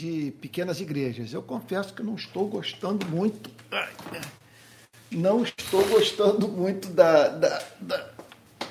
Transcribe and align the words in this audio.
de 0.00 0.32
pequenas 0.40 0.80
igrejas. 0.80 1.32
Eu 1.32 1.42
confesso 1.42 1.92
que 1.92 2.04
não 2.04 2.14
estou 2.14 2.46
gostando 2.46 3.04
muito. 3.06 3.50
Não 5.10 5.42
estou 5.42 5.84
gostando 5.88 6.46
muito 6.46 6.86
da, 6.90 7.26
da, 7.26 7.62
da, 7.80 8.06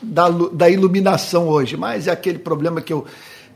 da, 0.01 0.29
da 0.29 0.69
iluminação 0.69 1.49
hoje, 1.49 1.75
mas 1.75 2.07
é 2.07 2.11
aquele 2.11 2.39
problema 2.39 2.79
que 2.79 2.93
eu 2.93 3.05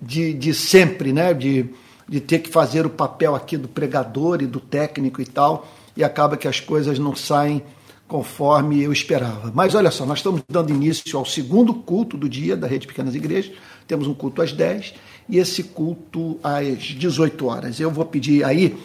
de, 0.02 0.34
de 0.34 0.54
sempre, 0.54 1.14
né? 1.14 1.34
De, 1.34 1.70
de 2.10 2.20
ter 2.20 2.40
que 2.40 2.50
fazer 2.50 2.86
o 2.86 2.90
papel 2.90 3.36
aqui 3.36 3.56
do 3.56 3.70
pregador 3.70 4.42
e 4.42 4.48
do 4.48 4.60
técnico 4.60 5.22
e 5.22 5.26
tal, 5.26 5.66
e 5.96 6.04
acaba 6.04 6.36
que 6.36 6.50
as 6.50 6.60
coisas 6.60 7.00
não 7.00 7.16
saem 7.16 7.64
conforme 8.06 8.84
eu 8.84 8.92
esperava. 8.92 9.50
Mas 9.56 9.76
olha 9.76 9.92
só, 9.92 10.06
nós 10.06 10.20
estamos 10.20 10.42
dando 10.50 10.74
início 10.74 11.18
ao 11.18 11.26
segundo 11.26 11.74
culto 11.74 12.18
do 12.18 12.28
dia 12.28 12.58
da 12.58 12.68
Rede 12.68 12.86
Pequenas 12.86 13.16
Igrejas. 13.16 13.56
Temos 13.88 14.10
um 14.10 14.14
culto 14.14 14.42
às 14.42 14.52
10 14.52 14.94
e 15.28 15.38
esse 15.38 15.64
culto 15.64 16.40
às 16.44 16.80
18 16.84 17.46
horas. 17.46 17.80
Eu 17.80 17.92
vou 17.92 18.06
pedir 18.06 18.44
aí 18.44 18.78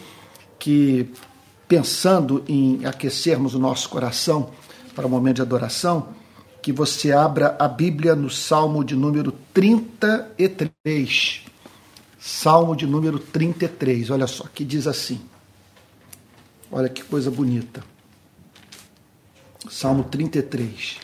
que, 0.57 1.09
pensando 1.67 2.43
em 2.47 2.85
aquecermos 2.85 3.53
o 3.53 3.59
nosso 3.59 3.89
coração 3.89 4.51
para 4.95 5.05
o 5.05 5.09
momento 5.09 5.37
de 5.37 5.41
adoração, 5.41 6.09
que 6.61 6.71
você 6.71 7.11
abra 7.11 7.55
a 7.59 7.67
Bíblia 7.67 8.15
no 8.15 8.29
Salmo 8.29 8.83
de 8.83 8.95
número 8.95 9.31
33. 9.53 11.41
Salmo 12.19 12.75
de 12.75 12.85
número 12.85 13.19
33, 13.19 14.09
olha 14.09 14.27
só, 14.27 14.45
que 14.53 14.65
diz 14.65 14.87
assim. 14.87 15.21
Olha 16.71 16.89
que 16.89 17.03
coisa 17.03 17.31
bonita. 17.31 17.83
Salmo 19.69 20.03
33. 20.03 20.97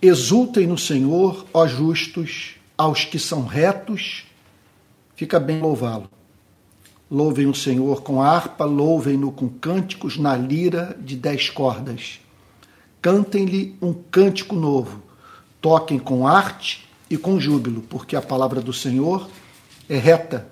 Exultem 0.00 0.66
no 0.66 0.78
Senhor, 0.78 1.44
ó 1.52 1.66
justos, 1.66 2.55
aos 2.76 3.04
que 3.04 3.18
são 3.18 3.44
retos, 3.44 4.24
fica 5.14 5.40
bem 5.40 5.60
louvá-lo. 5.60 6.10
Louvem 7.10 7.46
o 7.46 7.54
Senhor 7.54 8.02
com 8.02 8.20
harpa, 8.20 8.64
louvem-no 8.64 9.30
com 9.30 9.48
cânticos 9.48 10.16
na 10.18 10.36
lira 10.36 10.96
de 11.00 11.16
dez 11.16 11.48
cordas. 11.48 12.20
Cantem-lhe 13.00 13.76
um 13.80 13.92
cântico 13.92 14.56
novo, 14.56 15.02
toquem 15.60 15.98
com 15.98 16.26
arte 16.26 16.88
e 17.08 17.16
com 17.16 17.38
júbilo, 17.38 17.82
porque 17.82 18.16
a 18.16 18.22
palavra 18.22 18.60
do 18.60 18.72
Senhor 18.72 19.28
é 19.88 19.96
reta 19.96 20.48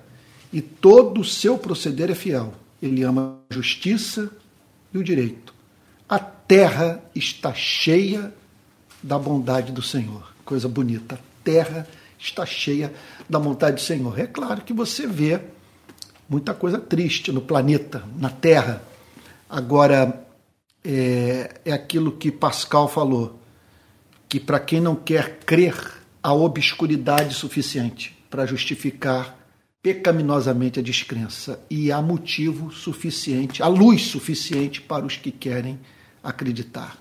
e 0.53 0.61
todo 0.61 1.19
o 1.19 1.25
seu 1.25 1.57
proceder 1.57 2.09
é 2.09 2.15
fiel. 2.15 2.53
Ele 2.81 3.03
ama 3.03 3.37
a 3.49 3.53
justiça 3.53 4.31
e 4.93 4.97
o 4.97 5.03
direito. 5.03 5.53
A 6.07 6.19
terra 6.19 7.03
está 7.13 7.53
cheia 7.53 8.33
da 9.03 9.19
bondade 9.19 9.73
do 9.73 9.81
Senhor. 9.81 10.33
Coisa 10.45 10.69
bonita. 10.69 11.15
A 11.15 11.43
terra 11.43 11.85
está 11.85 12.04
cheia 12.17 12.93
da 13.29 13.39
vontade 13.39 13.75
do 13.75 13.81
Senhor. 13.81 14.19
É 14.19 14.27
claro 14.27 14.61
que 14.61 14.73
você 14.73 15.05
vê 15.07 15.39
muita 16.29 16.53
coisa 16.53 16.79
triste 16.79 17.31
no 17.31 17.41
planeta, 17.41 18.03
na 18.17 18.29
Terra. 18.29 18.81
Agora, 19.49 20.25
é, 20.83 21.61
é 21.65 21.71
aquilo 21.71 22.11
que 22.11 22.31
Pascal 22.31 22.87
falou, 22.87 23.39
que 24.27 24.39
para 24.39 24.59
quem 24.59 24.79
não 24.79 24.95
quer 24.95 25.39
crer, 25.39 25.75
há 26.21 26.33
obscuridade 26.33 27.33
suficiente 27.33 28.17
para 28.29 28.45
justificar 28.45 29.37
pecaminosamente 29.81 30.79
a 30.79 30.83
descrença 30.83 31.63
e 31.69 31.91
há 31.91 32.01
motivo 32.01 32.71
suficiente, 32.71 33.61
há 33.61 33.67
luz 33.67 34.01
suficiente 34.07 34.81
para 34.81 35.05
os 35.05 35.15
que 35.15 35.29
querem 35.29 35.79
acreditar. 36.23 36.97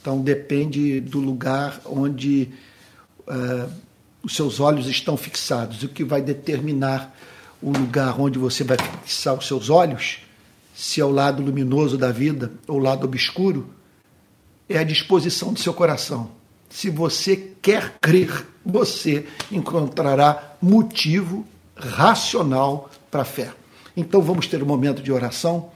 Então 0.00 0.20
depende 0.20 1.00
do 1.00 1.18
lugar 1.18 1.80
onde 1.84 2.50
uh, 3.20 3.68
os 4.22 4.34
seus 4.36 4.60
olhos 4.60 4.86
estão 4.86 5.16
fixados. 5.16 5.82
O 5.82 5.88
que 5.88 6.04
vai 6.04 6.22
determinar 6.22 7.14
o 7.60 7.70
lugar 7.70 8.20
onde 8.20 8.38
você 8.38 8.64
vai 8.64 8.76
fixar 9.04 9.34
os 9.34 9.46
seus 9.46 9.70
olhos, 9.70 10.18
se 10.74 11.00
é 11.00 11.04
o 11.04 11.10
lado 11.10 11.42
luminoso 11.42 11.98
da 11.98 12.10
vida 12.10 12.52
ou 12.66 12.76
o 12.76 12.82
lado 12.82 13.04
obscuro, 13.04 13.68
é 14.68 14.78
a 14.78 14.84
disposição 14.84 15.52
do 15.52 15.60
seu 15.60 15.74
coração. 15.74 16.30
Se 16.70 16.88
você 16.88 17.36
quer 17.60 17.98
crer, 18.00 18.46
você 18.64 19.26
encontrará 19.50 20.56
motivo 20.60 21.46
racional 21.76 22.90
para 23.10 23.22
a 23.22 23.26
fé. 23.26 23.52
Então 23.96 24.22
vamos 24.22 24.46
ter 24.46 24.62
um 24.62 24.66
momento 24.66 25.02
de 25.02 25.12
oração. 25.12 25.70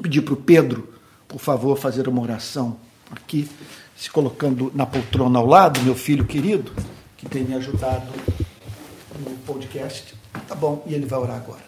Pedir 0.00 0.22
para 0.22 0.34
o 0.34 0.38
Pedro, 0.38 0.94
por 1.28 1.38
favor, 1.38 1.76
fazer 1.76 2.08
uma 2.08 2.22
oração 2.22 2.78
aqui 3.10 3.48
se 3.96 4.10
colocando 4.10 4.72
na 4.74 4.86
poltrona 4.86 5.38
ao 5.38 5.46
lado, 5.46 5.80
meu 5.82 5.94
filho 5.94 6.24
querido, 6.24 6.72
que 7.24 7.30
tem 7.30 7.44
me 7.44 7.54
ajudado 7.54 8.06
no 9.18 9.30
podcast. 9.38 10.14
Tá 10.46 10.54
bom, 10.54 10.84
e 10.86 10.94
ele 10.94 11.06
vai 11.06 11.18
orar 11.18 11.36
agora. 11.36 11.64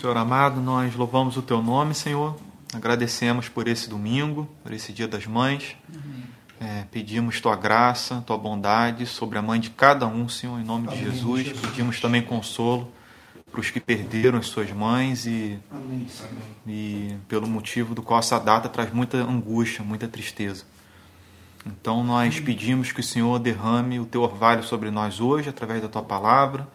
Senhor 0.00 0.16
amado, 0.16 0.60
nós 0.60 0.94
louvamos 0.94 1.36
o 1.36 1.42
teu 1.42 1.62
nome, 1.62 1.94
Senhor. 1.94 2.36
Agradecemos 2.74 3.48
por 3.48 3.66
esse 3.66 3.88
domingo, 3.88 4.48
por 4.62 4.72
esse 4.72 4.92
dia 4.92 5.08
das 5.08 5.26
mães. 5.26 5.76
Uhum. 5.92 6.22
É, 6.60 6.84
pedimos 6.90 7.40
tua 7.40 7.54
graça, 7.54 8.22
tua 8.26 8.36
bondade 8.36 9.06
sobre 9.06 9.38
a 9.38 9.42
mãe 9.42 9.60
de 9.60 9.70
cada 9.70 10.06
um, 10.06 10.28
Senhor, 10.28 10.58
em 10.58 10.64
nome 10.64 10.88
Amém, 10.88 10.98
de 10.98 11.10
Jesus. 11.10 11.46
Jesus. 11.46 11.66
Pedimos 11.66 12.00
também 12.00 12.20
consolo 12.20 12.90
para 13.50 13.60
os 13.60 13.70
que 13.70 13.80
perderam 13.80 14.38
as 14.38 14.46
suas 14.46 14.70
mães 14.72 15.24
e, 15.24 15.58
Amém. 15.70 16.06
e 16.66 17.16
pelo 17.28 17.46
motivo 17.46 17.94
do 17.94 18.02
qual 18.02 18.18
essa 18.18 18.38
data 18.38 18.68
traz 18.68 18.92
muita 18.92 19.18
angústia, 19.18 19.84
muita 19.84 20.08
tristeza. 20.08 20.64
Então 21.68 22.02
nós 22.02 22.40
pedimos 22.40 22.92
que 22.92 23.00
o 23.00 23.04
Senhor 23.04 23.38
derrame 23.38 24.00
o 24.00 24.06
teu 24.06 24.22
orvalho 24.22 24.62
sobre 24.62 24.90
nós 24.90 25.20
hoje 25.20 25.50
através 25.50 25.82
da 25.82 25.88
tua 25.88 26.02
palavra, 26.02 26.66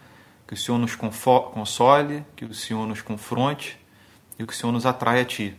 que 0.47 0.53
o 0.53 0.57
Senhor 0.57 0.77
nos 0.77 0.95
console, 0.95 2.23
que 2.35 2.45
o 2.45 2.53
Senhor 2.53 2.85
nos 2.87 3.01
confronte 3.01 3.79
e 4.37 4.45
que 4.45 4.53
o 4.53 4.55
Senhor 4.55 4.71
nos 4.71 4.85
atraia 4.85 5.23
a 5.23 5.25
ti. 5.25 5.55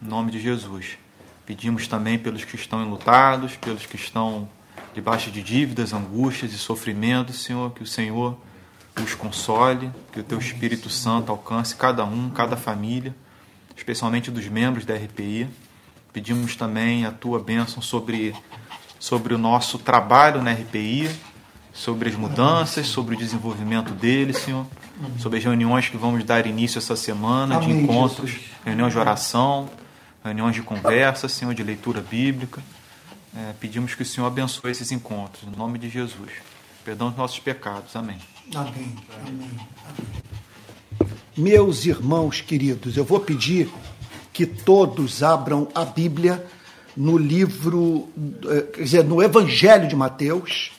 Em 0.00 0.08
nome 0.08 0.30
de 0.30 0.40
Jesus. 0.40 0.96
Pedimos 1.44 1.86
também 1.86 2.18
pelos 2.18 2.44
que 2.44 2.56
estão 2.56 2.82
enlutados, 2.82 3.56
pelos 3.56 3.84
que 3.84 3.96
estão 3.96 4.48
debaixo 4.94 5.30
de 5.30 5.42
dívidas, 5.42 5.92
angústias 5.92 6.54
e 6.54 6.58
sofrimentos, 6.58 7.42
Senhor, 7.42 7.72
que 7.72 7.82
o 7.82 7.86
Senhor 7.86 8.38
os 9.02 9.14
console, 9.14 9.92
que 10.12 10.20
o 10.20 10.24
teu 10.24 10.38
Espírito 10.38 10.88
Santo 10.88 11.30
alcance 11.30 11.76
cada 11.76 12.06
um, 12.06 12.30
cada 12.30 12.56
família, 12.56 13.14
especialmente 13.76 14.30
dos 14.30 14.48
membros 14.48 14.86
da 14.86 14.94
RPI. 14.94 15.46
Pedimos 16.16 16.56
também 16.56 17.04
a 17.04 17.10
tua 17.10 17.38
bênção 17.38 17.82
sobre, 17.82 18.34
sobre 18.98 19.34
o 19.34 19.38
nosso 19.38 19.78
trabalho 19.78 20.40
na 20.42 20.50
RPI, 20.50 21.10
sobre 21.74 22.08
as 22.08 22.14
mudanças, 22.14 22.86
sobre 22.86 23.14
o 23.14 23.18
desenvolvimento 23.18 23.92
dele, 23.92 24.32
Senhor, 24.32 24.66
sobre 25.18 25.36
as 25.36 25.44
reuniões 25.44 25.90
que 25.90 25.96
vamos 25.98 26.24
dar 26.24 26.46
início 26.46 26.78
essa 26.78 26.96
semana, 26.96 27.60
de 27.60 27.70
encontros, 27.70 28.34
reuniões 28.64 28.94
de 28.94 28.98
oração, 28.98 29.68
reuniões 30.24 30.54
de 30.54 30.62
conversa, 30.62 31.28
Senhor, 31.28 31.52
de 31.52 31.62
leitura 31.62 32.00
bíblica. 32.00 32.62
É, 33.36 33.52
pedimos 33.60 33.94
que 33.94 34.00
o 34.00 34.06
Senhor 34.06 34.26
abençoe 34.26 34.70
esses 34.70 34.90
encontros, 34.90 35.44
em 35.46 35.54
nome 35.54 35.78
de 35.78 35.90
Jesus. 35.90 36.30
Perdão 36.82 37.10
dos 37.10 37.18
nossos 37.18 37.40
pecados. 37.40 37.94
Amém. 37.94 38.16
Amém. 38.54 38.96
Amém. 39.20 39.50
Meus 41.36 41.84
irmãos 41.84 42.40
queridos, 42.40 42.96
eu 42.96 43.04
vou 43.04 43.20
pedir 43.20 43.70
que 44.36 44.44
todos 44.44 45.22
abram 45.22 45.66
a 45.74 45.82
Bíblia 45.82 46.44
no 46.94 47.16
livro, 47.16 48.06
eh, 48.50 48.66
quer 48.70 48.82
dizer, 48.82 49.02
no 49.02 49.22
Evangelho 49.22 49.88
de 49.88 49.96
Mateus. 49.96 50.72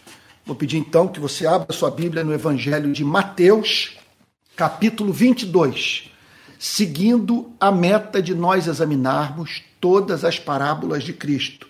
Vou 0.46 0.56
pedir 0.56 0.78
então 0.78 1.08
que 1.08 1.20
você 1.20 1.48
abra 1.48 1.76
sua 1.76 1.90
Bíblia 1.90 2.24
no 2.24 2.32
Evangelho 2.32 2.94
de 2.94 3.04
Mateus, 3.04 3.98
capítulo 4.56 5.12
22, 5.12 6.12
seguindo 6.60 7.52
a 7.60 7.72
meta 7.72 8.22
de 8.22 8.36
nós 8.36 8.68
examinarmos 8.68 9.64
todas 9.82 10.24
as 10.24 10.38
parábolas 10.38 11.04
de 11.04 11.14
Cristo. 11.14 11.68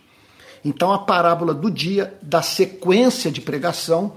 Então, 0.65 0.91
a 0.91 0.99
parábola 0.99 1.53
do 1.53 1.71
dia 1.71 2.13
da 2.21 2.41
sequência 2.41 3.31
de 3.31 3.39
pregação 3.39 4.13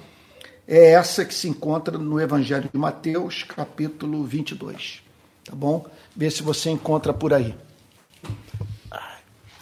é 0.67 0.91
essa 0.91 1.25
que 1.25 1.33
se 1.33 1.49
encontra 1.49 1.97
no 1.97 2.21
Evangelho 2.21 2.69
de 2.73 2.77
Mateus, 2.77 3.45
capítulo 3.45 4.25
22. 4.25 5.09
Tá 5.51 5.57
bom? 5.57 5.85
Vê 6.15 6.31
se 6.31 6.45
você 6.45 6.71
encontra 6.71 7.13
por 7.13 7.35
aí. 7.35 7.53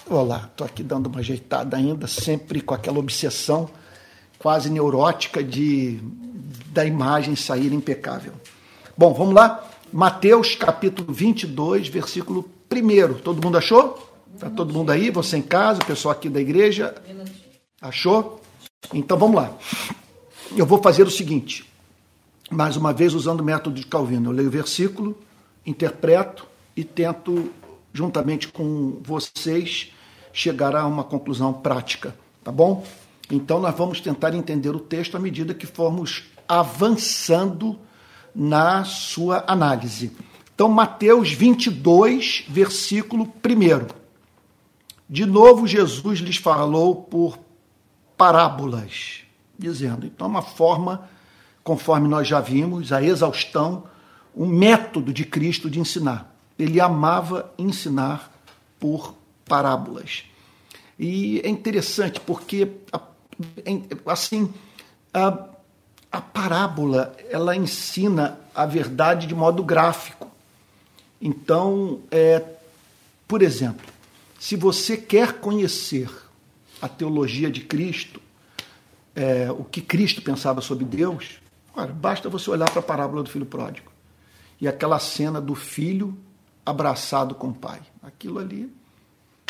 Olá, 0.06 0.48
estou 0.50 0.66
aqui 0.66 0.82
dando 0.82 1.06
uma 1.06 1.20
ajeitada 1.20 1.78
ainda, 1.78 2.06
sempre 2.06 2.60
com 2.60 2.74
aquela 2.74 2.98
obsessão 2.98 3.70
quase 4.38 4.68
neurótica 4.68 5.42
de 5.42 5.98
da 6.66 6.84
imagem 6.84 7.34
sair 7.34 7.72
impecável. 7.72 8.34
Bom, 8.96 9.14
vamos 9.14 9.34
lá? 9.34 9.66
Mateus 9.90 10.54
capítulo 10.54 11.12
22, 11.12 11.88
versículo 11.88 12.48
1. 12.70 13.14
Todo 13.22 13.42
mundo 13.42 13.56
achou? 13.56 14.12
Está 14.34 14.50
todo 14.50 14.74
mundo 14.74 14.92
aí? 14.92 15.10
Você 15.10 15.38
em 15.38 15.42
casa, 15.42 15.80
o 15.80 15.86
pessoal 15.86 16.12
aqui 16.12 16.28
da 16.28 16.40
igreja? 16.40 16.94
Achou? 17.80 18.42
Então 18.92 19.18
vamos 19.18 19.36
lá 19.36 19.56
eu 20.56 20.64
vou 20.64 20.80
fazer 20.82 21.02
o 21.02 21.10
seguinte, 21.10 21.68
mais 22.50 22.76
uma 22.76 22.92
vez 22.92 23.14
usando 23.14 23.40
o 23.40 23.44
método 23.44 23.76
de 23.76 23.86
Calvino. 23.86 24.30
Eu 24.30 24.34
leio 24.34 24.48
o 24.48 24.50
versículo, 24.50 25.16
interpreto 25.68 26.46
e 26.76 26.82
tento, 26.82 27.52
juntamente 27.92 28.48
com 28.48 28.98
vocês, 29.02 29.92
chegar 30.32 30.74
a 30.74 30.86
uma 30.86 31.04
conclusão 31.04 31.52
prática, 31.52 32.14
tá 32.42 32.50
bom? 32.50 32.84
Então 33.30 33.60
nós 33.60 33.74
vamos 33.74 34.00
tentar 34.00 34.34
entender 34.34 34.70
o 34.70 34.80
texto 34.80 35.16
à 35.16 35.20
medida 35.20 35.52
que 35.52 35.66
formos 35.66 36.24
avançando 36.46 37.78
na 38.34 38.84
sua 38.84 39.44
análise. 39.46 40.12
Então, 40.54 40.68
Mateus 40.68 41.32
22, 41.32 42.44
versículo 42.48 43.24
1. 43.24 43.86
De 45.08 45.24
novo, 45.24 45.66
Jesus 45.66 46.20
lhes 46.20 46.36
falou 46.36 46.96
por 46.96 47.38
parábolas, 48.16 49.20
dizendo: 49.58 50.06
então, 50.06 50.26
uma 50.26 50.42
forma, 50.42 51.08
conforme 51.62 52.08
nós 52.08 52.26
já 52.26 52.40
vimos, 52.40 52.92
a 52.92 53.02
exaustão, 53.02 53.84
um 54.38 54.46
método 54.46 55.12
de 55.12 55.24
Cristo 55.24 55.68
de 55.68 55.80
ensinar. 55.80 56.32
Ele 56.56 56.80
amava 56.80 57.52
ensinar 57.58 58.32
por 58.78 59.16
parábolas. 59.44 60.24
E 60.96 61.40
é 61.40 61.48
interessante 61.48 62.20
porque, 62.20 62.70
assim, 64.06 64.54
a, 65.12 65.48
a 66.12 66.20
parábola 66.20 67.16
ela 67.28 67.56
ensina 67.56 68.38
a 68.54 68.64
verdade 68.64 69.26
de 69.26 69.34
modo 69.34 69.64
gráfico. 69.64 70.30
Então, 71.20 72.00
é, 72.08 72.44
por 73.26 73.42
exemplo, 73.42 73.86
se 74.38 74.54
você 74.54 74.96
quer 74.96 75.34
conhecer 75.34 76.08
a 76.80 76.88
teologia 76.88 77.50
de 77.50 77.62
Cristo, 77.62 78.20
é, 79.16 79.50
o 79.50 79.64
que 79.64 79.80
Cristo 79.80 80.22
pensava 80.22 80.60
sobre 80.60 80.84
Deus, 80.84 81.40
basta 81.94 82.28
você 82.28 82.48
olhar 82.50 82.70
para 82.70 82.78
a 82.78 82.84
parábola 82.84 83.24
do 83.24 83.30
filho 83.30 83.46
pródigo 83.46 83.97
e 84.60 84.66
aquela 84.66 84.98
cena 84.98 85.40
do 85.40 85.54
filho 85.54 86.16
abraçado 86.64 87.34
com 87.34 87.48
o 87.48 87.54
pai. 87.54 87.80
Aquilo 88.02 88.38
ali 88.38 88.72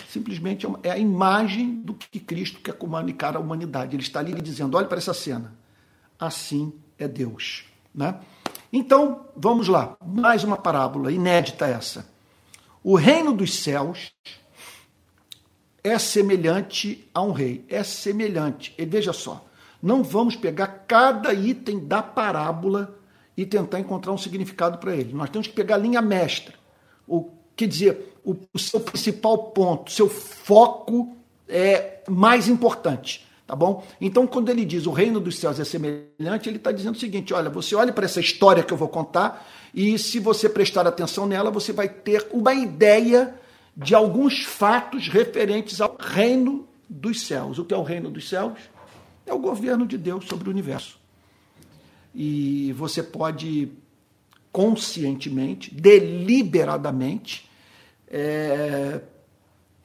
simplesmente 0.08 0.66
é, 0.66 0.70
é 0.84 0.90
a 0.90 0.99
imagem 0.99 1.75
do 1.81 1.94
que 1.94 2.20
Cristo 2.20 2.60
quer 2.60 2.75
comunicar 2.75 3.37
à 3.37 3.40
humanidade. 3.40 3.94
Ele 3.94 4.02
está 4.02 4.20
ali 4.20 4.32
dizendo: 4.40 4.76
olhe 4.76 4.87
para 4.87 4.99
essa 4.99 5.14
cena. 5.14 5.55
Assim 6.19 6.72
é 6.99 7.06
Deus. 7.06 7.64
Né? 7.94 8.19
Então, 8.72 9.26
vamos 9.37 9.69
lá. 9.69 9.96
Mais 10.05 10.44
uma 10.44 10.56
parábola 10.56 11.12
inédita 11.12 11.66
essa. 11.66 12.06
O 12.82 12.96
reino 12.96 13.32
dos 13.32 13.54
céus 13.54 14.12
é 15.82 15.99
semelhante 15.99 17.08
a 17.14 17.22
um 17.22 17.32
rei. 17.32 17.64
É 17.69 17.82
semelhante. 17.82 18.75
E 18.76 18.84
veja 18.84 19.12
só, 19.12 19.46
não 19.82 20.02
vamos 20.02 20.37
pegar 20.37 20.84
cada 20.87 21.32
item 21.32 21.87
da 21.87 22.02
parábola 22.02 22.98
e 23.38 23.46
tentar 23.46 23.79
encontrar 23.79 24.12
um 24.12 24.19
significado 24.19 24.79
para 24.79 24.96
ele. 24.96 25.14
Nós 25.14 25.31
temos 25.31 25.46
que 25.46 25.52
pegar 25.52 25.76
a 25.76 25.79
linha 25.79 26.02
mestra. 26.02 26.55
O, 27.06 27.31
quer 27.55 27.69
dizer, 27.69 28.19
o, 28.25 28.35
o 28.52 28.58
seu 28.58 28.81
principal 28.81 29.38
ponto, 29.52 29.93
seu 29.93 30.08
foco 30.08 31.17
é 31.49 32.02
mais 32.08 32.49
importante. 32.49 33.25
Tá 33.46 33.55
bom? 33.55 33.87
Então, 34.00 34.26
quando 34.26 34.50
ele 34.50 34.64
diz 34.64 34.87
o 34.87 34.90
reino 34.90 35.20
dos 35.20 35.38
céus 35.38 35.61
é 35.61 35.64
semelhante, 35.64 36.49
ele 36.49 36.56
está 36.56 36.73
dizendo 36.73 36.96
o 36.96 36.99
seguinte: 36.99 37.32
olha, 37.32 37.49
você 37.49 37.76
olha 37.76 37.93
para 37.93 38.05
essa 38.05 38.19
história 38.19 38.64
que 38.64 38.73
eu 38.73 38.76
vou 38.76 38.88
contar, 38.88 39.49
e 39.73 39.96
se 40.00 40.19
você 40.19 40.49
prestar 40.49 40.85
atenção 40.87 41.25
nela, 41.25 41.49
você 41.49 41.73
vai 41.73 41.88
ter 41.88 42.26
uma 42.32 42.52
ideia 42.52 43.37
de 43.76 43.94
alguns 43.94 44.43
fatos 44.44 45.06
referentes 45.06 45.81
ao 45.81 45.96
reino 45.96 46.67
dos 46.88 47.20
céus. 47.23 47.56
O 47.58 47.64
que 47.64 47.73
é 47.73 47.76
o 47.76 47.85
reino 47.85 48.11
dos 48.11 48.29
céus? 48.29 48.58
É 49.25 49.32
o 49.32 49.38
governo 49.38 49.87
de 49.87 49.96
Deus 49.96 50.26
sobre 50.26 50.49
o 50.49 50.50
universo. 50.50 50.98
E 52.14 52.72
você 52.72 53.02
pode 53.02 53.70
conscientemente, 54.50 55.75
deliberadamente, 55.75 57.49
é, 58.10 59.00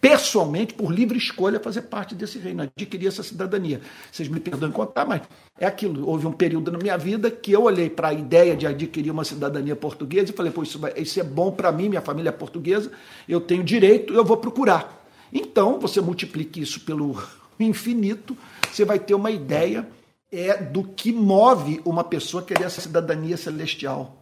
pessoalmente, 0.01 0.73
por 0.73 0.91
livre 0.91 1.17
escolha, 1.17 1.59
fazer 1.59 1.83
parte 1.83 2.15
desse 2.15 2.37
reino, 2.37 2.63
adquirir 2.63 3.07
essa 3.07 3.23
cidadania. 3.23 3.81
Vocês 4.11 4.27
me 4.27 4.39
perdoem 4.39 4.71
contar, 4.71 5.05
mas 5.05 5.21
é 5.59 5.65
aquilo. 5.65 6.07
Houve 6.07 6.27
um 6.27 6.31
período 6.31 6.71
na 6.71 6.77
minha 6.77 6.97
vida 6.97 7.29
que 7.31 7.51
eu 7.51 7.63
olhei 7.63 7.89
para 7.89 8.09
a 8.09 8.13
ideia 8.13 8.55
de 8.55 8.67
adquirir 8.67 9.11
uma 9.11 9.23
cidadania 9.23 9.75
portuguesa 9.75 10.31
e 10.31 10.35
falei, 10.35 10.51
pô, 10.51 10.63
isso, 10.63 10.79
vai, 10.79 10.93
isso 10.97 11.19
é 11.19 11.23
bom 11.23 11.51
para 11.51 11.71
mim, 11.71 11.87
minha 11.87 12.01
família 12.01 12.29
é 12.29 12.33
portuguesa, 12.33 12.91
eu 13.29 13.39
tenho 13.39 13.63
direito, 13.63 14.13
eu 14.13 14.25
vou 14.25 14.37
procurar. 14.37 15.05
Então, 15.31 15.79
você 15.79 16.01
multiplique 16.01 16.61
isso 16.61 16.81
pelo 16.81 17.21
infinito, 17.59 18.35
você 18.71 18.83
vai 18.83 18.99
ter 18.99 19.13
uma 19.13 19.31
ideia 19.31 19.87
é 20.33 20.57
do 20.57 20.83
que 20.83 21.12
move 21.12 21.80
uma 21.85 22.03
pessoa 22.03 22.44
querer 22.44 22.63
essa 22.63 22.81
cidadania 22.81 23.38
celestial. 23.38 24.18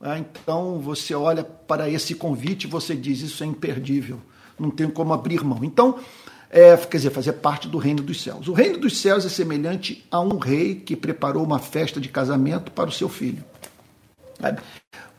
Ah, 0.00 0.18
então, 0.18 0.80
você 0.80 1.14
olha 1.14 1.44
para 1.44 1.88
esse 1.88 2.14
convite 2.14 2.64
e 2.64 2.70
você 2.70 2.96
diz, 2.96 3.20
isso 3.20 3.44
é 3.44 3.46
imperdível 3.46 4.18
não 4.60 4.70
tenho 4.70 4.90
como 4.90 5.12
abrir 5.12 5.42
mão. 5.42 5.64
Então, 5.64 5.98
é, 6.50 6.76
quer 6.76 6.98
dizer, 6.98 7.10
fazer 7.10 7.32
parte 7.34 7.66
do 7.66 7.78
reino 7.78 8.02
dos 8.02 8.22
céus. 8.22 8.46
O 8.48 8.52
reino 8.52 8.78
dos 8.78 8.98
céus 8.98 9.24
é 9.24 9.28
semelhante 9.28 10.04
a 10.10 10.20
um 10.20 10.38
rei 10.38 10.74
que 10.74 10.94
preparou 10.94 11.42
uma 11.42 11.58
festa 11.58 12.00
de 12.00 12.08
casamento 12.08 12.70
para 12.70 12.90
o 12.90 12.92
seu 12.92 13.08
filho. 13.08 13.42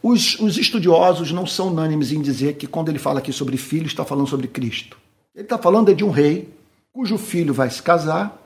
Os, 0.01 0.39
os, 0.39 0.57
estudiosos 0.57 1.31
não 1.31 1.45
são 1.45 1.67
unânimes 1.67 2.11
em 2.11 2.21
dizer 2.21 2.55
que 2.55 2.67
quando 2.67 2.89
ele 2.89 2.99
fala 2.99 3.19
aqui 3.19 3.31
sobre 3.31 3.55
filho, 3.57 3.85
está 3.85 4.03
falando 4.03 4.27
sobre 4.27 4.47
Cristo. 4.47 4.97
Ele 5.35 5.43
está 5.43 5.57
falando 5.57 5.93
de 5.93 6.03
um 6.03 6.09
rei 6.09 6.49
cujo 6.91 7.17
filho 7.17 7.53
vai 7.53 7.69
se 7.69 7.81
casar 7.81 8.37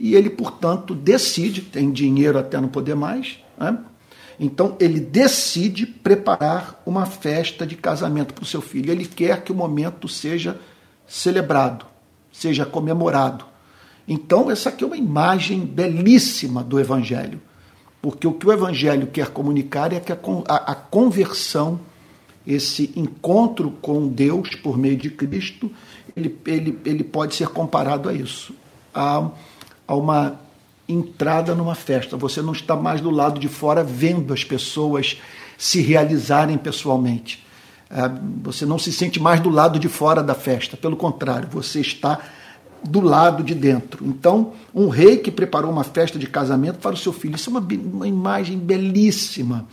e 0.00 0.14
ele, 0.14 0.30
portanto, 0.30 0.94
decide, 0.94 1.60
tem 1.60 1.92
dinheiro 1.92 2.38
até 2.38 2.58
não 2.58 2.68
poder 2.68 2.96
mais, 2.96 3.38
né? 3.58 3.78
Então 4.42 4.74
ele 4.80 4.98
decide 4.98 5.84
preparar 5.84 6.82
uma 6.86 7.04
festa 7.04 7.66
de 7.66 7.76
casamento 7.76 8.32
para 8.32 8.42
o 8.42 8.46
seu 8.46 8.62
filho. 8.62 8.90
Ele 8.90 9.04
quer 9.04 9.44
que 9.44 9.52
o 9.52 9.54
momento 9.54 10.08
seja 10.08 10.58
celebrado, 11.06 11.84
seja 12.32 12.64
comemorado. 12.64 13.44
Então, 14.08 14.50
essa 14.50 14.70
aqui 14.70 14.82
é 14.82 14.86
uma 14.86 14.96
imagem 14.96 15.60
belíssima 15.60 16.64
do 16.64 16.80
Evangelho. 16.80 17.38
Porque 18.00 18.26
o 18.26 18.32
que 18.32 18.46
o 18.46 18.52
Evangelho 18.52 19.06
quer 19.06 19.28
comunicar 19.28 19.92
é 19.92 20.00
que 20.00 20.10
a, 20.10 20.74
conversão, 20.74 21.78
esse 22.46 22.90
encontro 22.96 23.70
com 23.82 24.08
Deus 24.08 24.54
por 24.54 24.78
meio 24.78 24.96
de 24.96 25.10
Cristo, 25.10 25.70
ele, 26.16 26.34
ele, 26.46 26.78
ele 26.86 27.04
pode 27.04 27.34
ser 27.34 27.48
comparado 27.48 28.08
a 28.08 28.14
isso. 28.14 28.54
A, 28.94 29.30
a 29.90 29.94
uma 29.96 30.38
entrada 30.88 31.52
numa 31.52 31.74
festa. 31.74 32.16
Você 32.16 32.40
não 32.40 32.52
está 32.52 32.76
mais 32.76 33.00
do 33.00 33.10
lado 33.10 33.40
de 33.40 33.48
fora 33.48 33.82
vendo 33.82 34.32
as 34.32 34.44
pessoas 34.44 35.20
se 35.58 35.80
realizarem 35.80 36.56
pessoalmente. 36.56 37.44
É, 37.90 38.08
você 38.40 38.64
não 38.64 38.78
se 38.78 38.92
sente 38.92 39.18
mais 39.18 39.40
do 39.40 39.50
lado 39.50 39.80
de 39.80 39.88
fora 39.88 40.22
da 40.22 40.32
festa. 40.32 40.76
Pelo 40.76 40.94
contrário, 40.96 41.48
você 41.50 41.80
está 41.80 42.20
do 42.84 43.00
lado 43.00 43.42
de 43.42 43.52
dentro. 43.52 44.06
Então, 44.06 44.52
um 44.72 44.86
rei 44.88 45.16
que 45.16 45.32
preparou 45.32 45.72
uma 45.72 45.82
festa 45.82 46.20
de 46.20 46.28
casamento 46.28 46.78
para 46.78 46.94
o 46.94 46.96
seu 46.96 47.12
filho. 47.12 47.34
Isso 47.34 47.50
é 47.50 47.52
uma, 47.52 47.68
uma 47.92 48.06
imagem 48.06 48.56
belíssima. 48.56 49.66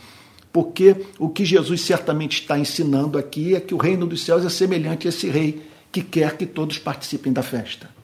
Porque 0.52 0.96
o 1.16 1.28
que 1.28 1.44
Jesus 1.44 1.82
certamente 1.82 2.40
está 2.40 2.58
ensinando 2.58 3.16
aqui 3.16 3.54
é 3.54 3.60
que 3.60 3.72
o 3.72 3.78
reino 3.78 4.04
dos 4.04 4.24
céus 4.24 4.44
é 4.44 4.48
semelhante 4.48 5.06
a 5.06 5.10
esse 5.10 5.28
rei 5.28 5.62
que 5.92 6.02
quer 6.02 6.36
que 6.36 6.44
todos 6.44 6.76
participem 6.76 7.32
da 7.32 7.44
festa. 7.44 7.97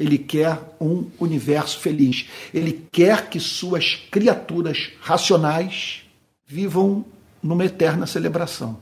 Ele 0.00 0.16
quer 0.16 0.58
um 0.80 1.04
universo 1.20 1.78
feliz. 1.78 2.26
Ele 2.54 2.86
quer 2.90 3.28
que 3.28 3.38
suas 3.38 3.96
criaturas 4.10 4.92
racionais 4.98 6.04
vivam 6.46 7.04
numa 7.42 7.66
eterna 7.66 8.06
celebração. 8.06 8.78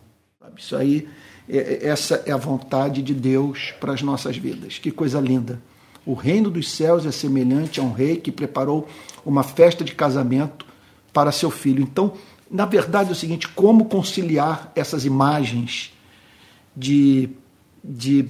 Isso 0.57 0.77
aí, 0.77 1.09
é, 1.49 1.57
é, 1.57 1.89
essa 1.89 2.23
é 2.25 2.31
a 2.31 2.37
vontade 2.37 3.03
de 3.03 3.15
Deus 3.15 3.75
para 3.81 3.93
as 3.93 4.01
nossas 4.01 4.37
vidas. 4.37 4.79
Que 4.79 4.93
coisa 4.93 5.21
linda. 5.21 5.61
O 6.07 6.15
reino 6.15 6.51
dos 6.51 6.71
céus 6.71 7.05
é 7.05 7.11
semelhante 7.11 7.81
a 7.81 7.83
um 7.83 7.93
rei 7.93 8.19
que 8.19 8.31
preparou 8.31 8.89
uma 9.27 9.43
festa 9.43 9.85
de 9.85 9.97
casamento 9.97 10.65
para 11.13 11.33
seu 11.33 11.51
filho. 11.51 11.83
Então, 11.83 12.13
na 12.49 12.65
verdade, 12.65 13.09
é 13.09 13.13
o 13.13 13.17
seguinte: 13.17 13.49
como 13.49 13.87
conciliar 13.87 14.71
essas 14.77 15.05
imagens 15.05 15.93
de, 16.77 17.29
de 17.83 18.29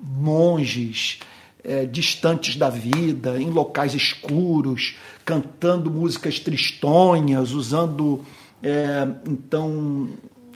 monges, 0.00 1.20
é, 1.64 1.86
distantes 1.86 2.56
da 2.56 2.68
vida, 2.68 3.40
em 3.40 3.50
locais 3.50 3.94
escuros, 3.94 4.96
cantando 5.24 5.90
músicas 5.90 6.38
tristonhas, 6.38 7.52
usando 7.52 8.24
é, 8.62 9.08
então 9.26 10.08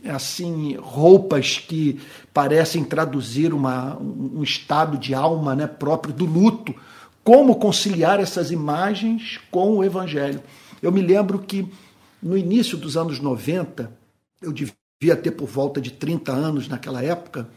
assim 0.05 0.77
roupas 0.77 1.59
que 1.59 2.01
parecem 2.33 2.85
traduzir 2.85 3.53
uma, 3.53 3.99
um 3.99 4.43
estado 4.43 4.97
de 4.97 5.15
alma 5.15 5.57
né, 5.57 5.67
próprio 5.67 6.15
do 6.15 6.25
luto. 6.25 6.75
Como 7.25 7.57
conciliar 7.57 8.21
essas 8.21 8.51
imagens 8.51 9.39
com 9.51 9.77
o 9.77 9.85
Evangelho? 9.85 10.43
Eu 10.81 10.93
me 10.93 11.03
lembro 11.03 11.39
que 11.41 11.69
no 12.23 12.37
início 12.37 12.77
dos 12.77 12.97
anos 12.97 13.21
90, 13.21 13.93
eu 14.41 14.53
devia 14.53 15.17
ter 15.17 15.33
por 15.33 15.47
volta 15.47 15.81
de 15.81 15.91
30 15.91 16.33
anos 16.33 16.69
naquela 16.69 17.03
época, 17.03 17.49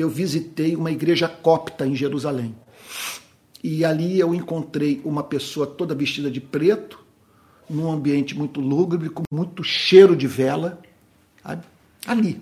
eu 0.00 0.08
visitei 0.08 0.76
uma 0.76 0.90
igreja 0.90 1.28
copta 1.28 1.86
em 1.86 1.94
Jerusalém. 1.94 2.54
E 3.62 3.84
ali 3.84 4.18
eu 4.18 4.34
encontrei 4.34 5.00
uma 5.04 5.22
pessoa 5.22 5.66
toda 5.66 5.94
vestida 5.94 6.30
de 6.30 6.40
preto, 6.40 7.04
num 7.68 7.90
ambiente 7.90 8.36
muito 8.36 8.60
lúgubre, 8.60 9.08
com 9.08 9.22
muito 9.30 9.62
cheiro 9.62 10.16
de 10.16 10.26
vela, 10.26 10.80
sabe? 11.42 11.64
ali. 12.06 12.40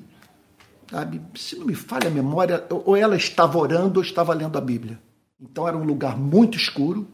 Sabe? 0.91 1.21
Se 1.35 1.57
não 1.57 1.67
me 1.67 1.75
falha 1.75 2.09
a 2.09 2.11
memória, 2.11 2.65
ou 2.71 2.97
ela 2.97 3.17
estava 3.17 3.59
orando 3.59 3.99
ou 3.99 4.05
estava 4.05 4.33
lendo 4.35 4.57
a 4.57 4.61
Bíblia. 4.61 5.01
Então 5.41 5.67
era 5.67 5.77
um 5.77 5.85
lugar 5.85 6.17
muito 6.17 6.57
escuro, 6.57 7.07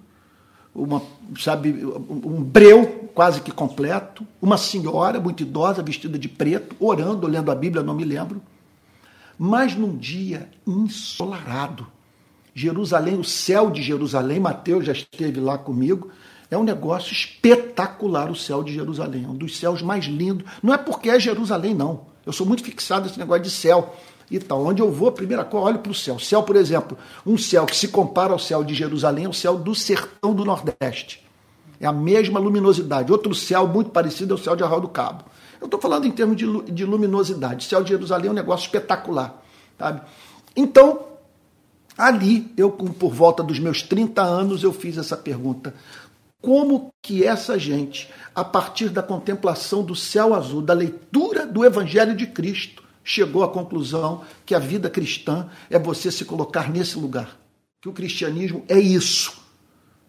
uma, 0.75 1.03
sabe, 1.39 1.85
um 1.85 2.43
breu 2.43 3.11
quase 3.15 3.41
que 3.41 3.51
completo, 3.51 4.27
uma 4.41 4.57
senhora 4.57 5.21
muito 5.21 5.43
idosa, 5.43 5.83
vestida 5.83 6.19
de 6.19 6.29
preto, 6.29 6.77
orando, 6.79 7.27
lendo 7.27 7.51
a 7.51 7.55
Bíblia, 7.55 7.83
não 7.83 7.95
me 7.95 8.05
lembro. 8.05 8.43
Mas 9.39 9.75
num 9.75 9.97
dia 9.97 10.49
ensolarado, 10.67 11.87
Jerusalém, 12.55 13.19
o 13.19 13.25
céu 13.25 13.71
de 13.71 13.83
Jerusalém, 13.83 14.39
Mateus 14.39 14.85
já 14.85 14.93
esteve 14.93 15.41
lá 15.41 15.57
comigo, 15.57 16.11
é 16.51 16.59
um 16.59 16.63
negócio 16.63 17.13
espetacular 17.13 18.31
o 18.31 18.37
céu 18.37 18.63
de 18.63 18.75
Jerusalém, 18.75 19.25
é 19.25 19.29
um 19.29 19.35
dos 19.35 19.57
céus 19.57 19.81
mais 19.81 20.05
lindos. 20.05 20.45
Não 20.63 20.75
é 20.75 20.77
porque 20.77 21.09
é 21.09 21.19
Jerusalém, 21.19 21.75
não. 21.75 22.03
Eu 22.27 22.33
sou 22.33 22.47
muito 22.47 22.63
fixado 22.63 23.07
nesse 23.07 23.19
negócio 23.19 23.43
de 23.43 23.51
céu 23.51 23.97
e 24.31 24.39
tal. 24.39 24.65
Onde 24.65 24.83
eu 24.83 24.93
vou, 24.93 25.09
a 25.09 25.13
primeira 25.13 25.45
coisa, 25.45 25.67
olho 25.67 25.79
para 25.79 25.91
o 25.91 25.95
céu. 25.95 26.19
Céu, 26.19 26.43
por 26.43 26.57
exemplo, 26.57 26.97
um 27.27 27.39
céu 27.39 27.65
que 27.65 27.75
se 27.75 27.89
compara 27.89 28.33
ao 28.33 28.39
céu 28.39 28.63
de 28.63 28.75
Jerusalém 28.75 29.25
é 29.25 29.29
o 29.29 29.33
céu 29.33 29.57
do 29.57 29.75
sertão 29.75 30.35
do 30.35 30.45
Nordeste. 30.45 31.25
É 31.81 31.87
a 31.87 31.93
mesma 31.93 32.39
luminosidade. 32.39 33.11
Outro 33.11 33.35
céu 33.35 33.67
muito 33.67 33.91
parecido 33.91 34.35
é 34.35 34.37
o 34.37 34.39
céu 34.39 34.55
de 34.55 34.63
Arraial 34.63 34.81
do 34.81 34.89
Cabo. 34.89 35.25
Eu 35.63 35.67
estou 35.67 35.81
falando 35.81 36.09
em 36.09 36.11
termos 36.11 36.37
de, 36.37 36.73
de 36.73 36.85
luminosidade. 36.85 37.65
O 37.65 37.69
céu 37.69 37.85
de 37.85 37.91
Jerusalém 37.91 38.27
é 38.27 38.31
um 38.33 38.35
negócio 38.35 38.67
espetacular. 38.67 39.41
Sabe? 39.79 40.03
Então, 40.57 41.07
ali, 41.97 42.53
eu 42.57 42.69
por 42.73 43.15
volta 43.15 43.45
dos 43.45 43.61
meus 43.61 43.81
30 43.81 44.21
anos, 44.21 44.65
eu 44.65 44.73
fiz 44.73 44.99
essa 44.99 45.17
pergunta. 45.17 45.73
Como 46.41 46.93
que 47.01 47.25
essa 47.25 47.57
gente, 47.57 48.11
a 48.35 48.43
partir 48.43 48.89
da 48.89 49.05
contemplação 49.05 49.85
do 49.85 49.95
céu 49.95 50.35
azul, 50.35 50.61
da 50.61 50.75
leitura 50.75 51.47
do 51.47 51.65
Evangelho 51.65 52.17
de 52.17 52.27
Cristo, 52.27 52.83
chegou 53.05 53.45
à 53.45 53.49
conclusão 53.49 54.23
que 54.45 54.57
a 54.57 54.59
vida 54.59 54.91
cristã 54.91 55.49
é 55.71 55.79
você 55.79 56.11
se 56.11 56.25
colocar 56.25 56.69
nesse 56.69 56.99
lugar. 56.99 57.39
Que 57.81 57.89
o 57.89 57.93
cristianismo 57.93 58.65
é 58.69 58.81
isso. 58.81 59.41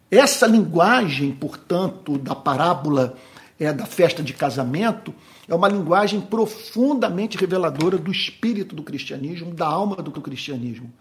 Essa 0.09 0.47
linguagem, 0.47 1.31
portanto, 1.31 2.17
da 2.17 2.33
parábola 2.33 3.15
é, 3.59 3.71
da 3.71 3.85
festa 3.85 4.23
de 4.23 4.33
casamento, 4.33 5.13
é 5.47 5.53
uma 5.53 5.67
linguagem 5.67 6.21
profundamente 6.21 7.37
reveladora 7.37 7.97
do 7.97 8.11
espírito 8.11 8.75
do 8.75 8.83
cristianismo, 8.83 9.53
da 9.53 9.67
alma 9.67 9.97
do 9.97 10.11
cristianismo. 10.11 10.91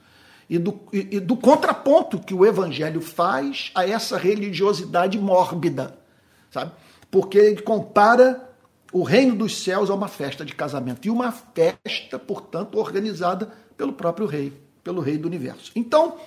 E 0.51 0.59
do, 0.59 0.81
e 0.93 1.21
do 1.21 1.37
contraponto 1.37 2.19
que 2.19 2.35
o 2.35 2.45
evangelho 2.45 3.01
faz 3.01 3.71
a 3.75 3.89
essa 3.89 4.19
religiosidade 4.19 5.19
mórbida, 5.19 5.97
sabe? 6.51 6.73
Porque 7.11 7.39
ele 7.39 7.63
compara 7.63 8.53
o 8.93 9.03
reino 9.03 9.35
dos 9.35 9.63
céus 9.63 9.89
é 9.89 9.95
uma 9.95 10.09
festa 10.09 10.45
de 10.45 10.55
casamento. 10.55 11.07
E 11.07 11.11
uma 11.11 11.33
festa, 11.33 12.19
portanto, 12.19 12.79
organizada 12.79 13.51
pelo 13.77 13.95
próprio 13.95 14.27
rei, 14.27 14.53
pelo 14.85 15.01
rei 15.01 15.17
do 15.17 15.27
universo. 15.27 15.73
Então, 15.75 16.19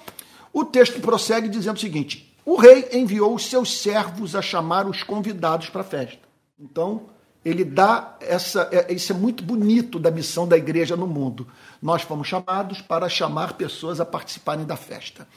o 0.51 0.65
texto 0.65 0.99
prossegue 0.99 1.47
dizendo 1.47 1.77
o 1.77 1.79
seguinte: 1.79 2.35
o 2.43 2.55
rei 2.55 2.89
enviou 2.91 3.35
os 3.35 3.45
seus 3.45 3.77
servos 3.81 4.35
a 4.35 4.41
chamar 4.41 4.87
os 4.87 5.03
convidados 5.03 5.69
para 5.69 5.81
a 5.81 5.85
festa. 5.85 6.21
Então, 6.59 7.07
ele 7.45 7.63
dá 7.63 8.17
essa. 8.19 8.67
É, 8.71 8.91
isso 8.91 9.13
é 9.13 9.15
muito 9.15 9.43
bonito 9.43 9.99
da 9.99 10.09
missão 10.09 10.47
da 10.47 10.57
igreja 10.57 10.97
no 10.97 11.05
mundo. 11.05 11.47
Nós 11.79 12.01
fomos 12.01 12.27
chamados 12.27 12.81
para 12.81 13.07
chamar 13.07 13.53
pessoas 13.53 14.01
a 14.01 14.05
participarem 14.05 14.65
da 14.65 14.75
festa. 14.75 15.27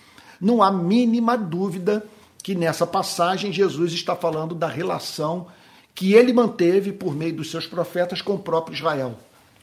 Não 0.41 0.63
há 0.63 0.73
mínima 0.73 1.37
dúvida 1.37 2.05
que 2.43 2.55
nessa 2.55 2.87
passagem 2.87 3.53
Jesus 3.53 3.93
está 3.93 4.17
falando 4.17 4.55
da 4.55 4.67
relação 4.67 5.49
que 5.95 6.15
ele 6.15 6.33
manteve 6.33 6.93
por 6.93 7.15
meio 7.15 7.35
dos 7.35 7.51
seus 7.51 7.67
profetas 7.67 8.23
com 8.23 8.35
o 8.35 8.39
próprio 8.39 8.75
Israel. 8.75 9.19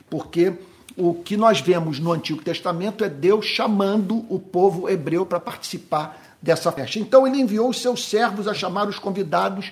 Porque 0.08 0.54
o 0.96 1.16
que 1.16 1.36
nós 1.36 1.62
vemos 1.62 1.98
no 1.98 2.12
Antigo 2.12 2.44
Testamento 2.44 3.04
é 3.04 3.10
Deus 3.10 3.46
chamando 3.46 4.26
o 4.30 4.38
povo 4.38 4.88
hebreu 4.88 5.26
para 5.26 5.40
participar 5.40 6.38
dessa 6.42 6.72
festa. 6.72 7.00
Então 7.00 7.26
ele 7.26 7.40
enviou 7.40 7.70
os 7.70 7.82
seus 7.82 8.06
servos 8.08 8.48
a 8.48 8.54
chamar 8.54 8.88
os 8.88 9.00
convidados 9.00 9.72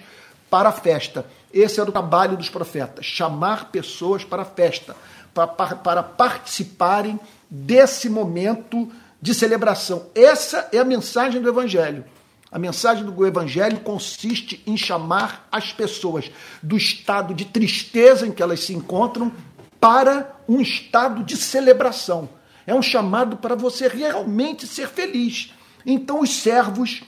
para 0.50 0.70
a 0.70 0.72
festa. 0.72 1.25
Esse 1.53 1.79
era 1.79 1.89
o 1.89 1.93
trabalho 1.93 2.36
dos 2.36 2.50
profetas, 2.50 3.05
chamar 3.05 3.69
pessoas 3.72 4.24
para 4.24 4.41
a 4.41 4.45
festa, 4.45 4.95
para, 5.33 5.48
para, 5.48 5.75
para 5.75 6.03
participarem 6.03 7.19
desse 7.50 8.10
momento 8.10 8.91
de 9.22 9.33
celebração. 9.36 10.07
Essa 10.15 10.67
é 10.72 10.79
a 10.79 10.83
mensagem 10.83 11.41
do 11.41 11.48
Evangelho. 11.48 12.03
A 12.51 12.60
mensagem 12.60 13.05
do 13.05 13.25
Evangelho 13.25 13.79
consiste 13.79 14.62
em 14.65 14.75
chamar 14.75 15.48
as 15.51 15.72
pessoas 15.72 16.29
do 16.62 16.75
estado 16.75 17.33
de 17.33 17.45
tristeza 17.45 18.27
em 18.27 18.31
que 18.31 18.43
elas 18.43 18.62
se 18.62 18.74
encontram 18.74 19.31
para 19.79 20.36
um 20.48 20.60
estado 20.60 21.24
de 21.24 21.38
celebração. 21.38 22.29
É 22.65 22.74
um 22.74 22.81
chamado 22.81 23.38
para 23.38 23.55
você 23.55 23.88
realmente 23.88 24.65
ser 24.65 24.88
feliz. 24.88 25.51
Então, 25.86 26.22
os 26.22 26.29
servos 26.29 27.03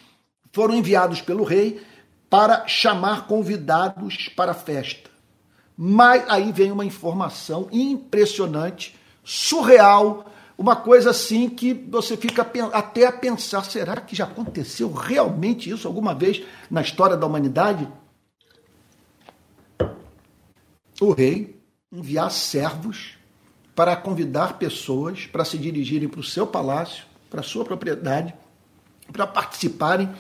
foram 0.52 0.76
enviados 0.76 1.22
pelo 1.22 1.44
rei 1.44 1.82
para 2.36 2.68
chamar 2.68 3.28
convidados 3.28 4.28
para 4.28 4.52
a 4.52 4.54
festa. 4.54 5.10
Mas 5.78 6.26
aí 6.28 6.52
vem 6.52 6.70
uma 6.70 6.84
informação 6.84 7.70
impressionante, 7.72 8.94
surreal, 9.24 10.26
uma 10.58 10.76
coisa 10.76 11.12
assim 11.12 11.50
que 11.50 11.74
você 11.74 12.18
fica 12.18 12.46
até 12.74 13.06
a 13.06 13.12
pensar: 13.14 13.64
será 13.64 14.02
que 14.02 14.14
já 14.14 14.26
aconteceu 14.26 14.92
realmente 14.92 15.70
isso 15.70 15.88
alguma 15.88 16.14
vez 16.14 16.44
na 16.70 16.82
história 16.82 17.16
da 17.16 17.26
humanidade? 17.26 17.88
O 21.00 21.14
rei 21.14 21.58
enviar 21.90 22.30
servos 22.32 23.18
para 23.74 23.96
convidar 23.96 24.58
pessoas 24.58 25.26
para 25.26 25.46
se 25.46 25.58
dirigirem 25.58 26.10
para 26.10 26.20
o 26.20 26.24
seu 26.24 26.46
palácio, 26.46 27.06
para 27.30 27.40
a 27.40 27.44
sua 27.44 27.64
propriedade, 27.64 28.36
para 29.14 29.26
participarem 29.26 30.14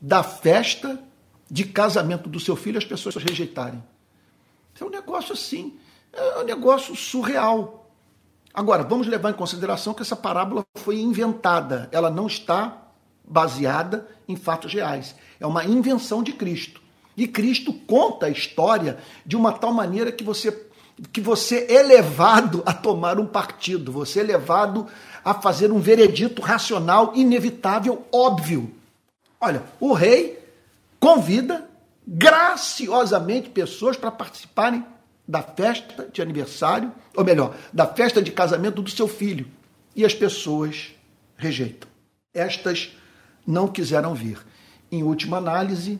da 0.00 0.22
festa 0.22 1.04
de 1.50 1.64
casamento 1.64 2.28
do 2.28 2.40
seu 2.40 2.56
filho, 2.56 2.78
as 2.78 2.84
pessoas 2.84 3.16
rejeitarem. 3.16 3.82
É 4.78 4.84
um 4.84 4.90
negócio 4.90 5.32
assim, 5.32 5.78
é 6.12 6.40
um 6.40 6.44
negócio 6.44 6.94
surreal. 6.94 7.90
Agora, 8.52 8.82
vamos 8.82 9.06
levar 9.06 9.30
em 9.30 9.34
consideração 9.34 9.94
que 9.94 10.02
essa 10.02 10.16
parábola 10.16 10.64
foi 10.74 10.98
inventada, 10.98 11.88
ela 11.92 12.10
não 12.10 12.26
está 12.26 12.82
baseada 13.24 14.08
em 14.28 14.36
fatos 14.36 14.72
reais. 14.72 15.14
É 15.38 15.46
uma 15.46 15.64
invenção 15.64 16.22
de 16.22 16.32
Cristo. 16.32 16.80
E 17.16 17.26
Cristo 17.26 17.72
conta 17.72 18.26
a 18.26 18.30
história 18.30 18.98
de 19.24 19.36
uma 19.36 19.52
tal 19.52 19.72
maneira 19.72 20.12
que 20.12 20.24
você 20.24 20.64
que 21.12 21.20
você 21.20 21.66
é 21.68 21.82
levado 21.82 22.62
a 22.64 22.72
tomar 22.72 23.20
um 23.20 23.26
partido, 23.26 23.92
você 23.92 24.20
é 24.20 24.22
levado 24.22 24.86
a 25.22 25.34
fazer 25.34 25.70
um 25.70 25.78
veredito 25.78 26.40
racional, 26.40 27.12
inevitável, 27.14 28.06
óbvio. 28.10 28.72
Olha, 29.38 29.62
o 29.78 29.92
rei 29.92 30.45
convida 31.00 31.68
graciosamente 32.06 33.50
pessoas 33.50 33.96
para 33.96 34.10
participarem 34.10 34.84
da 35.26 35.42
festa 35.42 36.08
de 36.12 36.22
aniversário, 36.22 36.92
ou 37.14 37.24
melhor, 37.24 37.56
da 37.72 37.86
festa 37.86 38.22
de 38.22 38.30
casamento 38.30 38.80
do 38.80 38.90
seu 38.90 39.08
filho. 39.08 39.46
E 39.94 40.04
as 40.04 40.14
pessoas 40.14 40.94
rejeitam. 41.36 41.88
Estas 42.32 42.96
não 43.46 43.66
quiseram 43.66 44.14
vir. 44.14 44.38
Em 44.90 45.02
última 45.02 45.38
análise, 45.38 45.98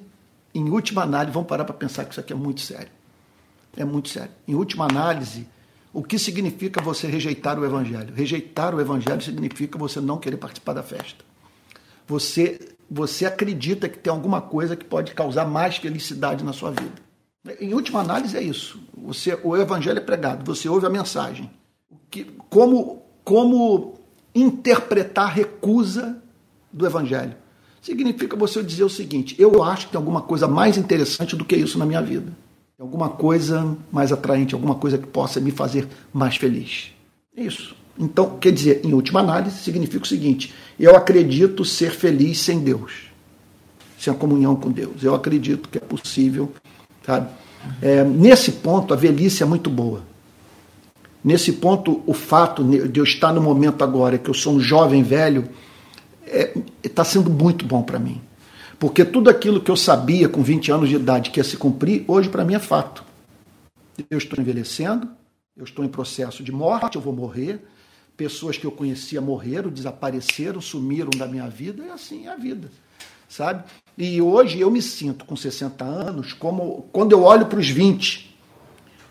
em 0.55 0.69
última 0.69 1.03
análise, 1.03 1.33
vamos 1.33 1.49
parar 1.49 1.65
para 1.65 1.75
pensar 1.75 2.05
que 2.05 2.13
isso 2.13 2.21
aqui 2.21 2.33
é 2.33 2.37
muito 2.37 2.61
sério. 2.61 2.91
É 3.77 3.85
muito 3.85 4.09
sério. 4.09 4.31
Em 4.47 4.55
última 4.55 4.85
análise, 4.85 5.47
o 5.93 6.03
que 6.03 6.19
significa 6.19 6.81
você 6.81 7.07
rejeitar 7.07 7.59
o 7.59 7.65
evangelho? 7.65 8.15
Rejeitar 8.15 8.75
o 8.75 8.81
evangelho 8.81 9.21
significa 9.21 9.79
você 9.79 10.01
não 10.01 10.19
querer 10.19 10.37
participar 10.37 10.75
da 10.75 10.83
festa. 10.83 11.25
Você 12.07 12.76
você 12.91 13.27
acredita 13.27 13.89
que 13.89 13.99
tem 13.99 14.13
alguma 14.13 14.41
coisa 14.41 14.77
que 14.77 14.85
pode 14.85 15.13
causar 15.13 15.45
mais 15.45 15.77
felicidade 15.77 16.45
na 16.45 16.53
sua 16.53 16.71
vida. 16.71 17.07
Em 17.61 17.75
última 17.75 18.01
análise 18.01 18.37
é 18.37 18.43
isso. 18.43 18.81
Você, 18.97 19.39
o 19.43 19.57
evangelho 19.57 19.99
é 19.99 20.03
pregado, 20.03 20.45
você 20.45 20.69
ouve 20.69 20.87
a 20.87 20.91
mensagem. 20.91 21.51
Que, 22.11 22.25
como, 22.49 23.03
como 23.25 23.95
interpretar 24.35 25.27
a 25.27 25.31
recusa 25.31 26.21
do 26.73 26.87
evangelho? 26.87 27.37
Significa 27.81 28.37
você 28.37 28.63
dizer 28.63 28.85
o 28.85 28.91
seguinte: 28.91 29.37
eu 29.39 29.63
acho 29.63 29.87
que 29.87 29.93
tem 29.93 29.99
alguma 29.99 30.23
coisa 30.23 30.49
mais 30.49 30.77
interessante 30.77 31.37
do 31.37 31.45
que 31.45 31.57
isso 31.57 31.79
na 31.79 31.87
minha 31.87 32.03
vida. 32.03 32.33
Alguma 32.79 33.09
coisa 33.09 33.77
mais 33.91 34.13
atraente, 34.13 34.55
alguma 34.55 34.75
coisa 34.75 34.99
que 34.99 35.07
possa 35.07 35.41
me 35.41 35.51
fazer 35.51 35.89
mais 36.13 36.37
feliz. 36.37 36.93
É 37.35 37.43
isso. 37.43 37.75
Então, 37.99 38.39
quer 38.39 38.53
dizer, 38.53 38.83
em 38.85 38.93
última 38.93 39.21
análise, 39.21 39.59
significa 39.59 40.05
o 40.05 40.09
seguinte: 40.09 40.55
eu 40.79 40.95
acredito 40.95 41.65
ser 41.65 41.91
feliz 41.91 42.41
sem 42.41 42.61
Deus, 42.61 42.93
sem 43.99 44.13
a 44.13 44.17
comunhão 44.17 44.55
com 44.57 44.71
Deus. 44.71 45.03
Eu 45.03 45.15
acredito 45.15 45.69
que 45.69 45.79
é 45.79 45.81
possível 45.81 46.53
Sabe? 47.07 47.29
É, 47.81 48.03
nesse 48.03 48.51
ponto, 48.51 48.93
a 48.93 48.97
velhice 48.97 49.43
é 49.43 49.47
muito 49.47 49.71
boa. 49.71 50.03
Nesse 51.23 51.53
ponto, 51.53 52.03
o 52.05 52.13
fato 52.13 52.65
de 52.65 52.99
eu 52.99 53.05
estar 53.05 53.33
no 53.33 53.41
momento 53.41 53.83
agora 53.83 54.19
que 54.19 54.29
eu 54.29 54.35
sou 54.35 54.55
um 54.55 54.61
jovem 54.61 55.03
velho 55.03 55.49
está 56.83 57.03
é, 57.03 57.05
sendo 57.05 57.31
muito 57.31 57.65
bom 57.65 57.83
para 57.83 57.99
mim. 57.99 58.21
Porque 58.79 59.05
tudo 59.05 59.31
aquilo 59.31 59.61
que 59.61 59.71
eu 59.71 59.77
sabia 59.77 60.29
com 60.29 60.43
20 60.43 60.71
anos 60.71 60.89
de 60.89 60.97
idade 60.97 61.31
que 61.31 61.41
ia 61.41 61.45
se 61.45 61.57
cumprir, 61.57 62.05
hoje 62.07 62.29
para 62.29 62.45
mim 62.45 62.55
é 62.55 62.59
fato. 62.59 63.05
Eu 64.11 64.19
estou 64.19 64.39
envelhecendo, 64.39 65.09
eu 65.57 65.65
estou 65.65 65.85
em 65.85 65.89
processo 65.89 66.43
de 66.43 66.53
morte, 66.53 66.97
eu 66.97 67.01
vou 67.03 67.15
morrer. 67.15 67.61
Pessoas 68.17 68.57
que 68.57 68.67
eu 68.67 68.71
conhecia 68.71 69.21
morreram, 69.21 69.71
desapareceram, 69.71 70.61
sumiram 70.61 71.11
da 71.11 71.27
minha 71.27 71.49
vida, 71.49 71.85
e 71.85 71.91
assim 71.91 72.27
é 72.27 72.33
a 72.33 72.37
vida. 72.37 72.71
sabe? 73.29 73.65
E 73.99 74.21
hoje 74.21 74.61
eu 74.61 74.71
me 74.71 74.81
sinto 74.81 75.25
com 75.25 75.37
60 75.37 75.85
anos 75.85 76.33
como 76.33 76.87
quando 76.93 77.13
eu 77.13 77.23
olho 77.23 77.47
para 77.47 77.59
os 77.59 77.69
20, 77.69 78.37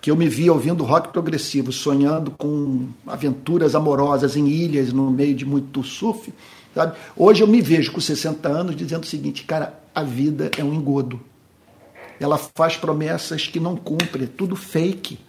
que 0.02 0.12
eu 0.12 0.16
me 0.16 0.28
via 0.28 0.54
ouvindo 0.54 0.84
rock 0.84 1.10
progressivo, 1.10 1.72
sonhando 1.72 2.32
com 2.32 2.88
aventuras 3.08 3.76
amorosas 3.76 4.36
em 4.36 4.48
ilhas 4.48 4.94
no 4.94 5.10
meio 5.10 5.36
de 5.36 5.46
muito 5.46 5.84
surf, 5.84 6.34
sabe? 6.74 6.98
Hoje 7.16 7.42
eu 7.42 7.48
me 7.48 7.62
vejo 7.62 7.92
com 7.92 8.00
60 8.00 8.48
anos 8.48 8.76
dizendo 8.76 9.04
o 9.04 9.08
seguinte, 9.08 9.44
cara, 9.44 9.80
a 9.94 10.04
vida 10.04 10.52
é 10.58 10.64
um 10.64 10.74
engodo. 10.74 11.20
Ela 12.20 12.38
faz 12.38 12.78
promessas 12.78 13.48
que 13.48 13.60
não 13.60 13.76
cumpre, 13.76 14.26
é 14.26 14.28
tudo 14.28 14.56
fake. 14.56 15.20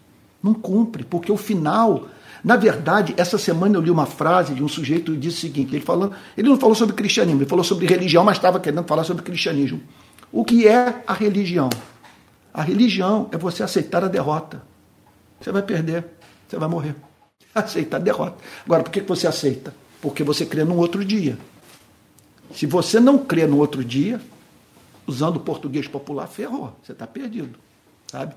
Não 0.42 0.54
cumpre, 0.54 1.04
porque 1.04 1.32
o 1.32 1.36
final 1.36 2.08
na 2.46 2.54
verdade, 2.54 3.12
essa 3.16 3.36
semana 3.38 3.76
eu 3.76 3.80
li 3.80 3.90
uma 3.90 4.06
frase 4.06 4.54
de 4.54 4.62
um 4.62 4.68
sujeito 4.68 5.10
que 5.10 5.18
disse 5.18 5.38
o 5.38 5.40
seguinte: 5.40 5.74
ele, 5.74 5.84
falou, 5.84 6.12
ele 6.38 6.48
não 6.48 6.56
falou 6.56 6.76
sobre 6.76 6.94
cristianismo, 6.94 7.40
ele 7.40 7.50
falou 7.50 7.64
sobre 7.64 7.88
religião, 7.88 8.22
mas 8.22 8.36
estava 8.36 8.60
querendo 8.60 8.84
falar 8.84 9.02
sobre 9.02 9.24
cristianismo. 9.24 9.82
O 10.30 10.44
que 10.44 10.68
é 10.68 11.02
a 11.04 11.12
religião? 11.12 11.68
A 12.54 12.62
religião 12.62 13.28
é 13.32 13.36
você 13.36 13.64
aceitar 13.64 14.04
a 14.04 14.06
derrota. 14.06 14.62
Você 15.40 15.50
vai 15.50 15.60
perder, 15.60 16.04
você 16.46 16.56
vai 16.56 16.68
morrer. 16.68 16.94
Aceitar 17.52 17.96
a 17.96 18.00
derrota. 18.00 18.36
Agora, 18.64 18.84
por 18.84 18.92
que 18.92 19.00
você 19.00 19.26
aceita? 19.26 19.74
Porque 20.00 20.22
você 20.22 20.46
crê 20.46 20.62
num 20.62 20.76
outro 20.76 21.04
dia. 21.04 21.36
Se 22.54 22.64
você 22.64 23.00
não 23.00 23.18
crê 23.18 23.44
no 23.44 23.58
outro 23.58 23.84
dia, 23.84 24.20
usando 25.04 25.38
o 25.38 25.40
português 25.40 25.88
popular, 25.88 26.28
ferrou, 26.28 26.78
você 26.80 26.92
está 26.92 27.08
perdido. 27.08 27.58
Sabe? 28.06 28.36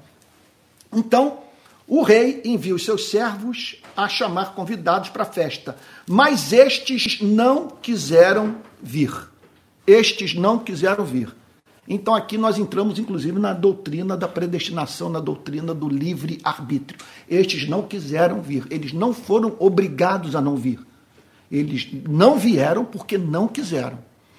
Então, 0.91 1.43
o 1.89 2.03
rei 2.03 2.39
envia 2.45 2.75
os 2.75 2.85
seus 2.85 3.09
servos 3.09 3.77
a 3.97 4.07
chamar 4.07 4.53
convidados 4.53 5.09
para 5.09 5.23
a 5.23 5.25
festa, 5.25 5.75
mas 6.07 6.53
estes 6.53 7.19
não 7.19 7.67
quiseram 7.67 8.57
vir. 8.79 9.11
Estes 9.87 10.35
não 10.35 10.59
quiseram 10.59 11.03
vir. 11.03 11.35
Então 11.87 12.13
aqui 12.13 12.37
nós 12.37 12.59
entramos 12.59 12.99
inclusive 12.99 13.39
na 13.39 13.53
doutrina 13.53 14.15
da 14.15 14.27
predestinação, 14.27 15.09
na 15.09 15.19
doutrina 15.19 15.73
do 15.73 15.89
livre 15.89 16.39
arbítrio. 16.43 16.99
Estes 17.27 17.67
não 17.67 17.81
quiseram 17.81 18.39
vir, 18.39 18.67
eles 18.69 18.93
não 18.93 19.11
foram 19.11 19.55
obrigados 19.57 20.35
a 20.35 20.41
não 20.41 20.55
vir. 20.55 20.79
Eles 21.51 21.87
não 22.07 22.37
vieram 22.37 22.85
porque 22.85 23.17
não 23.17 23.47
quiseram. 23.47 23.97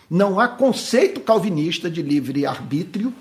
Não 0.09 0.38
há 0.38 0.47
conceito 0.47 1.19
calvinista 1.19 1.90
de 1.90 2.00
livre 2.00 2.47
arbítrio 2.47 3.12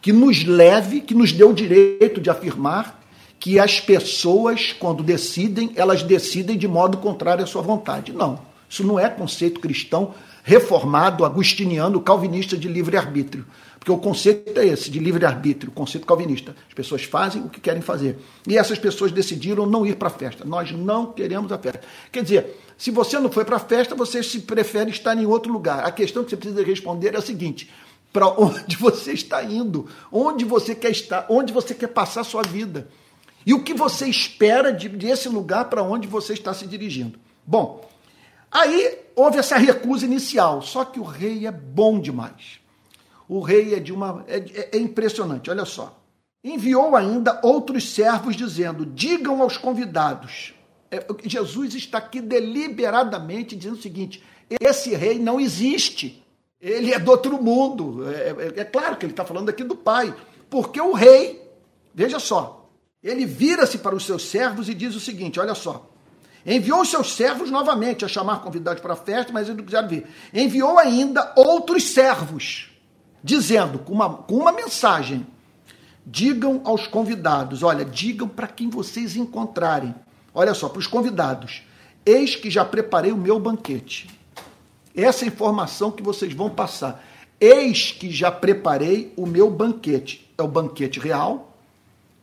que 0.00 0.12
nos 0.12 0.44
leve, 0.44 1.00
que 1.00 1.14
nos 1.14 1.32
dê 1.32 1.42
o 1.42 1.52
direito 1.52 2.20
de 2.20 2.30
afirmar 2.30 3.01
que 3.42 3.58
as 3.58 3.80
pessoas, 3.80 4.72
quando 4.72 5.02
decidem, 5.02 5.72
elas 5.74 6.04
decidem 6.04 6.56
de 6.56 6.68
modo 6.68 6.98
contrário 6.98 7.42
à 7.42 7.46
sua 7.46 7.60
vontade. 7.60 8.12
Não. 8.12 8.38
Isso 8.70 8.86
não 8.86 9.00
é 9.00 9.08
conceito 9.08 9.58
cristão 9.58 10.14
reformado, 10.44 11.24
agustiniano, 11.24 12.00
calvinista 12.00 12.56
de 12.56 12.68
livre-arbítrio. 12.68 13.44
Porque 13.80 13.90
o 13.90 13.98
conceito 13.98 14.60
é 14.60 14.68
esse, 14.68 14.88
de 14.92 15.00
livre-arbítrio, 15.00 15.72
conceito 15.72 16.06
calvinista. 16.06 16.54
As 16.68 16.72
pessoas 16.72 17.02
fazem 17.02 17.42
o 17.42 17.48
que 17.48 17.60
querem 17.60 17.82
fazer. 17.82 18.16
E 18.46 18.56
essas 18.56 18.78
pessoas 18.78 19.10
decidiram 19.10 19.66
não 19.66 19.84
ir 19.84 19.96
para 19.96 20.06
a 20.06 20.12
festa. 20.12 20.44
Nós 20.44 20.70
não 20.70 21.06
queremos 21.06 21.50
a 21.50 21.58
festa. 21.58 21.80
Quer 22.12 22.22
dizer, 22.22 22.60
se 22.78 22.92
você 22.92 23.18
não 23.18 23.28
foi 23.28 23.44
para 23.44 23.56
a 23.56 23.58
festa, 23.58 23.96
você 23.96 24.22
se 24.22 24.38
prefere 24.42 24.92
estar 24.92 25.18
em 25.18 25.26
outro 25.26 25.52
lugar. 25.52 25.84
A 25.84 25.90
questão 25.90 26.22
que 26.22 26.30
você 26.30 26.36
precisa 26.36 26.62
responder 26.62 27.12
é 27.16 27.18
a 27.18 27.20
seguinte: 27.20 27.68
para 28.12 28.28
onde 28.40 28.76
você 28.76 29.12
está 29.12 29.42
indo? 29.42 29.88
Onde 30.12 30.44
você 30.44 30.76
quer 30.76 30.92
estar? 30.92 31.26
Onde 31.28 31.52
você 31.52 31.74
quer 31.74 31.88
passar 31.88 32.20
a 32.20 32.24
sua 32.24 32.42
vida? 32.42 32.86
E 33.44 33.52
o 33.52 33.62
que 33.62 33.74
você 33.74 34.06
espera 34.06 34.72
de, 34.72 34.88
desse 34.88 35.28
lugar 35.28 35.66
para 35.66 35.82
onde 35.82 36.06
você 36.06 36.32
está 36.32 36.54
se 36.54 36.66
dirigindo? 36.66 37.18
Bom, 37.44 37.88
aí 38.50 38.98
houve 39.16 39.38
essa 39.38 39.56
recusa 39.56 40.04
inicial, 40.04 40.62
só 40.62 40.84
que 40.84 41.00
o 41.00 41.04
rei 41.04 41.46
é 41.46 41.50
bom 41.50 41.98
demais. 42.00 42.60
O 43.28 43.40
rei 43.40 43.74
é 43.74 43.80
de 43.80 43.92
uma. 43.92 44.24
é, 44.28 44.38
é, 44.38 44.70
é 44.72 44.78
impressionante, 44.78 45.50
olha 45.50 45.64
só. 45.64 45.98
Enviou 46.44 46.96
ainda 46.96 47.40
outros 47.42 47.94
servos 47.94 48.36
dizendo: 48.36 48.84
digam 48.84 49.40
aos 49.42 49.56
convidados. 49.56 50.54
É, 50.90 51.04
Jesus 51.24 51.74
está 51.74 51.98
aqui 51.98 52.20
deliberadamente 52.20 53.56
dizendo 53.56 53.76
o 53.76 53.82
seguinte: 53.82 54.22
esse 54.60 54.94
rei 54.94 55.18
não 55.18 55.40
existe. 55.40 56.22
Ele 56.60 56.92
é 56.92 56.98
do 56.98 57.10
outro 57.10 57.42
mundo. 57.42 58.08
É, 58.08 58.58
é, 58.58 58.60
é 58.60 58.64
claro 58.64 58.96
que 58.96 59.06
ele 59.06 59.12
está 59.12 59.24
falando 59.24 59.48
aqui 59.48 59.64
do 59.64 59.74
pai. 59.74 60.14
Porque 60.48 60.80
o 60.80 60.92
rei, 60.92 61.42
veja 61.94 62.18
só, 62.18 62.61
ele 63.02 63.26
vira-se 63.26 63.78
para 63.78 63.94
os 63.94 64.06
seus 64.06 64.28
servos 64.28 64.68
e 64.68 64.74
diz 64.74 64.94
o 64.94 65.00
seguinte: 65.00 65.40
olha 65.40 65.54
só. 65.54 65.88
Enviou 66.44 66.80
os 66.80 66.90
seus 66.90 67.14
servos 67.14 67.50
novamente 67.50 68.04
a 68.04 68.08
chamar 68.08 68.40
convidados 68.40 68.82
para 68.82 68.94
a 68.94 68.96
festa, 68.96 69.32
mas 69.32 69.46
eles 69.46 69.58
não 69.58 69.64
quiseram 69.64 69.88
vir. 69.88 70.06
Enviou 70.34 70.76
ainda 70.76 71.32
outros 71.36 71.84
servos, 71.84 72.68
dizendo, 73.22 73.78
com 73.78 73.92
uma, 73.92 74.10
com 74.14 74.36
uma 74.36 74.52
mensagem: 74.52 75.24
digam 76.04 76.60
aos 76.64 76.86
convidados, 76.86 77.62
olha, 77.62 77.84
digam 77.84 78.28
para 78.28 78.48
quem 78.48 78.68
vocês 78.68 79.16
encontrarem. 79.16 79.94
Olha 80.34 80.54
só, 80.54 80.68
para 80.68 80.80
os 80.80 80.86
convidados: 80.86 81.62
eis 82.04 82.34
que 82.34 82.50
já 82.50 82.64
preparei 82.64 83.12
o 83.12 83.16
meu 83.16 83.38
banquete. 83.38 84.08
Essa 84.94 85.24
é 85.24 85.28
informação 85.28 85.90
que 85.90 86.02
vocês 86.02 86.32
vão 86.32 86.50
passar. 86.50 87.02
Eis 87.40 87.90
que 87.92 88.10
já 88.10 88.30
preparei 88.30 89.12
o 89.16 89.26
meu 89.26 89.50
banquete. 89.50 90.30
É 90.36 90.42
o 90.42 90.48
banquete 90.48 91.00
real, 91.00 91.51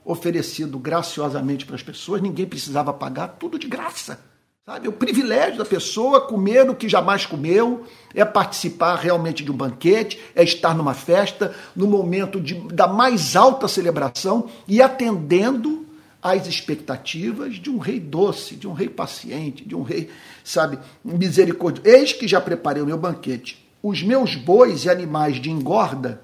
oferecido 0.09 0.79
graciosamente 0.79 1.67
para 1.67 1.75
as 1.75 1.83
pessoas, 1.83 2.19
ninguém 2.19 2.47
precisava 2.47 2.91
pagar, 2.91 3.27
tudo 3.39 3.59
de 3.59 3.67
graça. 3.67 4.19
Sabe? 4.65 4.87
O 4.87 4.91
privilégio 4.91 5.59
da 5.59 5.65
pessoa 5.65 6.21
comer 6.21 6.67
o 6.67 6.73
que 6.73 6.89
jamais 6.89 7.27
comeu, 7.27 7.85
é 8.15 8.25
participar 8.25 8.95
realmente 8.95 9.43
de 9.43 9.51
um 9.51 9.55
banquete, 9.55 10.19
é 10.35 10.43
estar 10.43 10.73
numa 10.73 10.95
festa, 10.95 11.55
no 11.75 11.85
momento 11.85 12.41
de, 12.41 12.55
da 12.55 12.87
mais 12.87 13.35
alta 13.35 13.67
celebração 13.67 14.49
e 14.67 14.81
atendendo 14.81 15.85
às 16.19 16.47
expectativas 16.47 17.57
de 17.57 17.69
um 17.69 17.77
rei 17.77 17.99
doce, 17.99 18.55
de 18.55 18.67
um 18.67 18.73
rei 18.73 18.89
paciente, 18.89 19.63
de 19.63 19.75
um 19.75 19.83
rei, 19.83 20.09
sabe, 20.43 20.79
misericordioso. 21.05 21.87
Eis 21.87 22.13
que 22.13 22.27
já 22.27 22.41
preparei 22.41 22.81
o 22.81 22.85
meu 22.87 22.97
banquete. 22.97 23.63
Os 23.81 24.01
meus 24.01 24.33
bois 24.33 24.85
e 24.85 24.89
animais 24.89 25.39
de 25.39 25.51
engorda 25.51 26.19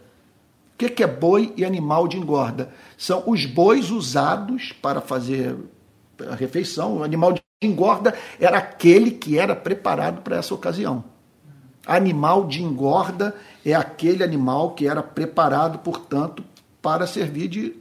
o 0.75 0.77
que 0.77 1.01
é 1.01 1.07
boi 1.07 1.53
e 1.55 1.63
animal 1.63 2.05
de 2.05 2.17
engorda? 2.17 2.69
São 2.97 3.23
os 3.27 3.45
bois 3.45 3.91
usados 3.91 4.73
para 4.81 4.99
fazer 4.99 5.55
a 6.29 6.35
refeição. 6.35 6.97
O 6.97 7.03
animal 7.03 7.31
de 7.31 7.41
engorda 7.61 8.13
era 8.39 8.57
aquele 8.57 9.11
que 9.11 9.39
era 9.39 9.55
preparado 9.55 10.21
para 10.21 10.35
essa 10.35 10.53
ocasião. 10.53 11.03
Animal 11.87 12.45
de 12.45 12.61
engorda 12.61 13.33
é 13.65 13.73
aquele 13.73 14.21
animal 14.21 14.71
que 14.71 14.85
era 14.85 15.01
preparado, 15.01 15.79
portanto, 15.79 16.43
para 16.81 17.07
servir 17.07 17.47
de 17.47 17.75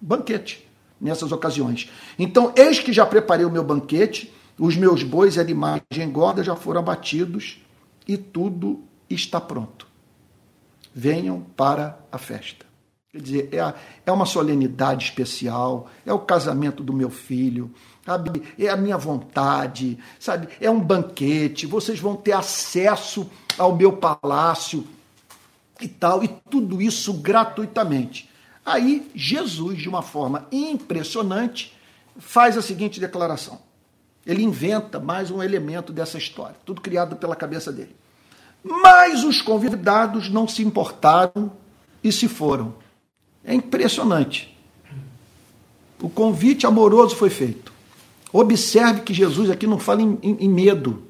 banquete 0.00 0.68
nessas 1.00 1.30
ocasiões. 1.30 1.88
Então, 2.18 2.52
eis 2.56 2.80
que 2.80 2.92
já 2.92 3.06
preparei 3.06 3.46
o 3.46 3.50
meu 3.50 3.62
banquete, 3.62 4.32
os 4.58 4.76
meus 4.76 5.04
bois 5.04 5.36
e 5.36 5.40
animais 5.40 5.82
de 5.92 6.02
engorda 6.02 6.42
já 6.42 6.56
foram 6.56 6.80
abatidos 6.80 7.62
e 8.08 8.16
tudo 8.16 8.82
está 9.08 9.40
pronto 9.40 9.91
venham 10.94 11.40
para 11.56 11.98
a 12.10 12.18
festa. 12.18 12.66
Quer 13.12 13.20
dizer, 13.20 13.48
é, 13.52 13.60
a, 13.60 13.74
é 14.06 14.10
uma 14.10 14.24
solenidade 14.24 15.04
especial, 15.04 15.90
é 16.06 16.12
o 16.12 16.18
casamento 16.18 16.82
do 16.82 16.94
meu 16.94 17.10
filho, 17.10 17.70
sabe? 18.06 18.42
é 18.58 18.68
a 18.68 18.76
minha 18.76 18.96
vontade, 18.96 19.98
sabe? 20.18 20.48
É 20.58 20.70
um 20.70 20.80
banquete, 20.80 21.66
vocês 21.66 22.00
vão 22.00 22.16
ter 22.16 22.32
acesso 22.32 23.30
ao 23.58 23.76
meu 23.76 23.92
palácio 23.92 24.86
e 25.78 25.88
tal, 25.88 26.24
e 26.24 26.28
tudo 26.28 26.80
isso 26.80 27.12
gratuitamente. 27.12 28.30
Aí 28.64 29.10
Jesus, 29.14 29.78
de 29.78 29.88
uma 29.88 30.00
forma 30.00 30.46
impressionante, 30.50 31.76
faz 32.18 32.56
a 32.56 32.62
seguinte 32.62 32.98
declaração. 32.98 33.58
Ele 34.24 34.42
inventa 34.42 35.00
mais 35.00 35.30
um 35.30 35.42
elemento 35.42 35.92
dessa 35.92 36.16
história, 36.16 36.56
tudo 36.64 36.80
criado 36.80 37.16
pela 37.16 37.34
cabeça 37.34 37.72
dele. 37.72 37.94
Mas 38.62 39.24
os 39.24 39.40
convidados 39.40 40.28
não 40.28 40.46
se 40.46 40.62
importaram 40.62 41.50
e 42.02 42.12
se 42.12 42.28
foram. 42.28 42.74
É 43.44 43.54
impressionante. 43.54 44.56
O 46.00 46.08
convite 46.08 46.66
amoroso 46.66 47.16
foi 47.16 47.30
feito. 47.30 47.72
Observe 48.32 49.02
que 49.02 49.12
Jesus 49.12 49.50
aqui 49.50 49.66
não 49.66 49.78
fala 49.78 50.02
em, 50.02 50.18
em, 50.22 50.36
em 50.40 50.48
medo. 50.48 51.02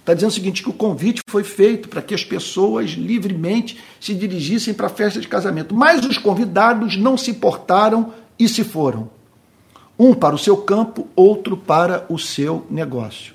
Está 0.00 0.14
dizendo 0.14 0.30
o 0.30 0.34
seguinte: 0.34 0.62
que 0.62 0.70
o 0.70 0.74
convite 0.74 1.22
foi 1.28 1.44
feito 1.44 1.88
para 1.88 2.02
que 2.02 2.14
as 2.14 2.24
pessoas 2.24 2.90
livremente 2.90 3.78
se 4.00 4.14
dirigissem 4.14 4.74
para 4.74 4.86
a 4.86 4.90
festa 4.90 5.20
de 5.20 5.28
casamento. 5.28 5.74
Mas 5.74 6.04
os 6.04 6.18
convidados 6.18 6.96
não 6.96 7.16
se 7.16 7.30
importaram 7.30 8.12
e 8.38 8.48
se 8.48 8.64
foram. 8.64 9.08
Um 9.98 10.12
para 10.12 10.34
o 10.34 10.38
seu 10.38 10.56
campo, 10.56 11.06
outro 11.14 11.56
para 11.56 12.04
o 12.08 12.18
seu 12.18 12.66
negócio. 12.68 13.34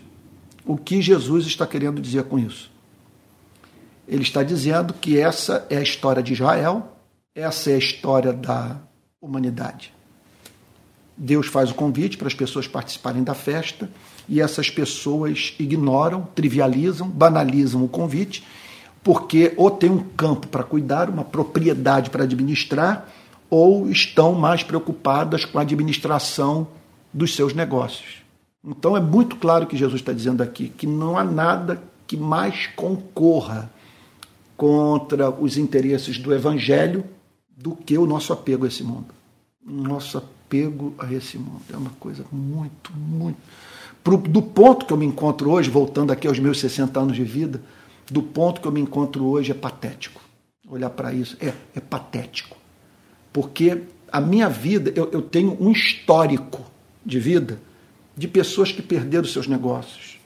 O 0.66 0.76
que 0.76 1.02
Jesus 1.02 1.46
está 1.46 1.66
querendo 1.66 2.02
dizer 2.02 2.24
com 2.26 2.38
isso? 2.38 2.70
Ele 4.08 4.24
está 4.24 4.41
dizendo 4.41 4.93
que 4.93 5.20
essa 5.20 5.65
é 5.70 5.78
a 5.78 5.82
história 5.82 6.24
de 6.24 6.34
Israel, 6.34 6.93
essa 7.36 7.72
é 7.72 7.76
a 7.76 7.78
história 7.78 8.32
da 8.32 8.78
humanidade. 9.22 9.93
Deus 11.17 11.48
faz 11.48 11.72
o 11.72 11.76
convite 11.76 12.17
para 12.17 12.28
as 12.28 12.34
pessoas 12.34 12.67
participarem 12.67 13.24
da 13.24 13.34
festa 13.34 13.89
e 14.30 14.39
essas 14.39 14.70
pessoas 14.70 15.56
ignoram, 15.60 16.28
trivializam, 16.36 17.10
banalizam 17.10 17.84
o 17.84 17.88
convite. 17.88 18.43
porque 19.04 19.54
ou 19.56 19.72
tem 19.72 19.89
um 19.89 20.04
campo 20.04 20.48
para 20.48 20.65
cuidar, 20.65 21.10
uma 21.10 21.24
propriedade 21.24 22.10
para 22.10 22.26
administrar, 22.26 23.08
ou 23.50 23.89
estão 23.89 24.34
mais 24.34 24.63
preocupadas 24.63 25.46
com 25.46 25.58
a 25.58 25.62
administração 25.62 26.67
dos 27.13 27.34
seus 27.34 27.54
negócios. 27.54 28.22
Então 28.65 28.98
é 28.98 29.00
muito 29.00 29.38
claro 29.38 29.65
que 29.65 29.78
Jesus 29.78 30.02
está 30.02 30.12
dizendo 30.12 30.43
aqui 30.43 30.67
que 30.67 30.86
não 30.86 31.17
há 31.17 31.24
nada 31.24 31.82
que 32.06 32.17
mais 32.17 32.67
concorra 32.76 33.72
contra 34.58 35.30
os 35.30 35.56
interesses 35.56 36.17
do 36.17 36.34
Evangelho 36.34 37.06
do 37.56 37.76
que 37.76 37.98
o 37.98 38.08
nosso 38.08 38.34
apego 38.34 38.65
a 38.65 38.67
esse 38.67 38.84
mundo. 38.84 39.08
Nosso 39.63 40.17
apego 40.17 40.93
a 40.98 41.12
esse 41.13 41.38
mundo 41.38 41.62
é 41.72 41.78
uma 41.78 41.91
coisa 42.00 42.26
muito, 42.32 42.91
muito. 42.93 43.38
Do 44.30 44.41
ponto 44.41 44.86
que 44.86 44.93
eu 44.93 44.98
me 44.98 45.06
encontro 45.06 45.52
hoje, 45.52 45.70
voltando 45.70 46.12
aqui 46.12 46.28
aos 46.28 46.39
meus 46.39 46.60
60 46.60 47.00
anos 47.00 47.15
de 47.15 47.24
vida, 47.24 47.62
do 48.10 48.24
ponto 48.24 48.62
que 48.62 48.67
eu 48.67 48.72
me 48.72 48.80
encontro 48.80 49.26
hoje 49.26 49.52
é 49.52 49.54
patético. 49.54 50.22
Olhar 50.67 50.89
para 50.89 51.13
isso 51.13 51.38
é, 51.39 51.54
é 51.76 51.80
patético. 51.80 52.58
Porque 53.34 53.84
a 54.12 54.22
minha 54.22 54.50
vida, 54.50 54.91
eu, 54.96 55.10
eu 55.12 55.22
tenho 55.22 55.58
um 55.60 55.72
histórico 55.72 56.65
de 57.06 57.20
vida 57.20 57.60
de 58.15 58.28
pessoas 58.28 58.72
que 58.72 58.82
perderam 58.82 59.26
seus 59.26 59.48
negócios, 59.48 60.17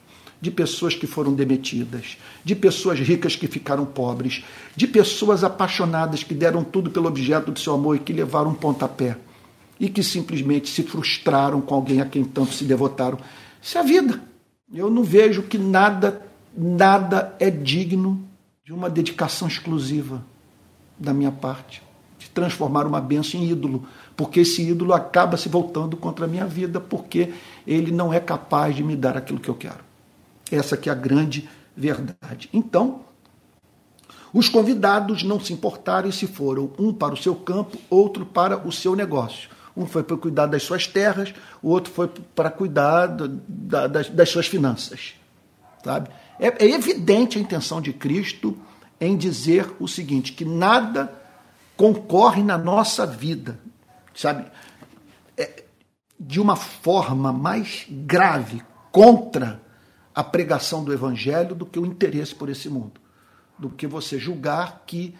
de 0.42 0.50
pessoas 0.50 0.96
que 0.96 1.06
foram 1.06 1.32
demitidas, 1.32 2.18
de 2.44 2.56
pessoas 2.56 2.98
ricas 2.98 3.36
que 3.36 3.46
ficaram 3.46 3.86
pobres, 3.86 4.42
de 4.74 4.88
pessoas 4.88 5.44
apaixonadas 5.44 6.24
que 6.24 6.34
deram 6.34 6.64
tudo 6.64 6.90
pelo 6.90 7.06
objeto 7.06 7.52
do 7.52 7.60
seu 7.60 7.74
amor 7.74 7.94
e 7.94 8.00
que 8.00 8.12
levaram 8.12 8.50
um 8.50 8.54
pontapé 8.54 9.16
e 9.78 9.88
que 9.88 10.02
simplesmente 10.02 10.68
se 10.68 10.82
frustraram 10.82 11.60
com 11.60 11.76
alguém 11.76 12.00
a 12.00 12.06
quem 12.06 12.24
tanto 12.24 12.54
se 12.54 12.64
devotaram. 12.64 13.20
Isso 13.62 13.78
é 13.78 13.80
a 13.80 13.84
vida. 13.84 14.20
Eu 14.74 14.90
não 14.90 15.04
vejo 15.04 15.42
que 15.44 15.56
nada, 15.56 16.20
nada 16.56 17.36
é 17.38 17.48
digno 17.48 18.28
de 18.64 18.72
uma 18.72 18.90
dedicação 18.90 19.46
exclusiva 19.46 20.24
da 20.98 21.14
minha 21.14 21.30
parte, 21.30 21.80
de 22.18 22.28
transformar 22.30 22.84
uma 22.84 23.00
bênção 23.00 23.38
em 23.38 23.48
ídolo, 23.48 23.86
porque 24.16 24.40
esse 24.40 24.68
ídolo 24.68 24.92
acaba 24.92 25.36
se 25.36 25.48
voltando 25.48 25.96
contra 25.96 26.24
a 26.24 26.28
minha 26.28 26.46
vida, 26.46 26.80
porque 26.80 27.32
ele 27.64 27.92
não 27.92 28.12
é 28.12 28.18
capaz 28.18 28.74
de 28.74 28.82
me 28.82 28.96
dar 28.96 29.16
aquilo 29.16 29.38
que 29.38 29.48
eu 29.48 29.54
quero. 29.54 29.91
Essa 30.54 30.76
que 30.76 30.90
é 30.90 30.92
a 30.92 30.94
grande 30.94 31.48
verdade. 31.74 32.50
Então, 32.52 33.00
os 34.34 34.48
convidados 34.48 35.22
não 35.22 35.40
se 35.40 35.52
importaram 35.52 36.08
e 36.08 36.12
se 36.12 36.26
foram, 36.26 36.70
um 36.78 36.92
para 36.92 37.14
o 37.14 37.16
seu 37.16 37.34
campo, 37.34 37.78
outro 37.88 38.26
para 38.26 38.58
o 38.66 38.70
seu 38.70 38.94
negócio. 38.94 39.48
Um 39.74 39.86
foi 39.86 40.02
para 40.02 40.16
cuidar 40.18 40.46
das 40.46 40.62
suas 40.62 40.86
terras, 40.86 41.32
o 41.62 41.70
outro 41.70 41.90
foi 41.90 42.06
para 42.08 42.50
cuidar 42.50 43.06
da, 43.06 43.86
das, 43.86 44.10
das, 44.10 44.28
suas 44.28 44.46
finanças. 44.46 45.14
Sabe? 45.82 46.10
É, 46.38 46.64
é 46.64 46.70
evidente 46.70 47.38
a 47.38 47.40
intenção 47.40 47.80
de 47.80 47.92
Cristo 47.92 48.54
em 49.00 49.16
dizer 49.16 49.74
o 49.80 49.88
seguinte: 49.88 50.32
que 50.32 50.44
nada 50.44 51.12
concorre 51.76 52.42
na 52.42 52.58
nossa 52.58 53.06
vida, 53.06 53.58
sabe? 54.14 54.44
É, 55.36 55.64
de 56.20 56.38
uma 56.38 56.56
forma 56.56 57.32
mais 57.32 57.86
grave 57.88 58.62
contra 58.90 59.61
a 60.14 60.22
pregação 60.22 60.84
do 60.84 60.92
evangelho 60.92 61.54
do 61.54 61.66
que 61.66 61.78
o 61.78 61.86
interesse 61.86 62.34
por 62.34 62.48
esse 62.48 62.68
mundo, 62.68 63.00
do 63.58 63.70
que 63.70 63.86
você 63.86 64.18
julgar 64.18 64.82
que 64.86 65.14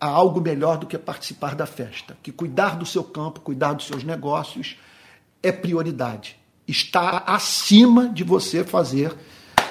há 0.00 0.06
algo 0.06 0.40
melhor 0.40 0.78
do 0.78 0.86
que 0.86 0.96
participar 0.96 1.54
da 1.54 1.66
festa, 1.66 2.16
que 2.22 2.30
cuidar 2.30 2.76
do 2.76 2.86
seu 2.86 3.02
campo, 3.02 3.40
cuidar 3.40 3.72
dos 3.72 3.86
seus 3.86 4.04
negócios 4.04 4.76
é 5.42 5.50
prioridade. 5.50 6.36
Está 6.66 7.24
acima 7.26 8.08
de 8.08 8.22
você 8.22 8.62
fazer 8.62 9.16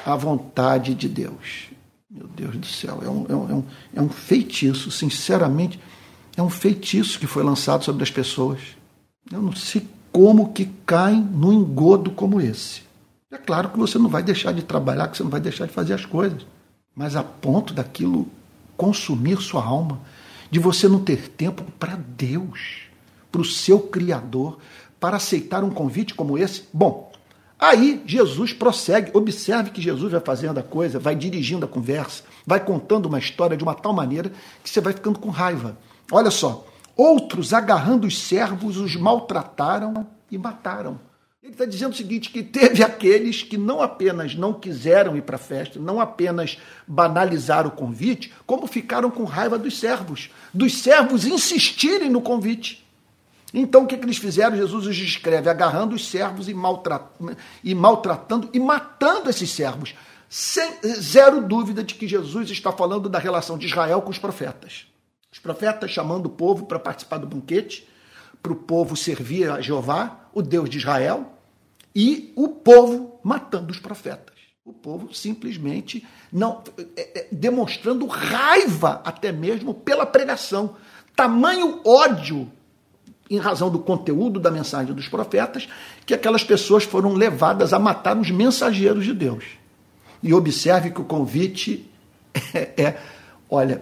a 0.05 0.15
vontade 0.15 0.95
de 0.95 1.07
Deus. 1.07 1.69
Meu 2.09 2.27
Deus 2.27 2.55
do 2.55 2.65
céu, 2.65 2.99
é 3.03 3.09
um, 3.09 3.25
é 3.29 3.35
um, 3.35 3.65
é 3.95 4.01
um 4.01 4.07
é 4.07 4.09
feitiço, 4.09 4.89
sinceramente, 4.89 5.79
é 6.35 6.41
um 6.41 6.49
feitiço 6.49 7.19
que 7.19 7.27
foi 7.27 7.43
lançado 7.43 7.83
sobre 7.83 8.03
as 8.03 8.11
pessoas. 8.11 8.59
Eu 9.31 9.41
não 9.41 9.53
sei 9.53 9.87
como 10.11 10.53
que 10.53 10.65
caem 10.85 11.21
num 11.21 11.53
engodo 11.53 12.11
como 12.11 12.39
esse. 12.39 12.86
É 13.29 13.37
claro 13.37 13.69
que 13.69 13.77
você 13.77 13.97
não 13.97 14.07
vai 14.07 14.23
deixar 14.23 14.53
de 14.53 14.63
trabalhar, 14.63 15.09
que 15.09 15.17
você 15.17 15.23
não 15.23 15.29
vai 15.29 15.41
deixar 15.41 15.65
de 15.65 15.73
fazer 15.73 15.93
as 15.93 16.05
coisas, 16.05 16.45
mas 16.95 17.13
a 17.13 17.23
ponto 17.23 17.73
daquilo 17.73 18.25
consumir 18.77 19.41
sua 19.41 19.61
alma, 19.65 19.99
de 20.49 20.59
você 20.59 20.87
não 20.87 21.03
ter 21.03 21.27
tempo 21.31 21.65
para 21.77 21.97
Deus, 21.97 22.83
para 23.29 23.41
o 23.41 23.45
seu 23.45 23.79
Criador, 23.79 24.59
para 24.97 25.17
aceitar 25.17 25.61
um 25.61 25.69
convite 25.69 26.13
como 26.13 26.37
esse? 26.37 26.69
Bom, 26.71 27.11
aí 27.59 28.01
Jesus 28.05 28.53
prossegue, 28.53 29.11
observe 29.13 29.71
que 29.71 29.81
Jesus 29.81 30.13
vai 30.13 30.21
fazendo 30.21 30.59
a 30.59 30.63
coisa, 30.63 30.97
vai 30.97 31.13
dirigindo 31.13 31.65
a 31.65 31.69
conversa, 31.69 32.23
vai 32.45 32.63
contando 32.63 33.07
uma 33.07 33.19
história 33.19 33.57
de 33.57 33.63
uma 33.63 33.75
tal 33.75 33.91
maneira 33.91 34.31
que 34.63 34.69
você 34.69 34.79
vai 34.79 34.93
ficando 34.93 35.19
com 35.19 35.29
raiva. 35.29 35.77
Olha 36.09 36.31
só, 36.31 36.65
outros 36.95 37.53
agarrando 37.53 38.07
os 38.07 38.17
servos 38.17 38.77
os 38.77 38.95
maltrataram 38.95 40.07
e 40.31 40.37
mataram. 40.37 40.97
Ele 41.47 41.53
está 41.53 41.63
dizendo 41.63 41.93
o 41.93 41.95
seguinte: 41.95 42.29
que 42.29 42.43
teve 42.43 42.83
aqueles 42.83 43.41
que 43.41 43.57
não 43.57 43.81
apenas 43.81 44.35
não 44.35 44.53
quiseram 44.53 45.15
ir 45.15 45.21
para 45.21 45.37
a 45.37 45.39
festa, 45.39 45.79
não 45.79 46.01
apenas 46.01 46.57
banalizaram 46.85 47.69
o 47.69 47.71
convite, 47.71 48.33
como 48.45 48.67
ficaram 48.67 49.09
com 49.09 49.23
raiva 49.23 49.57
dos 49.57 49.79
servos, 49.79 50.29
dos 50.53 50.77
servos 50.77 51.25
insistirem 51.25 52.09
no 52.09 52.19
convite. 52.19 52.85
Então 53.53 53.85
o 53.85 53.87
que, 53.87 53.95
que 53.95 54.03
eles 54.03 54.17
fizeram? 54.17 54.57
Jesus 54.57 54.87
os 54.87 54.95
descreve 54.97 55.49
agarrando 55.49 55.95
os 55.95 56.09
servos 56.09 56.49
e, 56.49 56.53
maltratando, 56.53 57.37
e 57.63 57.73
maltratando 57.73 58.49
e 58.51 58.59
matando 58.59 59.29
esses 59.29 59.49
servos. 59.49 59.95
Sem 60.27 60.69
zero 60.83 61.41
dúvida 61.47 61.81
de 61.81 61.95
que 61.95 62.09
Jesus 62.09 62.49
está 62.49 62.73
falando 62.73 63.07
da 63.07 63.19
relação 63.19 63.57
de 63.57 63.67
Israel 63.67 64.01
com 64.01 64.09
os 64.09 64.19
profetas. 64.19 64.85
Os 65.31 65.39
profetas 65.39 65.91
chamando 65.91 66.25
o 66.25 66.29
povo 66.29 66.65
para 66.65 66.77
participar 66.77 67.19
do 67.19 67.27
banquete, 67.27 67.87
para 68.43 68.51
o 68.51 68.55
povo 68.57 68.97
servir 68.97 69.49
a 69.49 69.61
Jeová, 69.61 70.27
o 70.33 70.41
Deus 70.41 70.69
de 70.69 70.77
Israel, 70.77 71.36
e 71.99 72.31
o 72.35 72.47
povo 72.47 73.19
matando 73.23 73.71
os 73.71 73.79
profetas. 73.79 74.35
O 74.63 74.71
povo 74.71 75.11
simplesmente 75.15 76.05
não 76.31 76.61
é, 76.95 77.21
é, 77.21 77.27
demonstrando 77.31 78.05
raiva 78.05 79.01
até 79.03 79.31
mesmo 79.31 79.73
pela 79.73 80.05
pregação. 80.05 80.75
Tamanho 81.15 81.81
ódio 81.83 82.51
em 83.31 83.39
razão 83.39 83.71
do 83.71 83.79
conteúdo 83.79 84.39
da 84.39 84.51
mensagem 84.51 84.93
dos 84.93 85.07
profetas, 85.07 85.67
que 86.05 86.13
aquelas 86.13 86.43
pessoas 86.43 86.83
foram 86.83 87.15
levadas 87.15 87.73
a 87.73 87.79
matar 87.79 88.15
os 88.15 88.29
mensageiros 88.29 89.03
de 89.03 89.13
Deus. 89.15 89.43
E 90.21 90.35
observe 90.35 90.91
que 90.91 91.01
o 91.01 91.05
convite 91.05 91.89
é, 92.53 92.79
é 92.79 93.01
olha, 93.49 93.81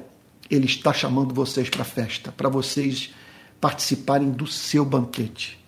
ele 0.50 0.68
está 0.68 0.94
chamando 0.94 1.34
vocês 1.34 1.70
para 1.70 1.82
a 1.82 1.86
festa, 1.86 2.32
para 2.32 2.48
vocês 2.48 3.14
participarem 3.60 4.32
do 4.32 4.48
seu 4.48 4.86
banquete 4.86 5.65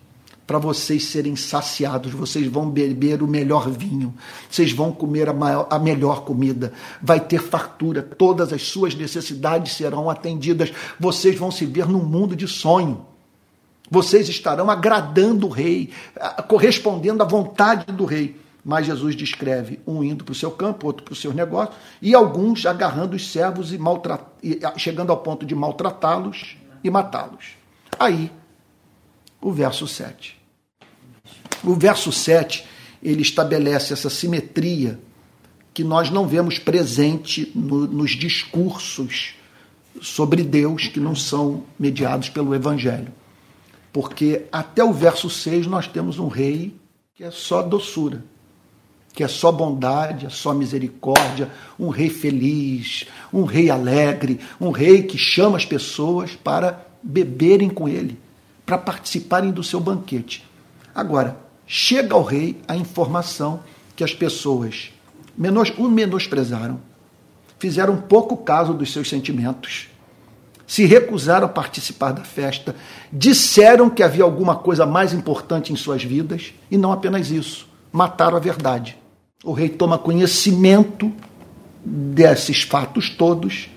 para 0.48 0.58
vocês 0.58 1.04
serem 1.04 1.36
saciados. 1.36 2.10
Vocês 2.14 2.46
vão 2.46 2.70
beber 2.70 3.22
o 3.22 3.28
melhor 3.28 3.68
vinho, 3.68 4.14
vocês 4.50 4.72
vão 4.72 4.90
comer 4.90 5.28
a, 5.28 5.34
maior, 5.34 5.68
a 5.70 5.78
melhor 5.78 6.24
comida, 6.24 6.72
vai 7.02 7.20
ter 7.20 7.38
fartura, 7.38 8.02
todas 8.02 8.50
as 8.50 8.62
suas 8.62 8.94
necessidades 8.94 9.74
serão 9.74 10.08
atendidas. 10.08 10.72
Vocês 10.98 11.38
vão 11.38 11.50
se 11.50 11.66
ver 11.66 11.86
num 11.86 12.02
mundo 12.02 12.34
de 12.34 12.48
sonho. 12.48 13.04
Vocês 13.90 14.26
estarão 14.30 14.70
agradando 14.70 15.46
o 15.46 15.50
rei, 15.50 15.90
correspondendo 16.48 17.22
à 17.22 17.26
vontade 17.26 17.92
do 17.92 18.06
rei. 18.06 18.40
Mas 18.64 18.86
Jesus 18.86 19.14
descreve 19.14 19.80
um 19.86 20.02
indo 20.02 20.24
para 20.24 20.32
o 20.32 20.34
seu 20.34 20.50
campo, 20.50 20.86
outro 20.86 21.04
para 21.04 21.12
os 21.12 21.20
seus 21.20 21.34
negócios, 21.34 21.76
e 22.00 22.14
alguns 22.14 22.64
agarrando 22.64 23.16
os 23.16 23.30
servos 23.30 23.70
e, 23.70 23.78
e 24.42 24.60
chegando 24.78 25.10
ao 25.10 25.18
ponto 25.18 25.44
de 25.44 25.54
maltratá-los 25.54 26.56
e 26.82 26.90
matá-los. 26.90 27.56
Aí, 27.98 28.30
o 29.40 29.52
verso 29.52 29.86
7. 29.86 30.37
O 31.64 31.74
verso 31.74 32.12
7, 32.12 32.64
ele 33.02 33.22
estabelece 33.22 33.92
essa 33.92 34.10
simetria 34.10 34.98
que 35.74 35.84
nós 35.84 36.10
não 36.10 36.26
vemos 36.26 36.58
presente 36.58 37.52
no, 37.54 37.86
nos 37.86 38.12
discursos 38.12 39.34
sobre 40.00 40.42
Deus 40.42 40.88
que 40.88 41.00
não 41.00 41.14
são 41.14 41.64
mediados 41.78 42.28
pelo 42.28 42.54
Evangelho. 42.54 43.12
Porque 43.92 44.46
até 44.52 44.82
o 44.82 44.92
verso 44.92 45.30
6 45.30 45.66
nós 45.66 45.86
temos 45.86 46.18
um 46.18 46.28
rei 46.28 46.74
que 47.14 47.24
é 47.24 47.30
só 47.30 47.62
doçura, 47.62 48.24
que 49.12 49.24
é 49.24 49.28
só 49.28 49.50
bondade, 49.50 50.26
é 50.26 50.30
só 50.30 50.54
misericórdia, 50.54 51.50
um 51.78 51.88
rei 51.88 52.08
feliz, 52.08 53.06
um 53.32 53.44
rei 53.44 53.70
alegre, 53.70 54.40
um 54.60 54.70
rei 54.70 55.02
que 55.02 55.18
chama 55.18 55.56
as 55.56 55.64
pessoas 55.64 56.36
para 56.36 56.86
beberem 57.02 57.68
com 57.68 57.88
ele, 57.88 58.18
para 58.64 58.78
participarem 58.78 59.50
do 59.50 59.64
seu 59.64 59.80
banquete. 59.80 60.44
Agora, 60.94 61.47
chega 61.68 62.14
ao 62.14 62.22
rei 62.22 62.56
a 62.66 62.74
informação 62.74 63.60
que 63.94 64.02
as 64.02 64.14
pessoas 64.14 64.90
menos, 65.36 65.70
o 65.76 65.88
menosprezaram, 65.88 66.80
fizeram 67.58 67.96
pouco 67.98 68.38
caso 68.38 68.72
dos 68.72 68.92
seus 68.92 69.08
sentimentos, 69.08 69.88
se 70.66 70.84
recusaram 70.84 71.46
a 71.46 71.48
participar 71.48 72.12
da 72.12 72.24
festa, 72.24 72.74
disseram 73.12 73.88
que 73.88 74.02
havia 74.02 74.24
alguma 74.24 74.56
coisa 74.56 74.84
mais 74.84 75.12
importante 75.12 75.72
em 75.72 75.76
suas 75.76 76.02
vidas 76.02 76.52
e 76.70 76.76
não 76.76 76.92
apenas 76.92 77.30
isso, 77.30 77.68
mataram 77.92 78.36
a 78.36 78.40
verdade. 78.40 78.96
O 79.44 79.52
rei 79.52 79.68
toma 79.68 79.98
conhecimento 79.98 81.12
desses 81.84 82.62
fatos 82.62 83.08
todos 83.08 83.70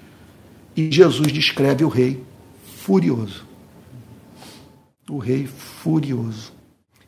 e 0.75 0.91
Jesus 0.91 1.32
descreve 1.32 1.84
o 1.84 1.89
rei 1.89 2.23
furioso. 2.77 3.45
O 5.10 5.17
rei 5.17 5.45
furioso. 5.45 6.61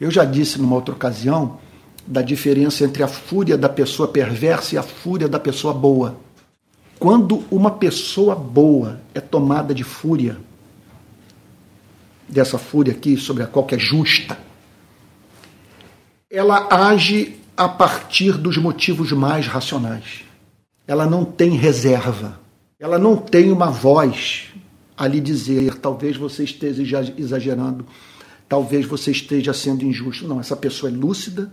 Eu 0.04 0.12
já 0.12 0.26
disse 0.26 0.60
numa 0.60 0.76
outra 0.76 0.94
ocasião 0.94 1.60
da 2.06 2.22
diferença 2.22 2.84
entre 2.84 3.02
a 3.04 3.08
fúria 3.08 3.58
da 3.58 3.70
pessoa 3.70 4.06
perversa 4.06 4.76
e 4.76 4.78
a 4.78 4.84
fúria 4.84 5.30
da 5.30 5.40
pessoa 5.40 5.74
boa. 5.74 6.18
Quando 7.00 7.46
uma 7.50 7.72
pessoa 7.72 8.36
boa 8.36 9.00
é 9.14 9.22
tomada 9.22 9.74
de 9.74 9.86
fúria, 9.86 10.38
dessa 12.28 12.58
fúria 12.58 12.92
aqui, 12.92 13.16
sobre 13.16 13.44
a 13.44 13.48
qual 13.48 13.66
que 13.66 13.76
é 13.76 13.80
justa, 13.80 14.38
ela 16.30 16.68
age 16.70 17.40
a 17.56 17.70
partir 17.70 18.34
dos 18.34 18.58
motivos 18.58 19.14
mais 19.14 19.48
racionais. 19.48 20.26
Ela 20.86 21.06
não 21.06 21.24
tem 21.24 21.52
reserva. 21.52 22.42
Ela 22.78 23.00
não 23.00 23.16
tem 23.16 23.54
uma 23.54 23.72
voz 23.72 24.50
a 24.98 25.08
lhe 25.08 25.22
dizer, 25.22 25.76
talvez 25.76 26.18
você 26.18 26.44
esteja 26.44 27.14
exagerando, 27.18 27.88
talvez 28.54 28.86
você 28.86 29.10
esteja 29.10 29.52
sendo 29.52 29.84
injusto. 29.84 30.28
Não, 30.28 30.40
essa 30.40 30.56
pessoa 30.56 30.92
é 30.92 30.96
lúcida, 30.96 31.52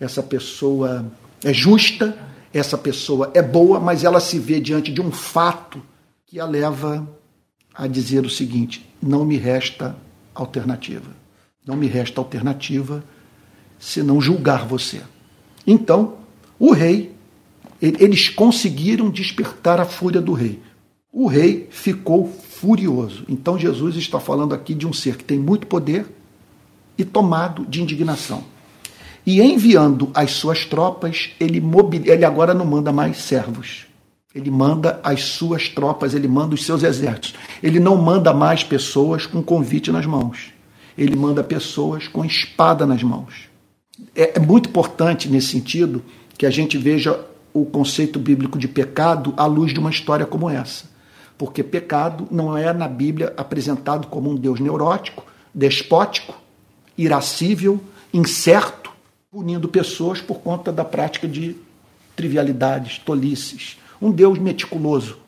essa 0.00 0.20
pessoa 0.20 1.06
é 1.44 1.52
justa, 1.52 2.18
essa 2.52 2.76
pessoa 2.76 3.30
é 3.34 3.40
boa, 3.40 3.78
mas 3.78 4.02
ela 4.02 4.18
se 4.18 4.36
vê 4.36 4.58
diante 4.58 4.92
de 4.92 5.00
um 5.00 5.12
fato 5.12 5.80
que 6.26 6.40
a 6.40 6.44
leva 6.44 7.08
a 7.72 7.86
dizer 7.86 8.26
o 8.26 8.28
seguinte: 8.28 8.84
não 9.00 9.24
me 9.24 9.36
resta 9.36 9.96
alternativa. 10.34 11.12
Não 11.64 11.76
me 11.76 11.86
resta 11.86 12.20
alternativa 12.20 13.04
senão 13.78 14.20
julgar 14.20 14.66
você. 14.66 15.02
Então, 15.64 16.16
o 16.58 16.72
rei, 16.72 17.14
eles 17.80 18.28
conseguiram 18.28 19.08
despertar 19.08 19.78
a 19.78 19.84
fúria 19.84 20.20
do 20.20 20.32
rei. 20.32 20.60
O 21.12 21.28
rei 21.28 21.68
ficou 21.70 22.26
furioso. 22.26 23.24
Então, 23.28 23.56
Jesus 23.56 23.94
está 23.94 24.18
falando 24.18 24.52
aqui 24.52 24.74
de 24.74 24.84
um 24.84 24.92
ser 24.92 25.16
que 25.16 25.22
tem 25.22 25.38
muito 25.38 25.68
poder 25.68 26.18
e 27.00 27.04
tomado 27.04 27.64
de 27.66 27.82
indignação. 27.82 28.44
E 29.26 29.40
enviando 29.40 30.10
as 30.14 30.32
suas 30.32 30.64
tropas, 30.64 31.30
ele, 31.38 31.60
mobil... 31.60 32.02
ele 32.04 32.24
agora 32.24 32.52
não 32.52 32.64
manda 32.64 32.92
mais 32.92 33.18
servos. 33.18 33.86
Ele 34.34 34.50
manda 34.50 35.00
as 35.02 35.22
suas 35.22 35.68
tropas, 35.68 36.14
ele 36.14 36.28
manda 36.28 36.54
os 36.54 36.64
seus 36.64 36.82
exércitos. 36.82 37.34
Ele 37.62 37.80
não 37.80 37.96
manda 37.96 38.32
mais 38.32 38.62
pessoas 38.62 39.26
com 39.26 39.42
convite 39.42 39.90
nas 39.90 40.06
mãos. 40.06 40.52
Ele 40.96 41.16
manda 41.16 41.42
pessoas 41.42 42.06
com 42.06 42.24
espada 42.24 42.86
nas 42.86 43.02
mãos. 43.02 43.48
É, 44.14 44.36
é 44.36 44.40
muito 44.40 44.68
importante 44.68 45.28
nesse 45.28 45.48
sentido 45.48 46.02
que 46.36 46.46
a 46.46 46.50
gente 46.50 46.78
veja 46.78 47.18
o 47.52 47.64
conceito 47.64 48.18
bíblico 48.18 48.58
de 48.58 48.68
pecado 48.68 49.34
à 49.36 49.46
luz 49.46 49.72
de 49.72 49.80
uma 49.80 49.90
história 49.90 50.24
como 50.24 50.48
essa. 50.48 50.84
Porque 51.36 51.62
pecado 51.62 52.28
não 52.30 52.56
é 52.56 52.72
na 52.72 52.86
Bíblia 52.86 53.32
apresentado 53.36 54.06
como 54.06 54.30
um 54.30 54.36
Deus 54.36 54.60
neurótico, 54.60 55.24
despótico, 55.54 56.34
irascível, 56.96 57.80
incerto, 58.12 58.90
punindo 59.30 59.68
pessoas 59.68 60.20
por 60.20 60.40
conta 60.40 60.72
da 60.72 60.84
prática 60.84 61.28
de 61.28 61.56
trivialidades, 62.16 62.98
tolices. 62.98 63.78
Um 64.00 64.10
Deus 64.10 64.38
meticuloso. 64.38 65.18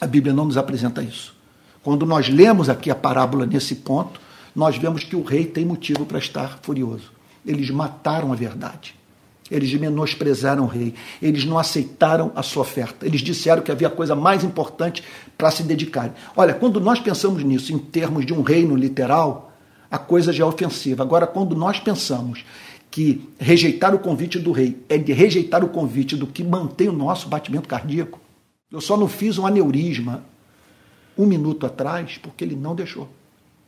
A 0.00 0.06
Bíblia 0.06 0.34
não 0.34 0.44
nos 0.44 0.56
apresenta 0.56 1.02
isso. 1.02 1.34
Quando 1.82 2.06
nós 2.06 2.28
lemos 2.28 2.68
aqui 2.68 2.90
a 2.90 2.94
parábola 2.94 3.46
nesse 3.46 3.76
ponto, 3.76 4.20
nós 4.54 4.76
vemos 4.76 5.04
que 5.04 5.16
o 5.16 5.22
rei 5.22 5.46
tem 5.46 5.64
motivo 5.64 6.04
para 6.04 6.18
estar 6.18 6.58
furioso. 6.62 7.12
Eles 7.44 7.70
mataram 7.70 8.32
a 8.32 8.36
verdade. 8.36 8.94
Eles 9.50 9.72
menosprezaram 9.74 10.64
o 10.64 10.66
rei. 10.66 10.94
Eles 11.20 11.44
não 11.44 11.58
aceitaram 11.58 12.32
a 12.34 12.42
sua 12.42 12.62
oferta. 12.62 13.06
Eles 13.06 13.20
disseram 13.20 13.62
que 13.62 13.70
havia 13.70 13.90
coisa 13.90 14.14
mais 14.14 14.44
importante 14.44 15.02
para 15.36 15.50
se 15.50 15.62
dedicarem. 15.62 16.12
Olha, 16.36 16.54
quando 16.54 16.80
nós 16.80 17.00
pensamos 17.00 17.42
nisso 17.42 17.72
em 17.72 17.78
termos 17.78 18.24
de 18.24 18.32
um 18.32 18.42
reino 18.42 18.74
literal, 18.74 19.51
a 19.92 19.98
coisa 19.98 20.32
já 20.32 20.42
é 20.42 20.46
ofensiva. 20.46 21.02
Agora, 21.02 21.26
quando 21.26 21.54
nós 21.54 21.78
pensamos 21.78 22.46
que 22.90 23.28
rejeitar 23.38 23.94
o 23.94 23.98
convite 23.98 24.38
do 24.38 24.50
rei 24.50 24.82
é 24.88 24.96
de 24.96 25.12
rejeitar 25.12 25.62
o 25.62 25.68
convite 25.68 26.16
do 26.16 26.26
que 26.26 26.42
mantém 26.42 26.88
o 26.88 26.92
nosso 26.92 27.28
batimento 27.28 27.68
cardíaco, 27.68 28.18
eu 28.70 28.80
só 28.80 28.96
não 28.96 29.06
fiz 29.06 29.36
um 29.36 29.46
aneurisma 29.46 30.24
um 31.16 31.26
minuto 31.26 31.66
atrás 31.66 32.16
porque 32.16 32.42
ele 32.42 32.56
não 32.56 32.74
deixou. 32.74 33.06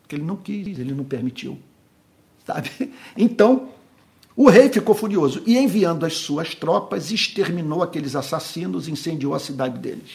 Porque 0.01 0.17
ele 0.17 0.25
não 0.25 0.37
quis, 0.37 0.79
ele 0.79 0.95
não 0.95 1.05
permitiu. 1.05 1.59
Sabe? 2.47 2.71
Então, 3.17 3.69
o 4.37 4.49
rei 4.49 4.69
ficou 4.69 4.95
furioso 4.95 5.43
e, 5.47 5.59
enviando 5.59 6.05
as 6.05 6.15
suas 6.15 6.55
tropas, 6.55 7.11
exterminou 7.13 7.83
aqueles 7.83 8.17
assassinos, 8.17 8.89
incendiou 8.89 9.35
a 9.35 9.39
cidade 9.39 9.79
deles. 9.79 10.11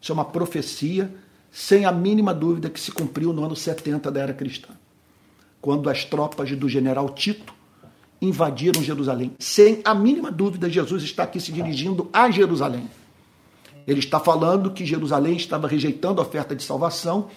Isso 0.00 0.12
é 0.12 0.14
uma 0.14 0.24
profecia, 0.24 1.12
sem 1.50 1.84
a 1.84 1.92
mínima 1.92 2.34
dúvida, 2.34 2.68
que 2.68 2.78
se 2.78 2.92
cumpriu 2.92 3.32
no 3.32 3.44
ano 3.44 3.56
70 3.56 4.10
da 4.10 4.20
era 4.20 4.34
cristã, 4.34 4.74
quando 5.60 5.90
as 5.90 6.04
tropas 6.04 6.50
do 6.56 6.68
general 6.68 7.08
Tito 7.10 7.54
invadiram 8.20 8.82
Jerusalém. 8.82 9.32
Sem 9.38 9.80
a 9.84 9.94
mínima 9.94 10.30
dúvida, 10.30 10.68
Jesus 10.68 11.02
está 11.02 11.22
aqui 11.22 11.40
se 11.40 11.52
dirigindo 11.52 12.08
a 12.12 12.30
Jerusalém. 12.30 12.88
Ele 13.86 14.00
está 14.00 14.20
falando 14.20 14.72
que 14.72 14.84
Jerusalém 14.84 15.36
estava 15.36 15.66
rejeitando 15.66 16.20
a 16.20 16.24
oferta 16.24 16.54
de 16.54 16.62
salvação 16.62 17.28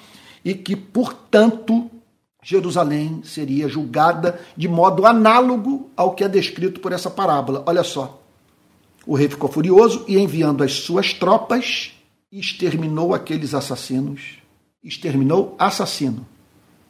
e 0.43 0.53
que, 0.53 0.75
portanto, 0.75 1.89
Jerusalém 2.43 3.21
seria 3.23 3.69
julgada 3.69 4.39
de 4.57 4.67
modo 4.67 5.05
análogo 5.05 5.91
ao 5.95 6.13
que 6.13 6.23
é 6.23 6.27
descrito 6.27 6.79
por 6.79 6.91
essa 6.91 7.09
parábola. 7.09 7.63
Olha 7.65 7.83
só. 7.83 8.21
O 9.05 9.15
rei 9.15 9.29
ficou 9.29 9.49
furioso 9.49 10.03
e, 10.07 10.17
enviando 10.17 10.63
as 10.63 10.73
suas 10.73 11.13
tropas, 11.13 11.93
exterminou 12.31 13.13
aqueles 13.13 13.53
assassinos. 13.53 14.37
Exterminou 14.83 15.55
assassino. 15.57 16.25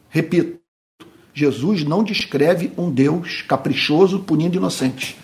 Repito, 0.08 0.61
Jesus 1.34 1.84
não 1.84 2.04
descreve 2.04 2.72
um 2.76 2.90
Deus 2.90 3.42
caprichoso 3.42 4.20
punindo 4.20 4.56
inocentes. 4.56 5.16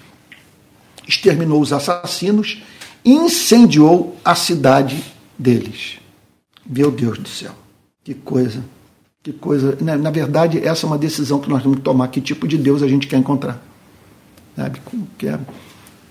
Exterminou 1.06 1.60
os 1.60 1.72
assassinos, 1.72 2.62
incendiou 3.04 4.16
a 4.24 4.34
cidade 4.34 5.02
deles. 5.38 5.98
Meu 6.66 6.90
Deus 6.90 7.18
do 7.18 7.28
céu, 7.28 7.54
que 8.02 8.14
coisa. 8.14 8.64
Que 9.22 9.32
coisa. 9.32 9.76
Na, 9.80 9.96
na, 9.96 10.10
verdade, 10.10 10.58
essa 10.58 10.86
é 10.86 10.88
uma 10.88 10.98
decisão 10.98 11.40
que 11.40 11.48
nós 11.48 11.62
temos 11.62 11.78
que 11.78 11.84
tomar. 11.84 12.08
Que 12.08 12.20
tipo 12.20 12.46
de 12.46 12.56
Deus 12.56 12.82
a 12.82 12.88
gente 12.88 13.06
quer 13.06 13.16
encontrar? 13.16 13.62
Sabe? 14.56 14.80
Que 15.18 15.28
é, 15.28 15.38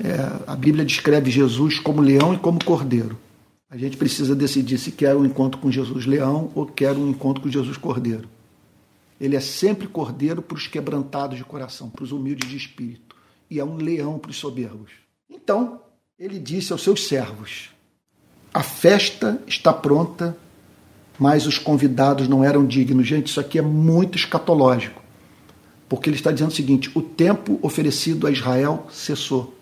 é, 0.03 0.31
a 0.45 0.55
Bíblia 0.55 0.86
descreve 0.86 1.31
Jesus 1.31 1.79
como 1.79 2.01
leão 2.01 2.33
e 2.33 2.38
como 2.38 2.63
cordeiro. 2.63 3.17
A 3.69 3.77
gente 3.77 3.97
precisa 3.97 4.36
decidir 4.36 4.77
se 4.77 4.91
quer 4.91 5.15
um 5.15 5.25
encontro 5.25 5.60
com 5.60 5.71
Jesus 5.71 6.05
leão 6.05 6.51
ou 6.53 6.65
quer 6.65 6.91
um 6.93 7.10
encontro 7.10 7.41
com 7.41 7.49
Jesus 7.49 7.75
cordeiro. 7.75 8.27
Ele 9.19 9.36
é 9.36 9.39
sempre 9.39 9.88
cordeiro 9.88 10.41
para 10.41 10.58
os 10.58 10.67
quebrantados 10.67 11.38
de 11.38 11.43
coração, 11.43 11.89
para 11.89 12.03
os 12.03 12.12
humildes 12.12 12.49
de 12.49 12.58
espírito, 12.58 13.15
e 13.49 13.60
é 13.60 13.65
um 13.65 13.77
leão 13.77 14.19
para 14.19 14.32
os 14.32 14.38
soberbos. 14.38 14.91
Então, 15.30 15.82
ele 16.17 16.39
disse 16.39 16.71
aos 16.71 16.84
seus 16.84 17.08
servos: 17.08 17.69
A 18.53 18.62
festa 18.62 19.41
está 19.47 19.73
pronta 19.73 20.38
mas 21.19 21.47
os 21.47 21.58
convidados 21.58 22.27
não 22.27 22.43
eram 22.43 22.65
dignos. 22.65 23.08
Gente, 23.08 23.27
isso 23.27 23.39
aqui 23.39 23.58
é 23.58 23.62
muito 23.62 24.17
escatológico, 24.17 25.01
porque 25.89 26.10
ele 26.10 26.17
está 26.17 26.32
dizendo 26.32 26.51
o 26.51 26.56
seguinte: 26.56 26.91
o 26.93 27.01
tempo 27.01 27.60
oferecido 27.62 28.27
a 28.27 28.32
Israel 28.32 28.88
cessou. 28.91 29.56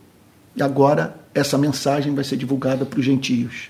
E 0.55 0.63
agora 0.63 1.19
essa 1.33 1.57
mensagem 1.57 2.13
vai 2.13 2.23
ser 2.23 2.37
divulgada 2.37 2.85
para 2.85 2.99
os 2.99 3.05
gentios. 3.05 3.69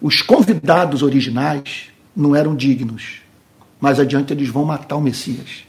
Os 0.00 0.22
convidados 0.22 1.02
originais 1.02 1.88
não 2.14 2.34
eram 2.34 2.54
dignos. 2.54 3.20
Mais 3.80 4.00
adiante 4.00 4.32
eles 4.32 4.48
vão 4.48 4.64
matar 4.64 4.96
o 4.96 5.00
Messias. 5.00 5.64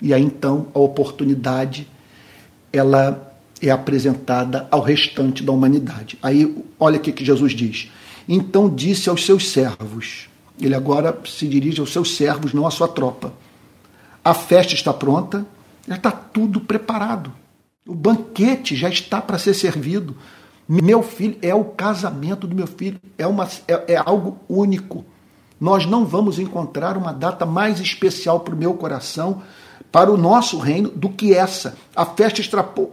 E 0.00 0.14
aí 0.14 0.22
então 0.22 0.68
a 0.74 0.78
oportunidade 0.78 1.86
ela 2.72 3.34
é 3.60 3.70
apresentada 3.70 4.66
ao 4.70 4.80
restante 4.80 5.42
da 5.42 5.52
humanidade. 5.52 6.18
Aí 6.22 6.64
olha 6.78 6.98
o 6.98 7.00
que 7.00 7.24
Jesus 7.24 7.52
diz. 7.52 7.90
Então 8.28 8.72
disse 8.72 9.10
aos 9.10 9.26
seus 9.26 9.50
servos: 9.50 10.28
ele 10.60 10.74
agora 10.74 11.18
se 11.24 11.46
dirige 11.46 11.80
aos 11.80 11.92
seus 11.92 12.16
servos, 12.16 12.52
não 12.52 12.66
à 12.66 12.70
sua 12.70 12.88
tropa. 12.88 13.32
A 14.24 14.34
festa 14.34 14.74
está 14.74 14.92
pronta, 14.92 15.46
já 15.88 15.96
está 15.96 16.10
tudo 16.10 16.60
preparado. 16.60 17.32
O 17.86 17.94
banquete 17.94 18.76
já 18.76 18.88
está 18.88 19.20
para 19.20 19.38
ser 19.38 19.54
servido. 19.54 20.16
Meu 20.68 21.02
filho 21.02 21.36
é 21.42 21.54
o 21.54 21.64
casamento 21.64 22.46
do 22.46 22.54
meu 22.54 22.66
filho, 22.66 23.00
é, 23.18 23.26
uma, 23.26 23.48
é, 23.66 23.94
é 23.94 23.96
algo 23.96 24.38
único. 24.48 25.04
Nós 25.60 25.84
não 25.84 26.06
vamos 26.06 26.38
encontrar 26.38 26.96
uma 26.96 27.12
data 27.12 27.44
mais 27.44 27.80
especial 27.80 28.40
para 28.40 28.54
o 28.54 28.58
meu 28.58 28.72
coração, 28.74 29.42
para 29.92 30.10
o 30.10 30.16
nosso 30.16 30.58
reino, 30.58 30.88
do 30.88 31.10
que 31.10 31.34
essa. 31.34 31.76
A 31.94 32.06
festa 32.06 32.40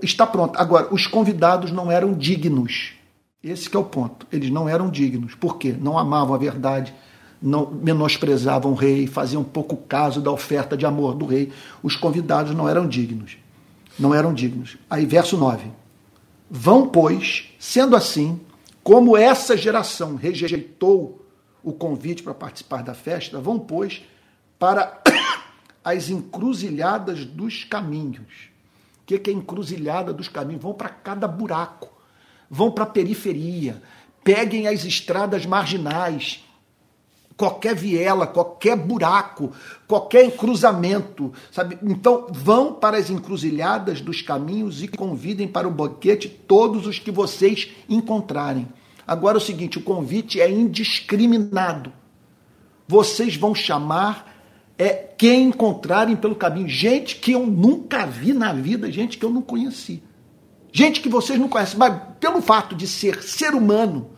está 0.02 0.28
pronta. 0.28 0.60
Agora, 0.60 0.94
os 0.94 1.08
convidados 1.08 1.72
não 1.72 1.90
eram 1.90 2.14
dignos. 2.14 2.92
Esse 3.42 3.74
é 3.74 3.80
o 3.80 3.84
ponto. 3.86 4.28
Eles 4.32 4.50
não 4.50 4.68
eram 4.68 4.90
dignos. 4.90 5.34
Por 5.34 5.58
quê? 5.58 5.74
Não 5.80 5.98
amavam 5.98 6.36
a 6.36 6.38
verdade, 6.38 6.94
não 7.42 7.72
menosprezavam 7.72 8.74
o 8.74 8.76
rei, 8.76 9.08
faziam 9.08 9.44
pouco 9.44 9.78
caso 9.78 10.20
da 10.20 10.32
oferta 10.32 10.76
de 10.76 10.86
amor 10.86 11.16
do 11.16 11.26
rei. 11.26 11.54
Os 11.82 11.96
convidados 11.96 12.54
não 12.54 12.68
eram 12.68 12.86
dignos. 12.86 13.38
Não 13.98 14.14
eram 14.14 14.34
dignos. 14.34 14.78
Aí, 14.90 15.06
verso 15.06 15.38
9. 15.38 15.68
Vão, 16.50 16.88
pois, 16.88 17.50
sendo 17.60 17.96
assim, 17.96 18.40
Como 18.84 19.18
essa 19.18 19.58
geração 19.58 20.16
rejeitou 20.16 21.27
o 21.68 21.74
convite 21.74 22.24
para 22.24 22.34
participar 22.34 22.82
da 22.82 22.94
festa, 22.94 23.42
vão, 23.42 23.60
pois, 23.60 24.02
para 24.58 25.02
as 25.84 26.10
encruzilhadas 26.10 27.26
dos 27.26 27.66
caminhos. 27.66 28.50
O 29.02 29.06
que 29.06 29.30
é 29.30 29.34
encruzilhada 29.34 30.14
dos 30.14 30.30
caminhos? 30.30 30.62
Vão 30.62 30.74
para 30.74 30.88
cada 30.88 31.28
buraco, 31.28 31.90
vão 32.50 32.72
para 32.72 32.86
a 32.86 32.88
periferia, 32.88 33.82
peguem 34.24 34.66
as 34.66 34.86
estradas 34.86 35.46
marginais, 35.46 36.42
qualquer 37.36 37.76
viela, 37.76 38.26
qualquer 38.26 38.78
buraco, 38.78 39.52
qualquer 39.86 40.24
encruzamento, 40.24 41.34
sabe? 41.52 41.78
Então 41.84 42.28
vão 42.32 42.76
para 42.76 42.96
as 42.96 43.10
encruzilhadas 43.10 44.00
dos 44.00 44.22
caminhos 44.22 44.82
e 44.82 44.88
convidem 44.88 45.50
para 45.50 45.68
o 45.68 45.72
banquete 45.72 46.30
todos 46.30 46.88
os 46.88 46.98
que 46.98 47.12
vocês 47.12 47.70
encontrarem. 47.90 48.70
Agora 49.08 49.38
é 49.38 49.42
o 49.42 49.44
seguinte, 49.44 49.78
o 49.78 49.84
convite 49.84 50.42
é 50.42 50.52
indiscriminado. 50.52 51.94
Vocês 52.88 53.38
vão 53.38 53.56
chamar 53.56 54.36
é 54.78 54.90
quem 54.90 55.46
encontrarem 55.46 56.16
pelo 56.16 56.36
caminho, 56.36 56.70
gente 56.70 57.16
que 57.16 57.32
eu 57.32 57.48
nunca 57.48 58.06
vi 58.06 58.34
na 58.34 58.54
vida, 58.54 58.92
gente 58.92 59.18
que 59.18 59.26
eu 59.26 59.30
não 59.32 59.42
conheci. 59.42 60.04
Gente 60.72 61.02
que 61.02 61.10
vocês 61.10 61.40
não 61.40 61.50
conhecem, 61.50 61.80
mas 61.80 62.00
pelo 62.20 62.42
fato 62.42 62.76
de 62.76 62.86
ser 62.86 63.24
ser 63.24 63.56
humano, 63.56 64.12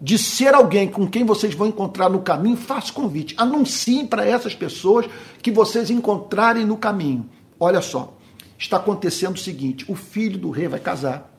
de 0.00 0.18
ser 0.18 0.52
alguém 0.52 0.88
com 0.88 1.06
quem 1.06 1.24
vocês 1.24 1.54
vão 1.54 1.68
encontrar 1.68 2.08
no 2.08 2.20
caminho, 2.20 2.56
faça 2.56 2.92
convite. 2.92 3.34
Anunciem 3.38 4.06
para 4.06 4.26
essas 4.26 4.54
pessoas 4.54 5.06
que 5.40 5.52
vocês 5.52 5.90
encontrarem 5.90 6.64
no 6.64 6.76
caminho. 6.76 7.28
Olha 7.60 7.80
só, 7.80 8.16
está 8.58 8.78
acontecendo 8.78 9.36
o 9.36 9.40
seguinte: 9.40 9.84
o 9.88 9.94
filho 9.94 10.38
do 10.38 10.50
rei 10.50 10.66
vai 10.66 10.80
casar. 10.80 11.33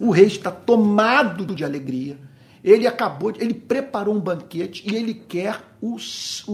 O 0.00 0.10
rei 0.10 0.26
está 0.26 0.50
tomado 0.50 1.46
de 1.54 1.64
alegria. 1.64 2.18
Ele 2.62 2.86
acabou, 2.86 3.32
ele 3.38 3.54
preparou 3.54 4.14
um 4.14 4.20
banquete 4.20 4.82
e 4.86 4.94
ele 4.94 5.14
quer 5.14 5.60
os, 5.80 6.44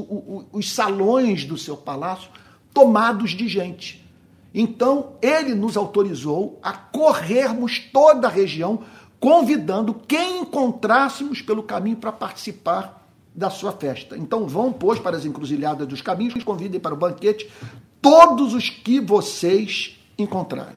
os, 0.52 0.70
salões 0.70 1.44
do 1.44 1.56
seu 1.56 1.76
palácio 1.76 2.30
tomados 2.72 3.30
de 3.30 3.48
gente. 3.48 4.04
Então, 4.52 5.14
ele 5.20 5.54
nos 5.54 5.76
autorizou 5.76 6.58
a 6.62 6.72
corrermos 6.72 7.78
toda 7.92 8.28
a 8.28 8.30
região 8.30 8.82
convidando 9.18 9.94
quem 9.94 10.40
encontrássemos 10.40 11.40
pelo 11.40 11.62
caminho 11.62 11.96
para 11.96 12.12
participar 12.12 13.08
da 13.34 13.48
sua 13.50 13.72
festa. 13.72 14.16
Então 14.16 14.46
vão, 14.46 14.72
pois, 14.72 14.98
para 14.98 15.16
as 15.16 15.24
encruzilhadas 15.24 15.88
dos 15.88 16.02
caminhos, 16.02 16.44
convidem 16.44 16.78
para 16.78 16.94
o 16.94 16.96
banquete 16.98 17.50
todos 18.00 18.52
os 18.52 18.68
que 18.68 19.00
vocês 19.00 19.98
encontrarem. 20.18 20.76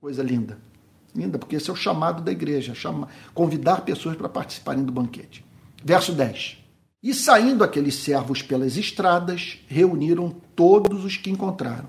Coisa 0.00 0.22
linda. 0.22 0.67
Linda, 1.14 1.38
porque 1.38 1.56
esse 1.56 1.70
é 1.70 1.72
o 1.72 1.76
chamado 1.76 2.22
da 2.22 2.30
igreja, 2.30 2.74
chama, 2.74 3.08
convidar 3.34 3.82
pessoas 3.82 4.16
para 4.16 4.28
participarem 4.28 4.84
do 4.84 4.92
banquete. 4.92 5.44
Verso 5.82 6.12
10. 6.12 6.58
E 7.02 7.14
saindo 7.14 7.62
aqueles 7.62 7.94
servos 7.94 8.42
pelas 8.42 8.76
estradas, 8.76 9.58
reuniram 9.68 10.34
todos 10.56 11.04
os 11.04 11.16
que 11.16 11.30
encontraram, 11.30 11.88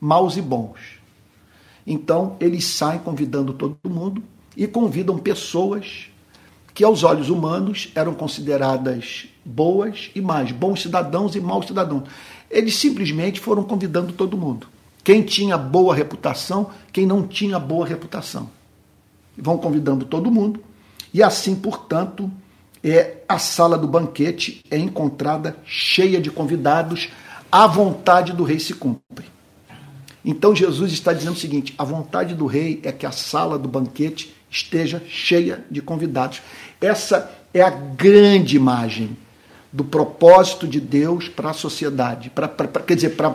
maus 0.00 0.36
e 0.36 0.42
bons. 0.42 0.78
Então 1.86 2.36
eles 2.40 2.64
saem 2.64 3.00
convidando 3.00 3.52
todo 3.52 3.76
mundo 3.84 4.22
e 4.56 4.66
convidam 4.66 5.18
pessoas 5.18 6.08
que 6.72 6.84
aos 6.84 7.02
olhos 7.04 7.30
humanos 7.30 7.90
eram 7.94 8.14
consideradas 8.14 9.28
boas 9.44 10.10
e 10.14 10.20
mais, 10.20 10.52
bons 10.52 10.82
cidadãos 10.82 11.34
e 11.34 11.40
maus 11.40 11.66
cidadãos. 11.66 12.08
Eles 12.50 12.76
simplesmente 12.76 13.40
foram 13.40 13.64
convidando 13.64 14.12
todo 14.12 14.36
mundo. 14.36 14.68
Quem 15.06 15.22
tinha 15.22 15.56
boa 15.56 15.94
reputação, 15.94 16.70
quem 16.92 17.06
não 17.06 17.24
tinha 17.24 17.60
boa 17.60 17.86
reputação. 17.86 18.50
Vão 19.38 19.56
convidando 19.56 20.04
todo 20.04 20.32
mundo. 20.32 20.64
E 21.14 21.22
assim, 21.22 21.54
portanto, 21.54 22.28
é 22.82 23.18
a 23.28 23.38
sala 23.38 23.78
do 23.78 23.86
banquete 23.86 24.64
é 24.68 24.76
encontrada 24.76 25.56
cheia 25.64 26.20
de 26.20 26.28
convidados, 26.28 27.08
a 27.52 27.68
vontade 27.68 28.32
do 28.32 28.42
rei 28.42 28.58
se 28.58 28.74
cumpre. 28.74 29.26
Então 30.24 30.56
Jesus 30.56 30.90
está 30.90 31.12
dizendo 31.12 31.34
o 31.34 31.38
seguinte: 31.38 31.72
a 31.78 31.84
vontade 31.84 32.34
do 32.34 32.46
rei 32.46 32.80
é 32.82 32.90
que 32.90 33.06
a 33.06 33.12
sala 33.12 33.56
do 33.56 33.68
banquete 33.68 34.34
esteja 34.50 35.00
cheia 35.08 35.64
de 35.70 35.80
convidados. 35.80 36.42
Essa 36.80 37.30
é 37.54 37.62
a 37.62 37.70
grande 37.70 38.56
imagem 38.56 39.16
do 39.72 39.84
propósito 39.84 40.66
de 40.66 40.80
Deus 40.80 41.28
para 41.28 41.50
a 41.50 41.54
sociedade, 41.54 42.28
pra 42.28 42.48
quer 42.48 42.96
dizer, 42.96 43.10
para, 43.10 43.30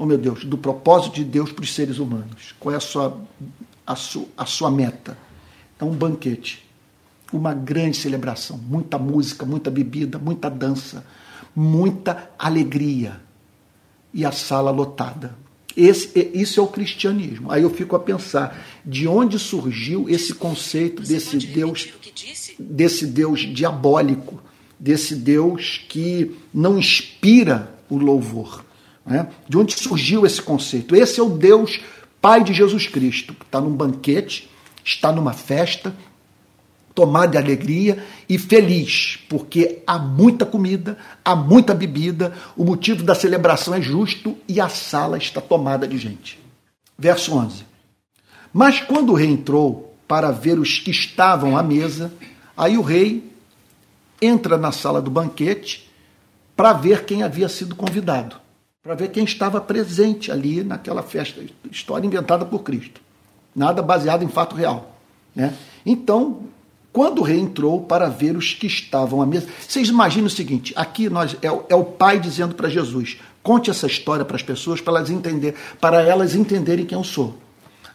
oh 0.00 0.06
meu 0.06 0.16
Deus, 0.16 0.46
do 0.46 0.56
propósito 0.56 1.16
de 1.16 1.24
Deus 1.24 1.52
para 1.52 1.62
os 1.62 1.74
seres 1.74 1.98
humanos. 1.98 2.54
Qual 2.58 2.72
é 2.72 2.76
a 2.78 2.80
sua, 2.80 3.20
a 3.86 3.94
sua, 3.94 4.24
a 4.34 4.46
sua 4.46 4.70
meta? 4.70 5.16
É 5.78 5.84
um 5.84 5.90
banquete, 5.90 6.66
uma 7.30 7.52
grande 7.52 7.98
celebração, 7.98 8.56
muita 8.56 8.98
música, 8.98 9.44
muita 9.44 9.70
bebida, 9.70 10.18
muita 10.18 10.48
dança, 10.48 11.04
muita 11.54 12.30
alegria 12.38 13.20
e 14.14 14.24
a 14.24 14.32
sala 14.32 14.70
lotada. 14.70 15.36
Esse, 15.76 16.30
isso 16.32 16.60
é 16.60 16.62
o 16.62 16.68
cristianismo. 16.68 17.52
Aí 17.52 17.62
eu 17.62 17.70
fico 17.70 17.94
a 17.94 18.00
pensar 18.00 18.58
de 18.84 19.06
onde 19.06 19.38
surgiu 19.38 20.08
esse 20.08 20.32
conceito 20.32 21.02
desse 21.02 21.36
Deus, 21.36 21.90
desse 22.58 23.06
Deus 23.06 23.40
diabólico, 23.40 24.40
desse 24.78 25.14
Deus 25.14 25.84
que 25.90 26.34
não 26.54 26.78
inspira 26.78 27.74
o 27.90 27.98
louvor. 27.98 28.64
Né? 29.10 29.26
De 29.48 29.58
onde 29.58 29.74
surgiu 29.76 30.24
esse 30.24 30.40
conceito? 30.40 30.94
Esse 30.94 31.18
é 31.18 31.22
o 31.22 31.28
Deus 31.28 31.80
Pai 32.20 32.44
de 32.44 32.52
Jesus 32.52 32.86
Cristo, 32.86 33.34
que 33.34 33.44
está 33.44 33.60
num 33.60 33.74
banquete, 33.74 34.48
está 34.84 35.10
numa 35.10 35.32
festa, 35.32 35.94
tomado 36.94 37.30
de 37.30 37.38
alegria 37.38 38.04
e 38.28 38.38
feliz, 38.38 39.18
porque 39.28 39.82
há 39.86 39.98
muita 39.98 40.44
comida, 40.44 40.98
há 41.24 41.34
muita 41.34 41.74
bebida, 41.74 42.34
o 42.56 42.62
motivo 42.62 43.02
da 43.02 43.14
celebração 43.14 43.74
é 43.74 43.80
justo 43.80 44.36
e 44.46 44.60
a 44.60 44.68
sala 44.68 45.16
está 45.16 45.40
tomada 45.40 45.88
de 45.88 45.96
gente. 45.96 46.38
Verso 46.98 47.34
11. 47.34 47.64
Mas 48.52 48.80
quando 48.80 49.12
o 49.12 49.16
rei 49.16 49.28
entrou 49.28 49.96
para 50.06 50.30
ver 50.30 50.58
os 50.58 50.78
que 50.78 50.90
estavam 50.90 51.56
à 51.56 51.62
mesa, 51.62 52.12
aí 52.54 52.76
o 52.76 52.82
rei 52.82 53.32
entra 54.20 54.58
na 54.58 54.72
sala 54.72 55.00
do 55.00 55.10
banquete 55.10 55.90
para 56.54 56.74
ver 56.74 57.06
quem 57.06 57.22
havia 57.22 57.48
sido 57.48 57.74
convidado, 57.74 58.36
para 58.82 58.94
ver 58.94 59.10
quem 59.10 59.24
estava 59.24 59.60
presente 59.60 60.32
ali 60.32 60.64
naquela 60.64 61.02
festa, 61.02 61.44
história 61.70 62.06
inventada 62.06 62.46
por 62.46 62.60
Cristo, 62.60 62.98
nada 63.54 63.82
baseado 63.82 64.22
em 64.22 64.28
fato 64.28 64.56
real. 64.56 64.96
Né? 65.36 65.54
Então, 65.84 66.44
quando 66.90 67.18
o 67.18 67.22
rei 67.22 67.38
entrou 67.38 67.82
para 67.82 68.08
ver 68.08 68.36
os 68.36 68.54
que 68.54 68.66
estavam 68.66 69.20
à 69.20 69.26
mesa. 69.26 69.46
Vocês 69.60 69.88
imaginam 69.88 70.26
o 70.26 70.30
seguinte: 70.30 70.72
aqui 70.74 71.10
nós 71.10 71.36
é, 71.42 71.46
é 71.46 71.74
o 71.74 71.84
pai 71.84 72.18
dizendo 72.18 72.54
para 72.54 72.70
Jesus: 72.70 73.18
conte 73.42 73.70
essa 73.70 73.86
história 73.86 74.24
para 74.24 74.36
as 74.36 74.42
pessoas, 74.42 74.80
para 74.80 74.94
elas, 74.96 75.10
entender, 75.10 75.54
para 75.78 76.02
elas 76.02 76.34
entenderem 76.34 76.86
quem 76.86 76.96
eu 76.96 77.04
sou. 77.04 77.36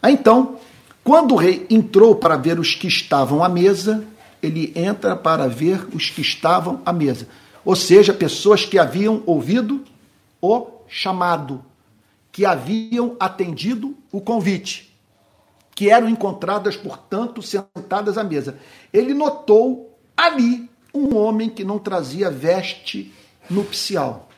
Aí 0.03 0.13
então, 0.13 0.57
quando 1.03 1.33
o 1.33 1.37
rei 1.37 1.65
entrou 1.67 2.15
para 2.15 2.37
ver 2.37 2.59
os 2.59 2.75
que 2.75 2.87
estavam 2.87 3.43
à 3.43 3.49
mesa, 3.49 4.05
ele 4.41 4.71
entra 4.75 5.15
para 5.15 5.47
ver 5.47 5.87
os 5.93 6.11
que 6.11 6.21
estavam 6.21 6.79
à 6.85 6.93
mesa. 6.93 7.27
Ou 7.65 7.75
seja, 7.75 8.13
pessoas 8.13 8.65
que 8.65 8.77
haviam 8.77 9.23
ouvido 9.25 9.83
o 10.39 10.74
chamado, 10.87 11.63
que 12.31 12.45
haviam 12.45 13.15
atendido 13.19 13.95
o 14.11 14.19
convite 14.19 14.95
que 15.75 15.89
eram 15.89 16.07
encontradas, 16.07 16.77
portanto, 16.77 17.41
sentadas 17.41 18.17
à 18.17 18.23
mesa. 18.23 18.57
Ele 18.93 19.13
notou 19.13 19.99
ali 20.15 20.69
um 20.93 21.17
homem 21.17 21.49
que 21.49 21.65
não 21.65 21.77
trazia 21.77 22.31
veste 22.31 23.13
nupcial. 23.49 24.29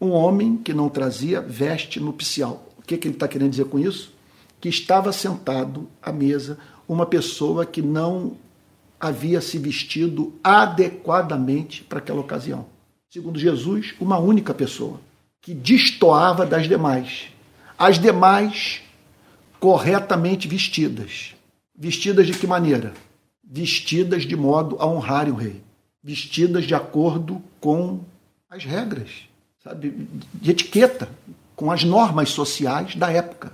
Um 0.00 0.10
homem 0.10 0.56
que 0.56 0.72
não 0.72 0.88
trazia 0.88 1.42
veste 1.42 2.00
nupcial. 2.00 2.66
O 2.78 2.82
que, 2.82 2.96
que 2.96 3.06
ele 3.06 3.14
está 3.14 3.28
querendo 3.28 3.50
dizer 3.50 3.66
com 3.66 3.78
isso? 3.78 4.14
Que 4.58 4.70
estava 4.70 5.12
sentado 5.12 5.88
à 6.00 6.10
mesa 6.10 6.58
uma 6.88 7.04
pessoa 7.04 7.66
que 7.66 7.82
não 7.82 8.36
havia 8.98 9.40
se 9.40 9.58
vestido 9.58 10.32
adequadamente 10.42 11.84
para 11.84 11.98
aquela 11.98 12.20
ocasião. 12.20 12.71
Segundo 13.12 13.38
Jesus, 13.38 13.92
uma 14.00 14.18
única 14.18 14.54
pessoa 14.54 14.98
que 15.42 15.52
destoava 15.52 16.46
das 16.46 16.66
demais. 16.66 17.24
As 17.78 17.98
demais 17.98 18.80
corretamente 19.60 20.48
vestidas. 20.48 21.34
Vestidas 21.78 22.26
de 22.26 22.32
que 22.32 22.46
maneira? 22.46 22.94
Vestidas 23.44 24.22
de 24.22 24.34
modo 24.34 24.78
a 24.80 24.86
honrarem 24.86 25.30
o 25.30 25.36
rei. 25.36 25.62
Vestidas 26.02 26.64
de 26.64 26.74
acordo 26.74 27.42
com 27.60 28.00
as 28.48 28.64
regras, 28.64 29.10
sabe? 29.62 30.08
De 30.32 30.50
etiqueta, 30.50 31.06
com 31.54 31.70
as 31.70 31.84
normas 31.84 32.30
sociais 32.30 32.96
da 32.96 33.10
época. 33.10 33.52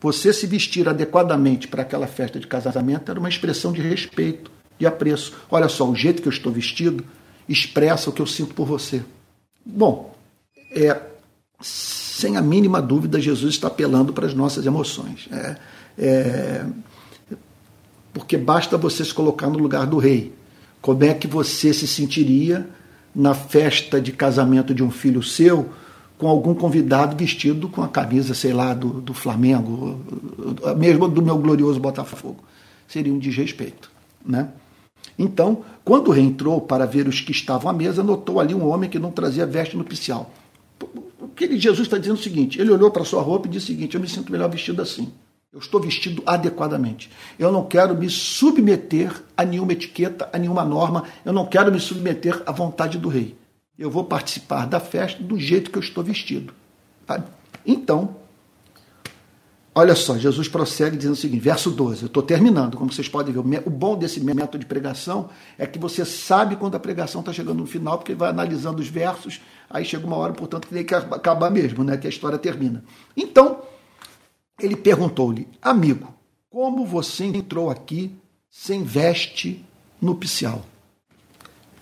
Você 0.00 0.32
se 0.32 0.48
vestir 0.48 0.88
adequadamente 0.88 1.68
para 1.68 1.82
aquela 1.82 2.08
festa 2.08 2.40
de 2.40 2.48
casamento 2.48 3.08
era 3.08 3.20
uma 3.20 3.28
expressão 3.28 3.72
de 3.72 3.80
respeito, 3.80 4.50
de 4.76 4.84
apreço. 4.84 5.32
Olha 5.48 5.68
só, 5.68 5.88
o 5.88 5.94
jeito 5.94 6.20
que 6.20 6.26
eu 6.26 6.32
estou 6.32 6.50
vestido 6.50 7.04
expressa 7.48 8.10
o 8.10 8.12
que 8.12 8.22
eu 8.22 8.26
sinto 8.26 8.54
por 8.54 8.66
você. 8.66 9.02
Bom, 9.64 10.14
é, 10.70 11.00
sem 11.60 12.36
a 12.36 12.42
mínima 12.42 12.80
dúvida, 12.80 13.20
Jesus 13.20 13.54
está 13.54 13.68
apelando 13.68 14.12
para 14.12 14.26
as 14.26 14.34
nossas 14.34 14.66
emoções. 14.66 15.28
É, 15.30 15.56
é, 15.98 16.66
porque 18.12 18.36
basta 18.36 18.76
você 18.76 19.04
se 19.04 19.12
colocar 19.12 19.48
no 19.48 19.58
lugar 19.58 19.86
do 19.86 19.98
rei. 19.98 20.32
Como 20.80 21.02
é 21.04 21.14
que 21.14 21.26
você 21.26 21.72
se 21.72 21.86
sentiria 21.88 22.68
na 23.14 23.34
festa 23.34 24.00
de 24.00 24.12
casamento 24.12 24.74
de 24.74 24.82
um 24.82 24.90
filho 24.90 25.22
seu 25.22 25.70
com 26.16 26.28
algum 26.28 26.54
convidado 26.54 27.16
vestido 27.16 27.68
com 27.68 27.82
a 27.82 27.88
camisa, 27.88 28.34
sei 28.34 28.52
lá, 28.52 28.72
do, 28.72 29.00
do 29.00 29.12
Flamengo, 29.12 30.00
mesmo 30.76 31.08
do 31.08 31.22
meu 31.22 31.36
glorioso 31.38 31.80
Botafogo? 31.80 32.44
Seria 32.86 33.12
um 33.12 33.18
desrespeito, 33.18 33.90
né? 34.24 34.48
Então, 35.18 35.64
quando 35.84 36.10
reentrou 36.10 36.60
para 36.60 36.86
ver 36.86 37.06
os 37.06 37.20
que 37.20 37.32
estavam 37.32 37.70
à 37.70 37.72
mesa, 37.72 38.02
notou 38.02 38.40
ali 38.40 38.54
um 38.54 38.66
homem 38.68 38.90
que 38.90 38.98
não 38.98 39.10
trazia 39.10 39.46
veste 39.46 39.76
nupcial. 39.76 40.30
O 41.20 41.28
que 41.28 41.44
ele, 41.44 41.58
Jesus 41.58 41.86
está 41.86 41.98
dizendo 41.98 42.16
é 42.16 42.20
o 42.20 42.22
seguinte: 42.22 42.60
ele 42.60 42.70
olhou 42.70 42.90
para 42.90 43.04
sua 43.04 43.22
roupa 43.22 43.46
e 43.46 43.50
disse 43.50 43.66
o 43.66 43.68
seguinte: 43.68 43.94
Eu 43.94 44.00
me 44.00 44.08
sinto 44.08 44.30
melhor 44.30 44.50
vestido 44.50 44.82
assim. 44.82 45.12
Eu 45.52 45.60
estou 45.60 45.80
vestido 45.80 46.20
adequadamente. 46.26 47.08
Eu 47.38 47.52
não 47.52 47.64
quero 47.64 47.96
me 47.96 48.10
submeter 48.10 49.22
a 49.36 49.44
nenhuma 49.44 49.72
etiqueta, 49.72 50.28
a 50.32 50.38
nenhuma 50.38 50.64
norma. 50.64 51.04
Eu 51.24 51.32
não 51.32 51.46
quero 51.46 51.70
me 51.70 51.78
submeter 51.78 52.42
à 52.44 52.50
vontade 52.50 52.98
do 52.98 53.08
rei. 53.08 53.36
Eu 53.78 53.88
vou 53.88 54.02
participar 54.02 54.66
da 54.66 54.80
festa 54.80 55.22
do 55.22 55.38
jeito 55.38 55.70
que 55.70 55.78
eu 55.78 55.82
estou 55.82 56.02
vestido. 56.02 56.52
Então, 57.64 58.16
Olha 59.76 59.96
só, 59.96 60.16
Jesus 60.16 60.46
prossegue 60.46 60.96
dizendo 60.96 61.14
o 61.14 61.16
seguinte, 61.16 61.40
verso 61.40 61.68
12, 61.68 62.02
eu 62.02 62.06
estou 62.06 62.22
terminando, 62.22 62.76
como 62.76 62.92
vocês 62.92 63.08
podem 63.08 63.34
ver. 63.34 63.62
O 63.66 63.70
bom 63.70 63.98
desse 63.98 64.20
método 64.20 64.58
de 64.58 64.66
pregação 64.66 65.30
é 65.58 65.66
que 65.66 65.80
você 65.80 66.04
sabe 66.04 66.54
quando 66.54 66.76
a 66.76 66.80
pregação 66.80 67.20
está 67.20 67.32
chegando 67.32 67.58
no 67.58 67.66
final, 67.66 67.98
porque 67.98 68.14
vai 68.14 68.30
analisando 68.30 68.80
os 68.80 68.86
versos, 68.86 69.40
aí 69.68 69.84
chega 69.84 70.06
uma 70.06 70.14
hora, 70.14 70.32
portanto, 70.32 70.68
que 70.68 70.74
tem 70.74 70.84
que 70.84 70.94
acabar 70.94 71.50
mesmo, 71.50 71.82
né? 71.82 71.96
que 71.96 72.06
a 72.06 72.10
história 72.10 72.38
termina. 72.38 72.84
Então, 73.16 73.62
ele 74.60 74.76
perguntou-lhe, 74.76 75.48
amigo, 75.60 76.14
como 76.48 76.86
você 76.86 77.24
entrou 77.24 77.68
aqui 77.68 78.16
sem 78.48 78.84
veste 78.84 79.64
nupcial? 80.00 80.64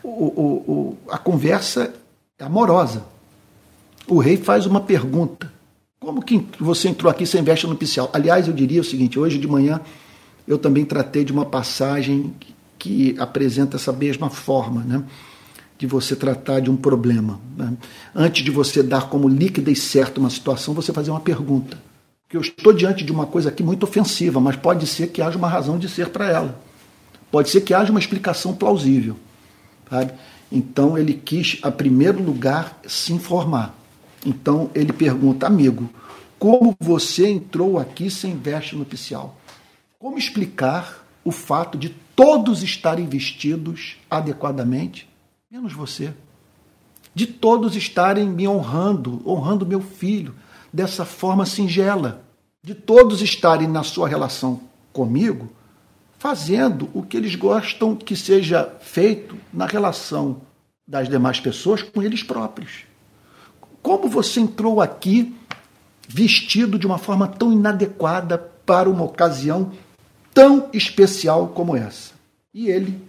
O, 0.02 0.08
o, 0.08 0.72
o, 0.72 0.98
a 1.10 1.18
conversa 1.18 1.92
é 2.38 2.44
amorosa. 2.44 3.04
O 4.08 4.18
rei 4.18 4.38
faz 4.38 4.64
uma 4.64 4.80
pergunta 4.80 5.51
como 6.02 6.20
que 6.20 6.44
você 6.58 6.88
entrou 6.88 7.08
aqui 7.08 7.24
sem 7.24 7.44
veste 7.44 7.64
nupcial? 7.64 8.10
Aliás, 8.12 8.48
eu 8.48 8.52
diria 8.52 8.80
o 8.80 8.84
seguinte: 8.84 9.18
hoje 9.20 9.38
de 9.38 9.46
manhã 9.46 9.80
eu 10.48 10.58
também 10.58 10.84
tratei 10.84 11.24
de 11.24 11.32
uma 11.32 11.46
passagem 11.46 12.34
que 12.76 13.14
apresenta 13.20 13.76
essa 13.76 13.92
mesma 13.92 14.28
forma, 14.28 14.82
né? 14.82 15.04
De 15.78 15.86
você 15.86 16.16
tratar 16.16 16.58
de 16.58 16.68
um 16.68 16.76
problema. 16.76 17.40
Né? 17.56 17.72
Antes 18.14 18.44
de 18.44 18.50
você 18.50 18.82
dar 18.82 19.08
como 19.08 19.28
líquida 19.28 19.70
e 19.70 19.76
certa 19.76 20.18
uma 20.18 20.28
situação, 20.28 20.74
você 20.74 20.92
fazer 20.92 21.12
uma 21.12 21.20
pergunta. 21.20 21.80
Porque 22.24 22.36
eu 22.36 22.40
estou 22.40 22.72
diante 22.72 23.04
de 23.04 23.12
uma 23.12 23.26
coisa 23.26 23.48
aqui 23.48 23.62
muito 23.62 23.84
ofensiva, 23.84 24.40
mas 24.40 24.56
pode 24.56 24.86
ser 24.88 25.08
que 25.08 25.22
haja 25.22 25.38
uma 25.38 25.48
razão 25.48 25.78
de 25.78 25.88
ser 25.88 26.08
para 26.08 26.28
ela. 26.28 26.60
Pode 27.30 27.48
ser 27.48 27.60
que 27.60 27.72
haja 27.72 27.90
uma 27.90 28.00
explicação 28.00 28.54
plausível. 28.54 29.16
Sabe? 29.88 30.12
Então 30.50 30.98
ele 30.98 31.14
quis, 31.14 31.58
a 31.62 31.70
primeiro 31.70 32.20
lugar, 32.20 32.80
se 32.86 33.12
informar. 33.12 33.81
Então 34.24 34.70
ele 34.74 34.92
pergunta, 34.92 35.46
amigo, 35.46 35.90
como 36.38 36.76
você 36.80 37.28
entrou 37.28 37.78
aqui 37.78 38.10
sem 38.10 38.36
veste 38.36 38.76
nupcial? 38.76 39.36
Como 39.98 40.18
explicar 40.18 41.06
o 41.24 41.30
fato 41.30 41.78
de 41.78 41.90
todos 42.16 42.62
estarem 42.62 43.06
vestidos 43.06 43.96
adequadamente, 44.10 45.08
menos 45.50 45.72
você? 45.72 46.12
De 47.14 47.26
todos 47.26 47.76
estarem 47.76 48.28
me 48.28 48.48
honrando, 48.48 49.22
honrando 49.26 49.66
meu 49.66 49.80
filho, 49.80 50.34
dessa 50.72 51.04
forma 51.04 51.44
singela. 51.44 52.24
De 52.62 52.74
todos 52.74 53.20
estarem 53.22 53.68
na 53.68 53.82
sua 53.82 54.08
relação 54.08 54.60
comigo, 54.92 55.50
fazendo 56.18 56.88
o 56.94 57.02
que 57.02 57.16
eles 57.16 57.34
gostam 57.34 57.96
que 57.96 58.16
seja 58.16 58.72
feito 58.80 59.36
na 59.52 59.66
relação 59.66 60.40
das 60.86 61.08
demais 61.08 61.40
pessoas 61.40 61.82
com 61.82 62.02
eles 62.02 62.22
próprios. 62.22 62.84
Como 63.82 64.08
você 64.08 64.40
entrou 64.40 64.80
aqui 64.80 65.34
vestido 66.08 66.78
de 66.78 66.86
uma 66.86 66.98
forma 66.98 67.26
tão 67.26 67.52
inadequada 67.52 68.38
para 68.38 68.88
uma 68.88 69.04
ocasião 69.04 69.72
tão 70.32 70.68
especial 70.72 71.48
como 71.48 71.76
essa? 71.76 72.12
E 72.54 72.68
ele 72.68 73.02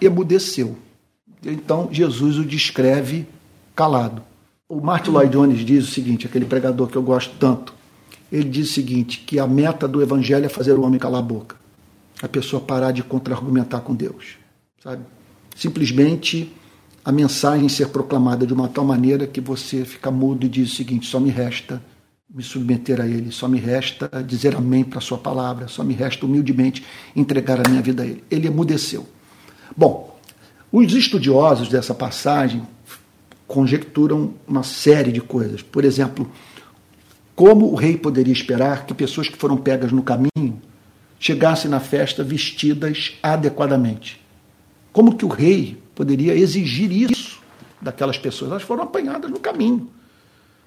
emudeceu. 0.00 0.76
Então 1.44 1.88
Jesus 1.92 2.38
o 2.38 2.44
descreve 2.44 3.26
calado. 3.74 4.22
O 4.68 4.80
Martin 4.80 5.10
Lloyd 5.10 5.32
Jones 5.32 5.64
diz 5.64 5.88
o 5.88 5.92
seguinte, 5.92 6.26
aquele 6.26 6.44
pregador 6.44 6.88
que 6.88 6.96
eu 6.96 7.02
gosto 7.02 7.36
tanto. 7.38 7.72
Ele 8.32 8.48
diz 8.48 8.70
o 8.70 8.72
seguinte, 8.72 9.20
que 9.20 9.38
a 9.38 9.46
meta 9.46 9.86
do 9.86 10.02
evangelho 10.02 10.44
é 10.44 10.48
fazer 10.48 10.72
o 10.72 10.82
homem 10.82 10.98
calar 10.98 11.20
a 11.20 11.24
boca. 11.24 11.54
A 12.20 12.26
pessoa 12.26 12.60
parar 12.60 12.90
de 12.90 13.04
contra-argumentar 13.04 13.80
com 13.80 13.94
Deus. 13.94 14.36
Sabe? 14.82 15.04
Simplesmente 15.54 16.52
a 17.06 17.12
mensagem 17.12 17.68
ser 17.68 17.90
proclamada 17.90 18.44
de 18.44 18.52
uma 18.52 18.66
tal 18.66 18.84
maneira 18.84 19.28
que 19.28 19.40
você 19.40 19.84
fica 19.84 20.10
mudo 20.10 20.44
e 20.44 20.48
diz 20.48 20.72
o 20.72 20.74
seguinte: 20.74 21.06
só 21.06 21.20
me 21.20 21.30
resta 21.30 21.80
me 22.28 22.42
submeter 22.42 23.00
a 23.00 23.06
Ele, 23.06 23.30
só 23.30 23.46
me 23.46 23.60
resta 23.60 24.10
dizer 24.26 24.56
amém 24.56 24.82
para 24.82 24.98
a 24.98 25.00
Sua 25.00 25.16
palavra, 25.16 25.68
só 25.68 25.84
me 25.84 25.94
resta 25.94 26.26
humildemente 26.26 26.84
entregar 27.14 27.64
a 27.64 27.70
minha 27.70 27.80
vida 27.80 28.02
a 28.02 28.06
Ele. 28.06 28.24
Ele 28.28 28.48
emudeceu. 28.48 29.06
Bom, 29.76 30.18
os 30.72 30.92
estudiosos 30.94 31.68
dessa 31.68 31.94
passagem 31.94 32.66
conjecturam 33.46 34.34
uma 34.46 34.64
série 34.64 35.12
de 35.12 35.20
coisas. 35.20 35.62
Por 35.62 35.84
exemplo, 35.84 36.28
como 37.36 37.70
o 37.70 37.76
rei 37.76 37.96
poderia 37.96 38.32
esperar 38.32 38.84
que 38.84 38.92
pessoas 38.92 39.28
que 39.28 39.38
foram 39.38 39.56
pegas 39.56 39.92
no 39.92 40.02
caminho 40.02 40.60
chegassem 41.20 41.70
na 41.70 41.78
festa 41.78 42.24
vestidas 42.24 43.14
adequadamente? 43.22 44.20
Como 44.92 45.16
que 45.16 45.24
o 45.24 45.28
rei 45.28 45.85
poderia 45.96 46.34
exigir 46.34 46.92
isso 46.92 47.40
daquelas 47.80 48.18
pessoas. 48.18 48.52
Elas 48.52 48.62
foram 48.62 48.84
apanhadas 48.84 49.28
no 49.28 49.40
caminho. 49.40 49.90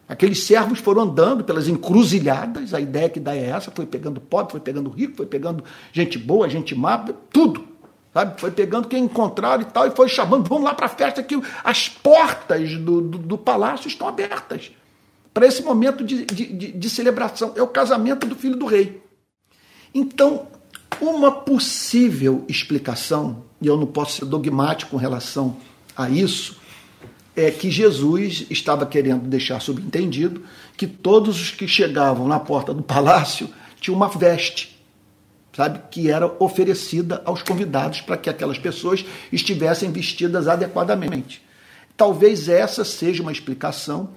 Aqueles 0.07 0.43
servos 0.43 0.79
foram 0.79 1.03
andando 1.03 1.43
pelas 1.43 1.67
encruzilhadas, 1.67 2.73
a 2.73 2.81
ideia 2.81 3.07
que 3.07 3.19
dá 3.19 3.35
é 3.35 3.45
essa, 3.45 3.69
foi 3.69 3.85
pegando 3.85 4.19
pobre, 4.19 4.53
foi 4.53 4.59
pegando 4.59 4.89
rico, 4.89 5.15
foi 5.15 5.27
pegando 5.27 5.63
gente 5.93 6.17
boa, 6.17 6.49
gente 6.49 6.73
má, 6.73 6.97
tudo. 7.31 7.63
Sabe? 8.11 8.41
Foi 8.41 8.49
pegando 8.49 8.87
quem 8.87 9.03
encontraram 9.03 9.61
e 9.61 9.65
tal, 9.65 9.85
e 9.85 9.91
foi 9.91 10.09
chamando, 10.09 10.49
vamos 10.49 10.63
lá 10.63 10.73
para 10.73 10.87
a 10.87 10.89
festa, 10.89 11.21
que 11.21 11.39
as 11.63 11.87
portas 11.87 12.75
do, 12.75 13.01
do, 13.01 13.17
do 13.19 13.37
palácio 13.37 13.87
estão 13.87 14.07
abertas 14.07 14.71
para 15.31 15.45
esse 15.45 15.61
momento 15.61 16.03
de, 16.03 16.25
de, 16.25 16.53
de, 16.53 16.71
de 16.71 16.89
celebração. 16.89 17.53
É 17.55 17.61
o 17.61 17.67
casamento 17.67 18.25
do 18.25 18.35
filho 18.35 18.55
do 18.55 18.65
rei. 18.65 19.03
Então, 19.93 20.47
uma 20.99 21.31
possível 21.31 22.43
explicação, 22.47 23.43
e 23.61 23.67
eu 23.67 23.77
não 23.77 23.87
posso 23.87 24.17
ser 24.17 24.25
dogmático 24.25 24.91
com 24.91 24.97
relação 24.97 25.57
a 25.95 26.09
isso, 26.09 26.57
é 27.35 27.51
que 27.51 27.69
Jesus 27.71 28.45
estava 28.49 28.85
querendo 28.85 29.27
deixar 29.27 29.61
subentendido 29.61 30.43
que 30.75 30.87
todos 30.87 31.39
os 31.41 31.51
que 31.51 31.67
chegavam 31.67 32.27
na 32.27 32.39
porta 32.39 32.73
do 32.73 32.83
palácio 32.83 33.49
tinham 33.79 33.95
uma 33.95 34.09
veste, 34.09 34.77
sabe, 35.55 35.79
que 35.89 36.09
era 36.09 36.33
oferecida 36.39 37.21
aos 37.25 37.41
convidados 37.41 38.01
para 38.01 38.17
que 38.17 38.29
aquelas 38.29 38.57
pessoas 38.57 39.05
estivessem 39.31 39.91
vestidas 39.91 40.47
adequadamente. 40.47 41.41
Talvez 41.95 42.47
essa 42.49 42.83
seja 42.83 43.21
uma 43.21 43.31
explicação 43.31 44.09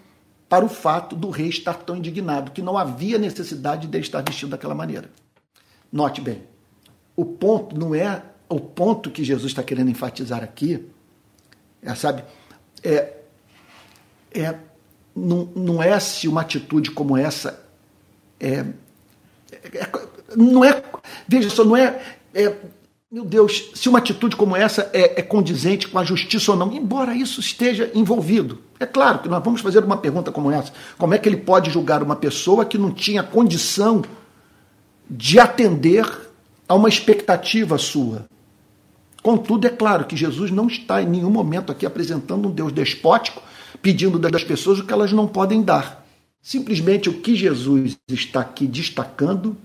para 0.48 0.64
o 0.64 0.68
fato 0.68 1.16
do 1.16 1.30
rei 1.30 1.48
estar 1.48 1.74
tão 1.74 1.96
indignado, 1.96 2.50
que 2.50 2.60
não 2.60 2.76
havia 2.76 3.18
necessidade 3.18 3.86
de 3.86 3.98
estar 3.98 4.22
vestido 4.22 4.50
daquela 4.50 4.74
maneira. 4.74 5.10
Note 5.90 6.20
bem, 6.20 6.42
o 7.16 7.24
ponto 7.24 7.78
não 7.78 7.94
é 7.94 8.22
o 8.52 8.60
ponto 8.60 9.10
que 9.10 9.24
Jesus 9.24 9.52
está 9.52 9.62
querendo 9.62 9.90
enfatizar 9.90 10.42
aqui, 10.42 10.86
é, 11.82 11.94
sabe, 11.94 12.24
é, 12.82 13.16
é 14.32 14.54
não, 15.14 15.50
não 15.54 15.82
é 15.82 15.98
se 16.00 16.28
uma 16.28 16.40
atitude 16.40 16.90
como 16.90 17.16
essa 17.16 17.66
é, 18.40 18.64
é 19.74 20.12
não 20.36 20.64
é, 20.64 20.82
veja 21.28 21.50
só, 21.50 21.64
não 21.64 21.76
é, 21.76 22.00
é, 22.34 22.54
meu 23.10 23.24
Deus, 23.24 23.70
se 23.74 23.88
uma 23.88 23.98
atitude 23.98 24.36
como 24.36 24.56
essa 24.56 24.90
é, 24.92 25.20
é, 25.20 25.22
condizente 25.22 25.86
com 25.88 25.98
a 25.98 26.04
justiça 26.04 26.52
ou 26.52 26.56
não, 26.56 26.72
embora 26.72 27.14
isso 27.14 27.40
esteja 27.40 27.90
envolvido. 27.94 28.62
É 28.80 28.86
claro 28.86 29.18
que 29.18 29.28
nós 29.28 29.44
vamos 29.44 29.60
fazer 29.60 29.84
uma 29.84 29.98
pergunta 29.98 30.32
como 30.32 30.50
essa: 30.50 30.72
como 30.96 31.12
é 31.12 31.18
que 31.18 31.28
ele 31.28 31.36
pode 31.36 31.70
julgar 31.70 32.02
uma 32.02 32.16
pessoa 32.16 32.64
que 32.64 32.78
não 32.78 32.90
tinha 32.90 33.22
condição 33.22 34.02
de 35.10 35.38
atender 35.38 36.06
a 36.66 36.74
uma 36.74 36.88
expectativa 36.88 37.76
sua. 37.76 38.24
Contudo, 39.22 39.66
é 39.66 39.70
claro 39.70 40.04
que 40.04 40.16
Jesus 40.16 40.50
não 40.50 40.66
está 40.66 41.00
em 41.00 41.06
nenhum 41.06 41.30
momento 41.30 41.70
aqui 41.70 41.86
apresentando 41.86 42.48
um 42.48 42.50
Deus 42.50 42.72
despótico, 42.72 43.40
pedindo 43.80 44.18
das 44.18 44.42
pessoas 44.42 44.80
o 44.80 44.84
que 44.84 44.92
elas 44.92 45.12
não 45.12 45.28
podem 45.28 45.62
dar. 45.62 46.04
Simplesmente 46.42 47.08
o 47.08 47.20
que 47.20 47.36
Jesus 47.36 47.96
está 48.08 48.40
aqui 48.40 48.66
destacando 48.66 49.56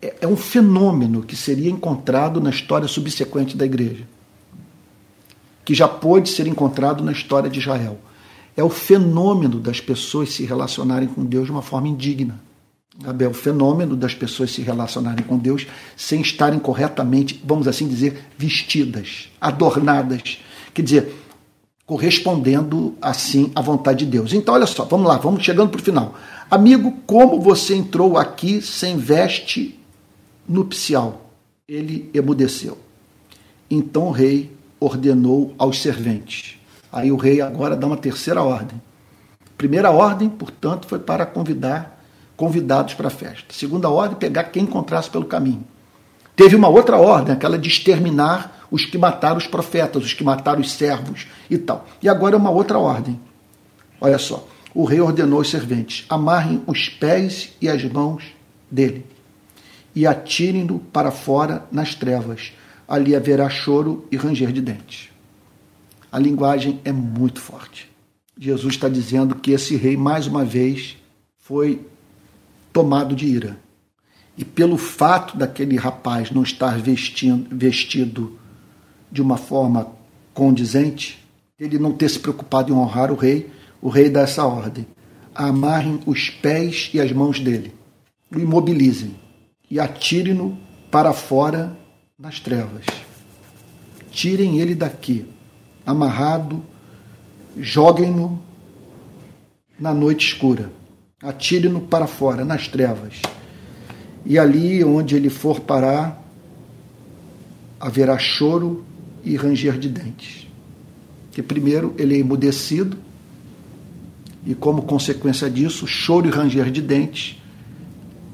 é, 0.00 0.16
é 0.22 0.26
um 0.26 0.36
fenômeno 0.36 1.22
que 1.22 1.36
seria 1.36 1.70
encontrado 1.70 2.40
na 2.40 2.48
história 2.48 2.88
subsequente 2.88 3.54
da 3.54 3.66
igreja, 3.66 4.08
que 5.62 5.74
já 5.74 5.86
pôde 5.86 6.30
ser 6.30 6.46
encontrado 6.46 7.04
na 7.04 7.12
história 7.12 7.50
de 7.50 7.58
Israel. 7.58 7.98
É 8.56 8.64
o 8.64 8.70
fenômeno 8.70 9.60
das 9.60 9.78
pessoas 9.78 10.32
se 10.32 10.44
relacionarem 10.44 11.08
com 11.08 11.22
Deus 11.22 11.44
de 11.44 11.52
uma 11.52 11.62
forma 11.62 11.88
indigna 11.88 12.40
É 13.02 13.26
o 13.26 13.32
fenômeno 13.32 13.96
das 13.96 14.14
pessoas 14.14 14.50
se 14.50 14.60
relacionarem 14.60 15.24
com 15.24 15.38
Deus 15.38 15.66
sem 15.96 16.20
estarem 16.20 16.58
corretamente, 16.58 17.42
vamos 17.44 17.66
assim 17.66 17.88
dizer, 17.88 18.26
vestidas, 18.36 19.30
adornadas. 19.40 20.38
Quer 20.74 20.82
dizer, 20.82 21.16
correspondendo 21.86 22.94
assim 23.00 23.50
à 23.54 23.62
vontade 23.62 24.04
de 24.04 24.10
Deus. 24.10 24.32
Então, 24.32 24.54
olha 24.54 24.66
só, 24.66 24.84
vamos 24.84 25.08
lá, 25.08 25.16
vamos 25.16 25.42
chegando 25.42 25.70
para 25.70 25.80
o 25.80 25.82
final. 25.82 26.14
Amigo, 26.50 26.92
como 27.06 27.40
você 27.40 27.74
entrou 27.74 28.18
aqui 28.18 28.60
sem 28.60 28.96
veste 28.98 29.78
nupcial? 30.48 31.30
Ele 31.66 32.10
emudeceu. 32.12 32.76
Então 33.70 34.08
o 34.08 34.10
rei 34.10 34.50
ordenou 34.80 35.54
aos 35.56 35.80
serventes. 35.80 36.58
Aí 36.92 37.12
o 37.12 37.16
rei 37.16 37.40
agora 37.40 37.76
dá 37.76 37.86
uma 37.86 37.96
terceira 37.96 38.42
ordem. 38.42 38.80
Primeira 39.56 39.90
ordem, 39.90 40.28
portanto, 40.28 40.88
foi 40.88 40.98
para 40.98 41.24
convidar 41.24 41.99
convidados 42.40 42.94
para 42.94 43.08
a 43.08 43.10
festa. 43.10 43.52
Segunda 43.52 43.90
ordem, 43.90 44.16
pegar 44.16 44.44
quem 44.44 44.62
encontrasse 44.62 45.10
pelo 45.10 45.26
caminho. 45.26 45.62
Teve 46.34 46.56
uma 46.56 46.68
outra 46.68 46.96
ordem, 46.96 47.34
aquela 47.34 47.58
de 47.58 47.68
exterminar 47.68 48.66
os 48.70 48.86
que 48.86 48.96
mataram 48.96 49.36
os 49.36 49.46
profetas, 49.46 50.02
os 50.06 50.14
que 50.14 50.24
mataram 50.24 50.62
os 50.62 50.72
servos 50.72 51.26
e 51.50 51.58
tal. 51.58 51.86
E 52.02 52.08
agora 52.08 52.34
é 52.34 52.38
uma 52.38 52.48
outra 52.48 52.78
ordem. 52.78 53.20
Olha 54.00 54.16
só. 54.16 54.48
O 54.74 54.86
rei 54.86 55.02
ordenou 55.02 55.40
aos 55.40 55.50
serventes: 55.50 56.06
amarrem 56.08 56.62
os 56.66 56.88
pés 56.88 57.52
e 57.60 57.68
as 57.68 57.84
mãos 57.84 58.24
dele 58.70 59.04
e 59.94 60.06
atirem-no 60.06 60.78
para 60.78 61.10
fora 61.10 61.66
nas 61.70 61.94
trevas. 61.94 62.54
Ali 62.88 63.14
haverá 63.14 63.50
choro 63.50 64.08
e 64.10 64.16
ranger 64.16 64.50
de 64.50 64.62
dentes. 64.62 65.10
A 66.10 66.18
linguagem 66.18 66.80
é 66.86 66.90
muito 66.92 67.38
forte. 67.38 67.90
Jesus 68.38 68.76
está 68.76 68.88
dizendo 68.88 69.34
que 69.34 69.50
esse 69.50 69.76
rei, 69.76 69.94
mais 69.94 70.26
uma 70.26 70.42
vez, 70.42 70.96
foi 71.38 71.86
tomado 72.72 73.14
de 73.14 73.26
ira. 73.26 73.58
E 74.36 74.44
pelo 74.44 74.76
fato 74.76 75.36
daquele 75.36 75.76
rapaz 75.76 76.30
não 76.30 76.42
estar 76.42 76.78
vestindo, 76.78 77.54
vestido 77.54 78.38
de 79.10 79.20
uma 79.20 79.36
forma 79.36 79.88
condizente, 80.32 81.18
ele 81.58 81.78
não 81.78 81.92
ter 81.92 82.08
se 82.08 82.18
preocupado 82.18 82.72
em 82.72 82.76
honrar 82.76 83.12
o 83.12 83.16
rei, 83.16 83.50
o 83.82 83.88
rei 83.88 84.08
dá 84.08 84.20
essa 84.20 84.46
ordem: 84.46 84.86
amarrem 85.34 86.00
os 86.06 86.30
pés 86.30 86.90
e 86.94 87.00
as 87.00 87.12
mãos 87.12 87.40
dele, 87.40 87.74
o 88.34 88.38
imobilizem 88.38 89.14
e 89.70 89.78
atirem-no 89.78 90.58
para 90.90 91.12
fora 91.12 91.76
nas 92.18 92.40
trevas. 92.40 92.86
Tirem 94.10 94.58
ele 94.58 94.74
daqui, 94.74 95.26
amarrado, 95.84 96.64
joguem-no 97.56 98.40
na 99.78 99.92
noite 99.92 100.26
escura 100.26 100.79
atire-no 101.22 101.82
para 101.82 102.06
fora, 102.06 102.44
nas 102.44 102.66
trevas. 102.68 103.20
E 104.24 104.38
ali 104.38 104.82
onde 104.84 105.14
ele 105.14 105.28
for 105.28 105.60
parar, 105.60 106.22
haverá 107.78 108.18
choro 108.18 108.84
e 109.24 109.36
ranger 109.36 109.78
de 109.78 109.88
dentes. 109.88 110.46
Que 111.32 111.42
primeiro 111.42 111.94
ele 111.98 112.14
é 112.14 112.18
emudecido, 112.18 112.96
e 114.46 114.54
como 114.54 114.82
consequência 114.82 115.50
disso, 115.50 115.86
choro 115.86 116.26
e 116.26 116.30
ranger 116.30 116.70
de 116.70 116.80
dentes, 116.80 117.38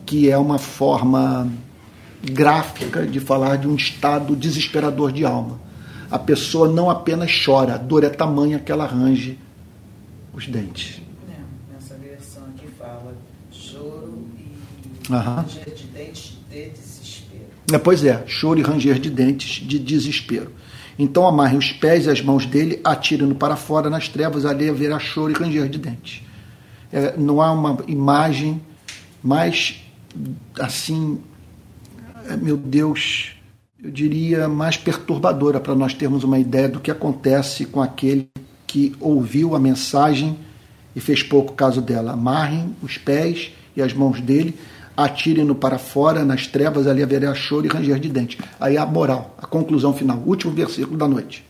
que 0.04 0.30
é 0.30 0.38
uma 0.38 0.58
forma 0.58 1.50
gráfica 2.22 3.04
de 3.04 3.18
falar 3.18 3.56
de 3.56 3.66
um 3.66 3.74
estado 3.74 4.36
desesperador 4.36 5.10
de 5.10 5.24
alma. 5.24 5.60
A 6.08 6.18
pessoa 6.18 6.68
não 6.68 6.88
apenas 6.88 7.32
chora, 7.44 7.74
a 7.74 7.78
dor 7.78 8.04
é 8.04 8.08
tamanha 8.08 8.60
que 8.60 8.70
ela 8.70 8.86
range 8.86 9.36
os 10.32 10.46
dentes. 10.46 11.05
Ranger 15.08 15.74
de 15.74 15.84
dentes 15.84 16.38
de 16.50 16.70
desespero. 16.70 17.46
É, 17.72 17.78
pois 17.78 18.04
é, 18.04 18.24
choro 18.26 18.60
e 18.60 18.62
ranger 18.62 18.98
de 18.98 19.10
dentes 19.10 19.66
de 19.66 19.78
desespero. 19.78 20.52
Então 20.98 21.26
amarrem 21.26 21.58
os 21.58 21.72
pés 21.72 22.06
e 22.06 22.10
as 22.10 22.22
mãos 22.22 22.46
dele, 22.46 22.80
atirem-no 22.82 23.34
para 23.34 23.56
fora 23.56 23.90
nas 23.90 24.08
trevas, 24.08 24.46
ali 24.46 24.68
haverá 24.68 24.98
choro 24.98 25.32
e 25.32 25.34
ranger 25.34 25.68
de 25.68 25.78
dentes. 25.78 26.22
É, 26.92 27.16
não 27.16 27.42
há 27.42 27.52
uma 27.52 27.78
imagem 27.86 28.60
mais 29.22 29.82
assim, 30.58 31.20
é, 32.28 32.36
meu 32.36 32.56
Deus, 32.56 33.32
eu 33.82 33.90
diria 33.90 34.48
mais 34.48 34.76
perturbadora 34.76 35.60
para 35.60 35.74
nós 35.74 35.92
termos 35.92 36.24
uma 36.24 36.38
ideia 36.38 36.68
do 36.68 36.80
que 36.80 36.90
acontece 36.90 37.66
com 37.66 37.82
aquele 37.82 38.28
que 38.66 38.94
ouviu 39.00 39.54
a 39.54 39.60
mensagem 39.60 40.38
e 40.94 41.00
fez 41.00 41.22
pouco 41.22 41.52
caso 41.52 41.82
dela. 41.82 42.12
Amarrem 42.12 42.74
os 42.82 42.96
pés 42.96 43.52
e 43.76 43.82
as 43.82 43.92
mãos 43.92 44.20
dele, 44.20 44.56
atirem-no 44.96 45.54
para 45.54 45.78
fora, 45.78 46.24
nas 46.24 46.46
trevas 46.46 46.86
ali 46.86 47.02
haverá 47.02 47.34
choro 47.34 47.66
e 47.66 47.68
ranger 47.68 47.98
de 47.98 48.08
dentes. 48.08 48.38
Aí 48.58 48.78
a 48.78 48.86
moral, 48.86 49.34
a 49.38 49.46
conclusão 49.46 49.92
final, 49.92 50.22
último 50.24 50.52
versículo 50.52 50.96
da 50.96 51.06
noite. 51.06 51.44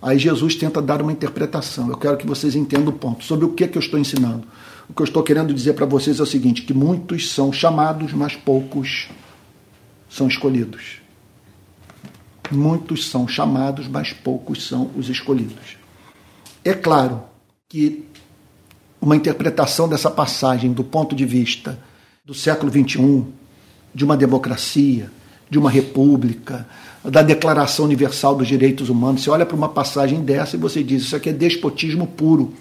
Aí 0.00 0.18
Jesus 0.18 0.54
tenta 0.54 0.80
dar 0.80 1.02
uma 1.02 1.10
interpretação. 1.10 1.88
Eu 1.88 1.96
quero 1.96 2.16
que 2.16 2.26
vocês 2.26 2.54
entendam 2.54 2.90
o 2.90 2.96
ponto. 2.96 3.24
Sobre 3.24 3.44
o 3.44 3.52
que, 3.52 3.66
que 3.66 3.76
eu 3.76 3.82
estou 3.82 3.98
ensinando. 3.98 4.46
O 4.88 4.94
que 4.94 5.02
eu 5.02 5.04
estou 5.04 5.22
querendo 5.22 5.52
dizer 5.52 5.74
para 5.74 5.84
vocês 5.84 6.20
é 6.20 6.22
o 6.22 6.26
seguinte: 6.26 6.62
que 6.62 6.72
muitos 6.72 7.30
são 7.30 7.52
chamados, 7.52 8.12
mas 8.12 8.36
poucos 8.36 9.08
são 10.08 10.28
escolhidos. 10.28 11.00
Muitos 12.50 13.08
são 13.08 13.28
chamados, 13.28 13.88
mas 13.88 14.12
poucos 14.12 14.66
são 14.66 14.90
os 14.96 15.08
escolhidos. 15.08 15.76
É 16.64 16.72
claro 16.72 17.22
que 17.68 18.07
uma 19.00 19.16
interpretação 19.16 19.88
dessa 19.88 20.10
passagem 20.10 20.72
do 20.72 20.84
ponto 20.84 21.14
de 21.14 21.24
vista 21.24 21.78
do 22.24 22.34
século 22.34 22.70
XXI, 22.70 23.24
de 23.94 24.04
uma 24.04 24.16
democracia, 24.16 25.10
de 25.48 25.58
uma 25.58 25.70
república, 25.70 26.66
da 27.04 27.22
Declaração 27.22 27.84
Universal 27.84 28.34
dos 28.34 28.48
Direitos 28.48 28.88
Humanos. 28.88 29.22
Você 29.22 29.30
olha 29.30 29.46
para 29.46 29.56
uma 29.56 29.68
passagem 29.68 30.20
dessa 30.20 30.56
e 30.56 30.58
você 30.58 30.82
diz: 30.82 31.02
Isso 31.02 31.16
aqui 31.16 31.30
é 31.30 31.32
despotismo 31.32 32.06
puro. 32.06 32.52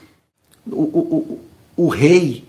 O, 0.66 0.82
o, 0.82 1.40
o, 1.76 1.86
o 1.86 1.88
rei 1.88 2.46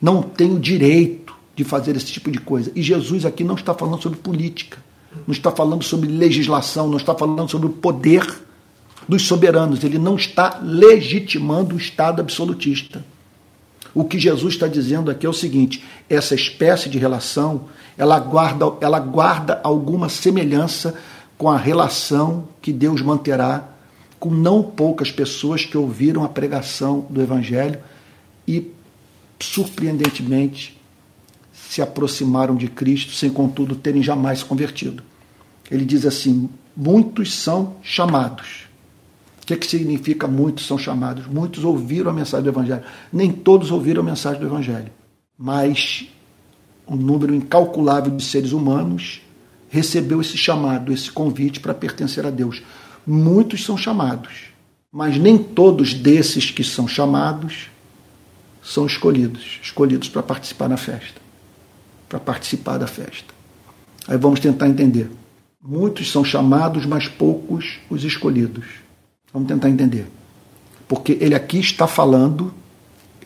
não 0.00 0.22
tem 0.22 0.52
o 0.52 0.58
direito 0.58 1.34
de 1.54 1.64
fazer 1.64 1.96
esse 1.96 2.06
tipo 2.06 2.30
de 2.30 2.38
coisa. 2.38 2.70
E 2.74 2.82
Jesus 2.82 3.24
aqui 3.24 3.44
não 3.44 3.54
está 3.54 3.72
falando 3.72 4.02
sobre 4.02 4.18
política, 4.18 4.78
não 5.26 5.32
está 5.32 5.50
falando 5.50 5.82
sobre 5.82 6.08
legislação, 6.08 6.88
não 6.88 6.96
está 6.96 7.14
falando 7.14 7.48
sobre 7.48 7.68
o 7.68 7.70
poder 7.70 8.43
dos 9.08 9.26
soberanos. 9.26 9.84
Ele 9.84 9.98
não 9.98 10.16
está 10.16 10.60
legitimando 10.62 11.74
o 11.74 11.78
Estado 11.78 12.20
absolutista. 12.20 13.04
O 13.94 14.04
que 14.04 14.18
Jesus 14.18 14.54
está 14.54 14.66
dizendo 14.66 15.10
aqui 15.10 15.24
é 15.26 15.28
o 15.28 15.32
seguinte: 15.32 15.84
essa 16.08 16.34
espécie 16.34 16.88
de 16.88 16.98
relação 16.98 17.66
ela 17.96 18.18
guarda, 18.18 18.66
ela 18.80 18.98
guarda 18.98 19.60
alguma 19.62 20.08
semelhança 20.08 20.94
com 21.38 21.48
a 21.48 21.56
relação 21.56 22.48
que 22.60 22.72
Deus 22.72 23.00
manterá 23.00 23.68
com 24.18 24.30
não 24.30 24.62
poucas 24.62 25.12
pessoas 25.12 25.64
que 25.64 25.76
ouviram 25.76 26.24
a 26.24 26.28
pregação 26.28 27.06
do 27.10 27.20
Evangelho 27.20 27.78
e, 28.48 28.72
surpreendentemente, 29.38 30.80
se 31.52 31.82
aproximaram 31.82 32.56
de 32.56 32.68
Cristo 32.68 33.12
sem, 33.12 33.30
contudo, 33.30 33.76
terem 33.76 34.02
jamais 34.02 34.40
se 34.40 34.44
convertido. 34.44 35.02
Ele 35.70 35.84
diz 35.84 36.04
assim: 36.04 36.48
muitos 36.76 37.34
são 37.34 37.76
chamados 37.82 38.63
o 39.44 39.46
que, 39.46 39.52
é 39.52 39.56
que 39.58 39.66
significa 39.66 40.26
muitos 40.26 40.66
são 40.66 40.78
chamados? 40.78 41.26
Muitos 41.26 41.64
ouviram 41.64 42.10
a 42.10 42.14
mensagem 42.14 42.44
do 42.44 42.48
Evangelho. 42.48 42.82
Nem 43.12 43.30
todos 43.30 43.70
ouviram 43.70 44.00
a 44.00 44.04
mensagem 44.04 44.40
do 44.40 44.46
Evangelho. 44.46 44.90
Mas 45.36 46.08
um 46.88 46.96
número 46.96 47.34
incalculável 47.34 48.16
de 48.16 48.24
seres 48.24 48.52
humanos 48.52 49.20
recebeu 49.68 50.22
esse 50.22 50.38
chamado, 50.38 50.90
esse 50.90 51.12
convite 51.12 51.60
para 51.60 51.74
pertencer 51.74 52.24
a 52.24 52.30
Deus. 52.30 52.62
Muitos 53.06 53.66
são 53.66 53.76
chamados, 53.76 54.46
mas 54.90 55.18
nem 55.18 55.36
todos 55.36 55.92
desses 55.92 56.50
que 56.50 56.64
são 56.64 56.88
chamados 56.88 57.68
são 58.62 58.86
escolhidos 58.86 59.60
escolhidos 59.62 60.08
para 60.08 60.22
participar 60.22 60.70
na 60.70 60.78
festa, 60.78 61.20
para 62.08 62.18
participar 62.18 62.78
da 62.78 62.86
festa. 62.86 63.34
Aí 64.08 64.16
vamos 64.16 64.40
tentar 64.40 64.68
entender. 64.68 65.10
Muitos 65.62 66.10
são 66.10 66.24
chamados, 66.24 66.86
mas 66.86 67.08
poucos 67.08 67.78
os 67.90 68.04
escolhidos. 68.04 68.83
Vamos 69.34 69.48
tentar 69.48 69.68
entender. 69.68 70.06
Porque 70.86 71.18
ele 71.20 71.34
aqui 71.34 71.58
está 71.58 71.88
falando, 71.88 72.54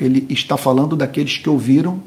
ele 0.00 0.26
está 0.30 0.56
falando 0.56 0.96
daqueles 0.96 1.36
que 1.36 1.50
ouviram 1.50 2.02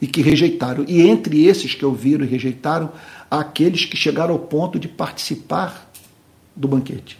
e 0.00 0.06
que 0.06 0.22
rejeitaram. 0.22 0.84
E 0.86 1.02
entre 1.02 1.44
esses 1.44 1.74
que 1.74 1.84
ouviram 1.84 2.24
e 2.24 2.28
rejeitaram, 2.28 2.92
há 3.28 3.40
aqueles 3.40 3.84
que 3.84 3.96
chegaram 3.96 4.32
ao 4.32 4.38
ponto 4.38 4.78
de 4.78 4.86
participar 4.86 5.90
do 6.54 6.68
banquete, 6.68 7.18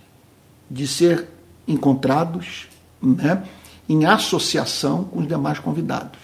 de 0.70 0.86
ser 0.86 1.26
encontrados 1.66 2.68
né, 3.02 3.42
em 3.88 4.04
associação 4.04 5.02
com 5.02 5.18
os 5.18 5.26
demais 5.26 5.58
convidados, 5.58 6.20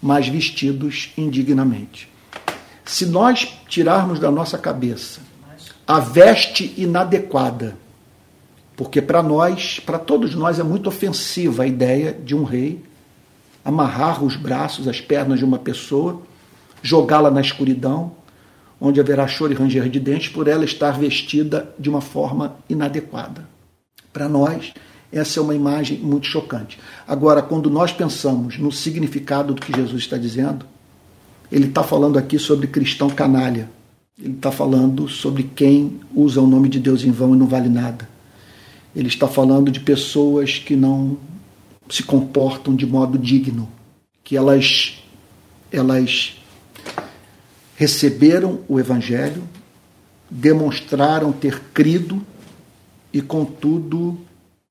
mas 0.00 0.28
vestidos 0.28 1.12
indignamente. 1.18 2.08
Se 2.84 3.06
nós 3.06 3.58
tirarmos 3.68 4.20
da 4.20 4.30
nossa 4.30 4.56
cabeça 4.56 5.20
a 5.84 5.98
veste 5.98 6.72
inadequada 6.76 7.76
porque 8.76 9.00
para 9.00 9.22
nós, 9.22 9.78
para 9.80 9.98
todos 9.98 10.34
nós, 10.34 10.58
é 10.58 10.62
muito 10.62 10.88
ofensiva 10.88 11.62
a 11.62 11.66
ideia 11.66 12.12
de 12.12 12.34
um 12.34 12.44
rei 12.44 12.82
amarrar 13.64 14.22
os 14.22 14.36
braços, 14.36 14.86
as 14.86 15.00
pernas 15.00 15.38
de 15.38 15.44
uma 15.44 15.58
pessoa, 15.58 16.20
jogá-la 16.82 17.30
na 17.30 17.40
escuridão, 17.40 18.12
onde 18.78 19.00
haverá 19.00 19.26
choro 19.26 19.52
e 19.52 19.56
ranger 19.56 19.88
de 19.88 19.98
dentes 19.98 20.28
por 20.28 20.46
ela 20.46 20.64
estar 20.64 20.98
vestida 20.98 21.72
de 21.78 21.88
uma 21.88 22.02
forma 22.02 22.56
inadequada. 22.68 23.48
Para 24.12 24.28
nós, 24.28 24.74
essa 25.10 25.40
é 25.40 25.42
uma 25.42 25.54
imagem 25.54 25.98
muito 25.98 26.26
chocante. 26.26 26.78
Agora, 27.08 27.40
quando 27.40 27.70
nós 27.70 27.92
pensamos 27.92 28.58
no 28.58 28.70
significado 28.70 29.54
do 29.54 29.60
que 29.60 29.74
Jesus 29.74 30.02
está 30.02 30.18
dizendo, 30.18 30.66
ele 31.50 31.66
está 31.66 31.82
falando 31.82 32.18
aqui 32.18 32.38
sobre 32.38 32.66
cristão 32.66 33.08
canalha. 33.08 33.70
Ele 34.18 34.34
está 34.34 34.52
falando 34.52 35.08
sobre 35.08 35.44
quem 35.44 36.00
usa 36.14 36.40
o 36.40 36.46
nome 36.46 36.68
de 36.68 36.78
Deus 36.78 37.04
em 37.04 37.10
vão 37.10 37.34
e 37.34 37.38
não 37.38 37.46
vale 37.46 37.68
nada. 37.68 38.13
Ele 38.94 39.08
está 39.08 39.26
falando 39.26 39.70
de 39.70 39.80
pessoas 39.80 40.58
que 40.58 40.76
não 40.76 41.18
se 41.88 42.02
comportam 42.02 42.74
de 42.74 42.86
modo 42.86 43.18
digno, 43.18 43.68
que 44.22 44.36
elas 44.36 45.02
elas 45.72 46.36
receberam 47.76 48.60
o 48.68 48.78
evangelho, 48.78 49.42
demonstraram 50.30 51.32
ter 51.32 51.60
crido 51.72 52.24
e 53.12 53.20
contudo 53.20 54.18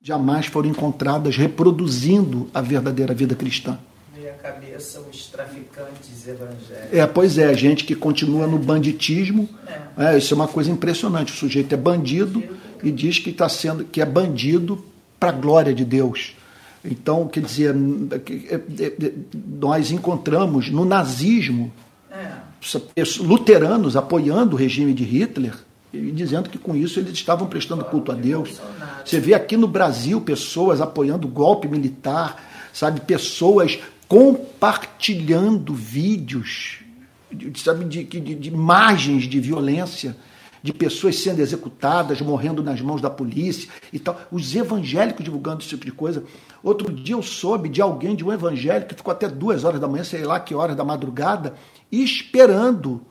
jamais 0.02 0.46
foram 0.46 0.68
encontradas 0.68 1.36
reproduzindo 1.36 2.48
a 2.52 2.60
verdadeira 2.60 3.14
vida 3.14 3.34
cristã. 3.34 3.78
Minha 4.16 4.32
cabeça, 4.34 5.00
os 5.00 5.26
traficantes 5.26 6.28
evangélicos. 6.28 6.92
É, 6.92 7.06
pois 7.06 7.38
é, 7.38 7.54
gente 7.54 7.84
que 7.84 7.94
continua 7.94 8.46
no 8.46 8.58
banditismo. 8.58 9.48
É. 9.96 10.14
é. 10.14 10.18
isso 10.18 10.34
é 10.34 10.36
uma 10.36 10.48
coisa 10.48 10.70
impressionante. 10.70 11.32
O 11.32 11.36
sujeito 11.36 11.72
é 11.74 11.76
bandido 11.76 12.42
e 12.84 12.92
diz 12.92 13.18
que 13.18 13.30
está 13.30 13.48
sendo 13.48 13.84
que 13.84 14.00
é 14.00 14.06
bandido 14.06 14.84
para 15.18 15.30
a 15.30 15.32
glória 15.32 15.74
de 15.74 15.84
Deus. 15.84 16.36
Então, 16.84 17.26
quer 17.26 17.40
dizer, 17.40 17.74
é, 18.50 18.54
é, 18.54 19.12
nós 19.58 19.90
encontramos 19.90 20.70
no 20.70 20.84
nazismo 20.84 21.72
é. 22.10 23.02
luteranos 23.20 23.96
apoiando 23.96 24.54
o 24.54 24.58
regime 24.58 24.92
de 24.92 25.02
Hitler 25.02 25.54
e 25.92 26.10
dizendo 26.10 26.50
que 26.50 26.58
com 26.58 26.76
isso 26.76 27.00
eles 27.00 27.12
estavam 27.12 27.46
prestando 27.46 27.84
culto 27.84 28.12
a 28.12 28.14
Deus. 28.14 28.60
Você 29.02 29.18
vê 29.18 29.32
aqui 29.32 29.56
no 29.56 29.66
Brasil 29.66 30.20
pessoas 30.20 30.80
apoiando 30.82 31.26
o 31.26 31.30
golpe 31.30 31.68
militar, 31.68 32.42
sabe, 32.72 33.00
pessoas 33.00 33.78
compartilhando 34.06 35.72
vídeos, 35.72 36.80
sabe, 37.56 37.86
de, 37.86 38.04
de, 38.04 38.34
de 38.34 38.48
imagens 38.48 39.24
de 39.24 39.40
violência 39.40 40.14
de 40.64 40.72
pessoas 40.72 41.16
sendo 41.16 41.40
executadas, 41.40 42.22
morrendo 42.22 42.62
nas 42.62 42.80
mãos 42.80 43.02
da 43.02 43.10
polícia 43.10 43.68
e 43.92 43.98
tal. 43.98 44.18
Os 44.32 44.56
evangélicos 44.56 45.22
divulgando 45.22 45.60
esse 45.60 45.68
tipo 45.68 45.84
de 45.84 45.92
coisa. 45.92 46.24
Outro 46.62 46.90
dia 46.90 47.14
eu 47.14 47.22
soube 47.22 47.68
de 47.68 47.82
alguém, 47.82 48.16
de 48.16 48.24
um 48.24 48.32
evangélico, 48.32 48.88
que 48.88 48.94
ficou 48.94 49.12
até 49.12 49.28
duas 49.28 49.62
horas 49.62 49.78
da 49.78 49.86
manhã, 49.86 50.02
sei 50.02 50.24
lá 50.24 50.40
que 50.40 50.54
horas 50.54 50.74
da 50.74 50.82
madrugada, 50.82 51.52
esperando 51.92 53.02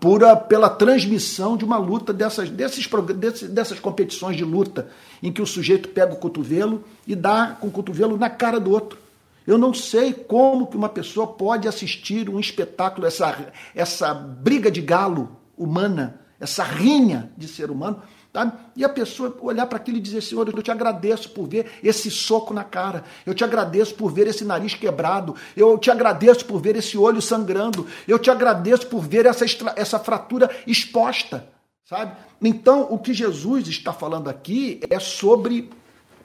por 0.00 0.24
a, 0.24 0.34
pela 0.34 0.70
transmissão 0.70 1.58
de 1.58 1.64
uma 1.66 1.76
luta 1.76 2.10
dessas, 2.10 2.48
desses, 2.48 2.88
dessas 3.50 3.78
competições 3.78 4.38
de 4.38 4.44
luta, 4.44 4.88
em 5.22 5.30
que 5.30 5.42
o 5.42 5.46
sujeito 5.46 5.90
pega 5.90 6.14
o 6.14 6.18
cotovelo 6.18 6.82
e 7.06 7.14
dá 7.14 7.54
com 7.60 7.66
o 7.66 7.70
cotovelo 7.70 8.16
na 8.16 8.30
cara 8.30 8.58
do 8.58 8.70
outro. 8.70 8.98
Eu 9.46 9.58
não 9.58 9.74
sei 9.74 10.14
como 10.14 10.66
que 10.66 10.76
uma 10.76 10.88
pessoa 10.88 11.26
pode 11.26 11.68
assistir 11.68 12.30
um 12.30 12.40
espetáculo, 12.40 13.06
essa, 13.06 13.52
essa 13.74 14.14
briga 14.14 14.70
de 14.70 14.80
galo 14.80 15.36
humana, 15.54 16.20
essa 16.40 16.62
rinha 16.62 17.32
de 17.36 17.48
ser 17.48 17.70
humano, 17.70 18.02
tá? 18.32 18.52
e 18.76 18.84
a 18.84 18.88
pessoa 18.88 19.36
olhar 19.40 19.66
para 19.66 19.76
aquilo 19.76 19.98
e 19.98 20.00
dizer: 20.00 20.22
Senhor, 20.22 20.48
eu 20.48 20.62
te 20.62 20.70
agradeço 20.70 21.30
por 21.30 21.48
ver 21.48 21.66
esse 21.82 22.10
soco 22.10 22.54
na 22.54 22.64
cara, 22.64 23.04
eu 23.26 23.34
te 23.34 23.44
agradeço 23.44 23.94
por 23.94 24.10
ver 24.10 24.26
esse 24.26 24.44
nariz 24.44 24.74
quebrado, 24.74 25.34
eu 25.56 25.76
te 25.78 25.90
agradeço 25.90 26.44
por 26.44 26.60
ver 26.60 26.76
esse 26.76 26.96
olho 26.96 27.20
sangrando, 27.20 27.86
eu 28.06 28.18
te 28.18 28.30
agradeço 28.30 28.86
por 28.86 29.00
ver 29.00 29.26
essa, 29.26 29.44
essa 29.76 29.98
fratura 29.98 30.50
exposta. 30.66 31.48
Sabe? 31.84 32.12
Então, 32.42 32.86
o 32.90 32.98
que 32.98 33.14
Jesus 33.14 33.66
está 33.66 33.94
falando 33.94 34.28
aqui 34.28 34.80
é 34.90 35.00
sobre 35.00 35.70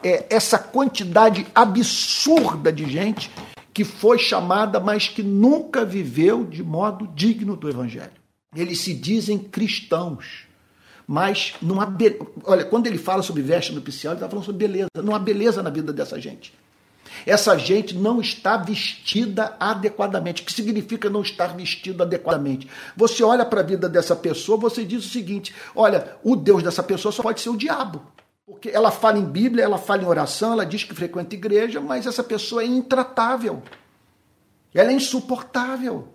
é, 0.03 0.26
essa 0.30 0.59
quantidade 0.59 1.47
absurda 1.55 2.70
de 2.70 2.86
gente 2.86 3.32
que 3.74 3.86
foi 3.86 4.20
chamada, 4.20 4.80
mas 4.80 5.07
que 5.07 5.24
nunca 5.24 5.86
viveu 5.86 6.43
de 6.43 6.61
modo 6.61 7.07
digno 7.07 7.55
do 7.55 7.70
Evangelho. 7.70 8.23
Eles 8.56 8.82
se 8.82 8.93
dizem 8.93 9.38
cristãos, 9.38 10.45
mas 11.08 11.56
não 11.62 11.82
há. 11.82 11.86
Be... 11.86 12.20
Olha, 12.43 12.66
quando 12.66 12.88
ele 12.88 12.97
fala 12.97 13.24
sobre 13.24 13.41
veste 13.41 13.74
nupcial, 13.74 14.14
ele 14.14 14.18
está 14.18 14.30
falando 14.30 14.45
sobre 14.45 14.68
beleza. 14.68 14.89
Não 15.04 15.16
há 15.16 15.20
beleza 15.20 15.64
na 15.64 15.70
vida 15.70 15.91
dessa 15.91 16.20
gente. 16.20 16.54
Essa 17.26 17.58
gente 17.58 17.95
não 17.95 18.20
está 18.20 18.58
vestida 18.58 19.56
adequadamente. 19.60 20.41
O 20.41 20.45
que 20.45 20.54
significa 20.54 21.10
não 21.10 21.22
estar 21.22 21.56
vestido 21.56 22.04
adequadamente? 22.04 22.68
Você 22.95 23.24
olha 23.24 23.45
para 23.45 23.62
a 23.62 23.64
vida 23.64 23.88
dessa 23.88 24.16
pessoa, 24.16 24.58
você 24.58 24.84
diz 24.84 25.06
o 25.06 25.10
seguinte: 25.10 25.54
olha, 25.76 26.18
o 26.24 26.36
Deus 26.36 26.64
dessa 26.64 26.84
pessoa 26.84 27.12
só 27.12 27.22
pode 27.22 27.41
ser 27.41 27.49
o 27.49 27.58
diabo. 27.58 28.01
Porque 28.45 28.70
ela 28.70 28.91
fala 28.91 29.18
em 29.18 29.26
Bíblia, 29.26 29.64
ela 29.64 29.78
fala 29.78 30.04
em 30.04 30.06
oração, 30.06 30.51
ela 30.51 30.66
diz 30.66 30.84
que 30.84 30.93
frequenta 30.93 31.34
igreja, 31.34 31.80
mas 31.80 32.06
essa 32.06 32.24
pessoa 32.24 32.62
é 32.62 32.66
intratável. 32.66 33.64
Ela 34.74 34.91
é 34.91 34.93
insuportável. 34.93 36.10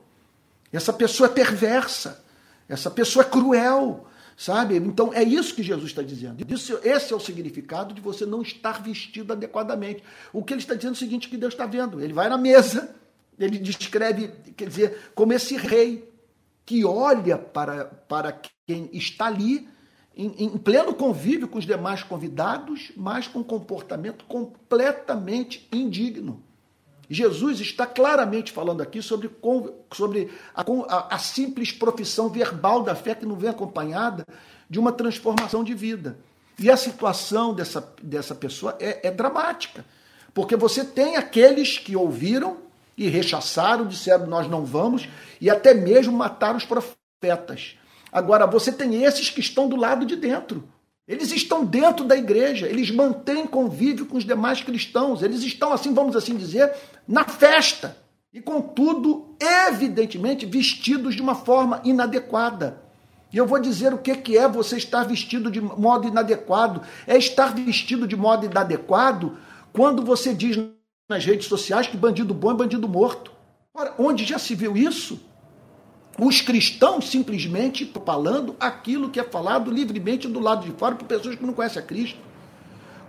Essa 0.73 0.93
pessoa 0.93 1.29
é 1.29 1.33
perversa. 1.33 2.23
Essa 2.69 2.91
pessoa 2.91 3.25
é 3.25 3.29
cruel, 3.29 4.07
sabe? 4.37 4.77
Então 4.77 5.13
é 5.13 5.23
isso 5.23 5.55
que 5.55 5.63
Jesus 5.63 5.91
está 5.91 6.03
dizendo. 6.03 6.45
Isso, 6.53 6.79
esse 6.83 7.13
é 7.13 7.17
o 7.17 7.21
significado 7.21 7.95
de 7.95 8.01
você 8.01 8.27
não 8.27 8.43
estar 8.43 8.83
vestido 8.83 9.33
adequadamente. 9.33 10.03
O 10.33 10.45
que 10.45 10.53
ele 10.53 10.61
está 10.61 10.75
dizendo 10.75 10.93
é 10.93 10.97
o 10.97 10.99
seguinte: 10.99 11.29
que 11.29 11.37
Deus 11.37 11.55
está 11.55 11.67
vendo. 11.67 12.01
Ele 12.01 12.13
vai 12.13 12.29
na 12.29 12.37
mesa, 12.37 12.95
ele 13.39 13.59
descreve, 13.59 14.29
quer 14.57 14.69
dizer, 14.69 15.11
como 15.15 15.33
esse 15.33 15.57
rei 15.57 16.13
que 16.67 16.85
olha 16.85 17.39
para, 17.39 17.87
para 17.87 18.41
quem 18.67 18.91
está 18.93 19.27
ali 19.27 19.67
em, 20.15 20.59
pleno 20.59 20.93
convívio 20.93 21.47
com 21.47 21.59
os 21.59 21.65
demais 21.65 22.03
convidados, 22.03 22.91
mas 22.97 23.29
com 23.29 23.39
um 23.39 23.45
comportamento 23.45 24.25
completamente 24.25 25.69
indigno. 25.73 26.43
Jesus 27.09 27.61
está 27.61 27.87
claramente 27.87 28.53
falando 28.53 28.83
aqui 28.83 29.01
sobre, 29.01 29.31
sobre 29.93 30.31
a, 30.55 30.63
a, 30.63 31.15
a, 31.15 31.19
simples 31.19 31.73
profissão 31.73 32.29
verbal 32.29 32.83
da 32.83 32.95
fé 32.95 33.15
que 33.15 33.25
não 33.25 33.37
vem 33.37 33.49
acompanhada 33.49 34.27
de 34.69 34.79
uma 34.79 34.93
transformação 34.93 35.65
de 35.65 35.75
vida. 35.75 36.19
E 36.59 36.71
a 36.71 36.77
situação 36.77 37.55
dessa, 37.55 37.95
dessa 38.03 38.35
pessoa 38.35 38.77
é, 38.79 39.09
é 39.09 39.11
dramática, 39.11 39.85
porque 40.35 40.57
você 40.57 40.85
tem 40.85 41.17
aqueles 41.17 41.79
que 41.79 41.97
ouviram 41.97 42.59
e 42.97 43.09
rechaçaram, 43.09 43.87
disseram 43.87 44.27
nós 44.27 44.49
não 44.49 44.65
vamos, 44.65 45.09
e 45.41 45.49
até 45.49 45.73
mesmo 45.73 46.13
mataram 46.13 46.57
os 46.57 46.65
profetas. 46.65 47.79
Agora, 48.13 48.47
você 48.47 48.73
tem 48.73 49.05
esses 49.05 49.31
que 49.31 49.41
estão 49.41 49.69
do 49.69 49.77
lado 49.77 50.05
de 50.05 50.17
dentro, 50.17 50.65
eles 51.09 51.33
estão 51.33 51.65
dentro 51.65 52.05
da 52.05 52.15
igreja, 52.15 52.69
eles 52.69 52.91
mantêm 52.91 53.47
convívio 53.47 54.05
com 54.05 54.19
os 54.19 54.27
demais 54.27 54.61
cristãos, 54.61 55.23
eles 55.23 55.43
estão, 55.43 55.73
assim, 55.73 55.95
vamos 55.95 56.15
assim 56.15 56.37
dizer, 56.37 56.71
na 57.07 57.25
festa. 57.25 57.97
E, 58.31 58.43
contudo, 58.43 59.35
evidentemente, 59.41 60.45
vestidos 60.45 61.15
de 61.15 61.23
uma 61.23 61.35
forma 61.35 61.81
inadequada. 61.83 62.83
E 63.33 63.39
eu 63.39 63.47
vou 63.47 63.59
dizer 63.59 63.95
o 63.95 63.99
que 63.99 64.37
é 64.37 64.47
você 64.47 64.77
estar 64.77 65.05
vestido 65.05 65.51
de 65.51 65.61
modo 65.61 66.07
inadequado. 66.07 66.83
É 67.07 67.17
estar 67.17 67.55
vestido 67.55 68.07
de 68.07 68.17
modo 68.17 68.45
inadequado 68.45 69.39
quando 69.73 70.03
você 70.03 70.35
diz 70.35 70.59
nas 71.09 71.25
redes 71.25 71.47
sociais 71.47 71.87
que 71.87 71.97
bandido 71.97 72.35
bom 72.35 72.51
é 72.51 72.55
bandido 72.55 72.87
morto. 72.87 73.33
Ora, 73.75 73.95
onde 73.99 74.25
já 74.25 74.39
se 74.39 74.55
viu 74.55 74.77
isso? 74.77 75.21
Os 76.19 76.41
cristãos 76.41 77.09
simplesmente 77.09 77.85
propalando 77.85 78.57
aquilo 78.59 79.09
que 79.09 79.21
é 79.21 79.25
falado 79.25 79.71
livremente 79.71 80.27
do 80.27 80.41
lado 80.41 80.67
de 80.67 80.73
fora 80.77 80.97
por 80.97 81.07
pessoas 81.07 81.37
que 81.37 81.47
não 81.47 81.53
conhecem 81.53 81.81
a 81.81 81.85
Cristo. 81.85 82.19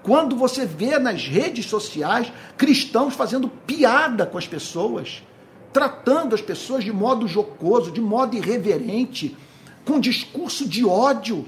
Quando 0.03 0.35
você 0.35 0.65
vê 0.65 0.97
nas 0.99 1.27
redes 1.27 1.65
sociais 1.65 2.31
cristãos 2.55 3.15
fazendo 3.15 3.49
piada 3.49 4.25
com 4.25 4.37
as 4.37 4.47
pessoas, 4.47 5.23
tratando 5.73 6.35
as 6.35 6.41
pessoas 6.41 6.83
de 6.83 6.91
modo 6.91 7.27
jocoso, 7.27 7.91
de 7.91 7.99
modo 7.99 8.37
irreverente, 8.37 9.35
com 9.83 9.99
discurso 9.99 10.67
de 10.67 10.85
ódio. 10.85 11.45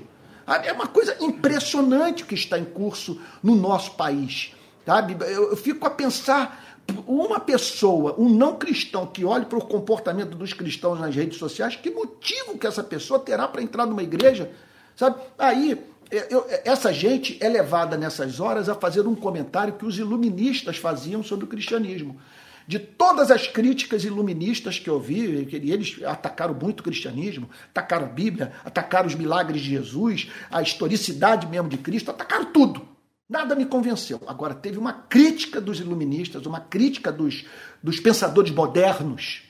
É 0.63 0.73
uma 0.73 0.87
coisa 0.87 1.15
impressionante 1.21 2.25
que 2.25 2.35
está 2.35 2.57
em 2.57 2.65
curso 2.65 3.21
no 3.41 3.55
nosso 3.55 3.91
país. 3.91 4.53
Sabe? 4.85 5.15
Eu 5.23 5.55
fico 5.55 5.85
a 5.85 5.91
pensar 5.91 6.60
uma 7.07 7.39
pessoa, 7.39 8.15
um 8.17 8.29
não 8.29 8.55
cristão, 8.55 9.05
que 9.05 9.25
olhe 9.25 9.45
para 9.45 9.57
o 9.57 9.65
comportamento 9.65 10.35
dos 10.35 10.53
cristãos 10.53 10.99
nas 10.99 11.15
redes 11.15 11.37
sociais, 11.37 11.75
que 11.75 11.89
motivo 11.89 12.57
que 12.57 12.67
essa 12.67 12.83
pessoa 12.83 13.19
terá 13.19 13.47
para 13.47 13.61
entrar 13.61 13.85
numa 13.85 14.03
igreja? 14.03 14.51
Sabe? 14.95 15.21
Aí, 15.37 15.79
eu, 16.11 16.45
essa 16.65 16.93
gente 16.93 17.37
é 17.41 17.47
levada 17.47 17.97
nessas 17.97 18.39
horas 18.39 18.67
a 18.67 18.75
fazer 18.75 19.07
um 19.07 19.15
comentário 19.15 19.73
que 19.73 19.85
os 19.85 19.97
iluministas 19.97 20.77
faziam 20.77 21.23
sobre 21.23 21.45
o 21.45 21.47
cristianismo. 21.47 22.19
De 22.67 22.77
todas 22.79 23.31
as 23.31 23.47
críticas 23.47 24.03
iluministas 24.03 24.77
que 24.77 24.89
eu 24.89 24.99
vi, 24.99 25.47
eles 25.51 25.99
atacaram 26.05 26.53
muito 26.53 26.81
o 26.81 26.83
cristianismo, 26.83 27.49
atacaram 27.69 28.05
a 28.05 28.09
Bíblia, 28.09 28.51
atacaram 28.63 29.07
os 29.07 29.15
milagres 29.15 29.61
de 29.61 29.69
Jesus, 29.69 30.29
a 30.49 30.61
historicidade 30.61 31.47
mesmo 31.47 31.69
de 31.69 31.77
Cristo, 31.77 32.11
atacaram 32.11 32.45
tudo. 32.45 32.87
Nada 33.31 33.55
me 33.55 33.65
convenceu. 33.65 34.21
Agora, 34.27 34.53
teve 34.53 34.77
uma 34.77 34.91
crítica 34.91 35.61
dos 35.61 35.79
iluministas, 35.79 36.45
uma 36.45 36.59
crítica 36.59 37.13
dos, 37.13 37.45
dos 37.81 37.97
pensadores 37.97 38.51
modernos, 38.51 39.43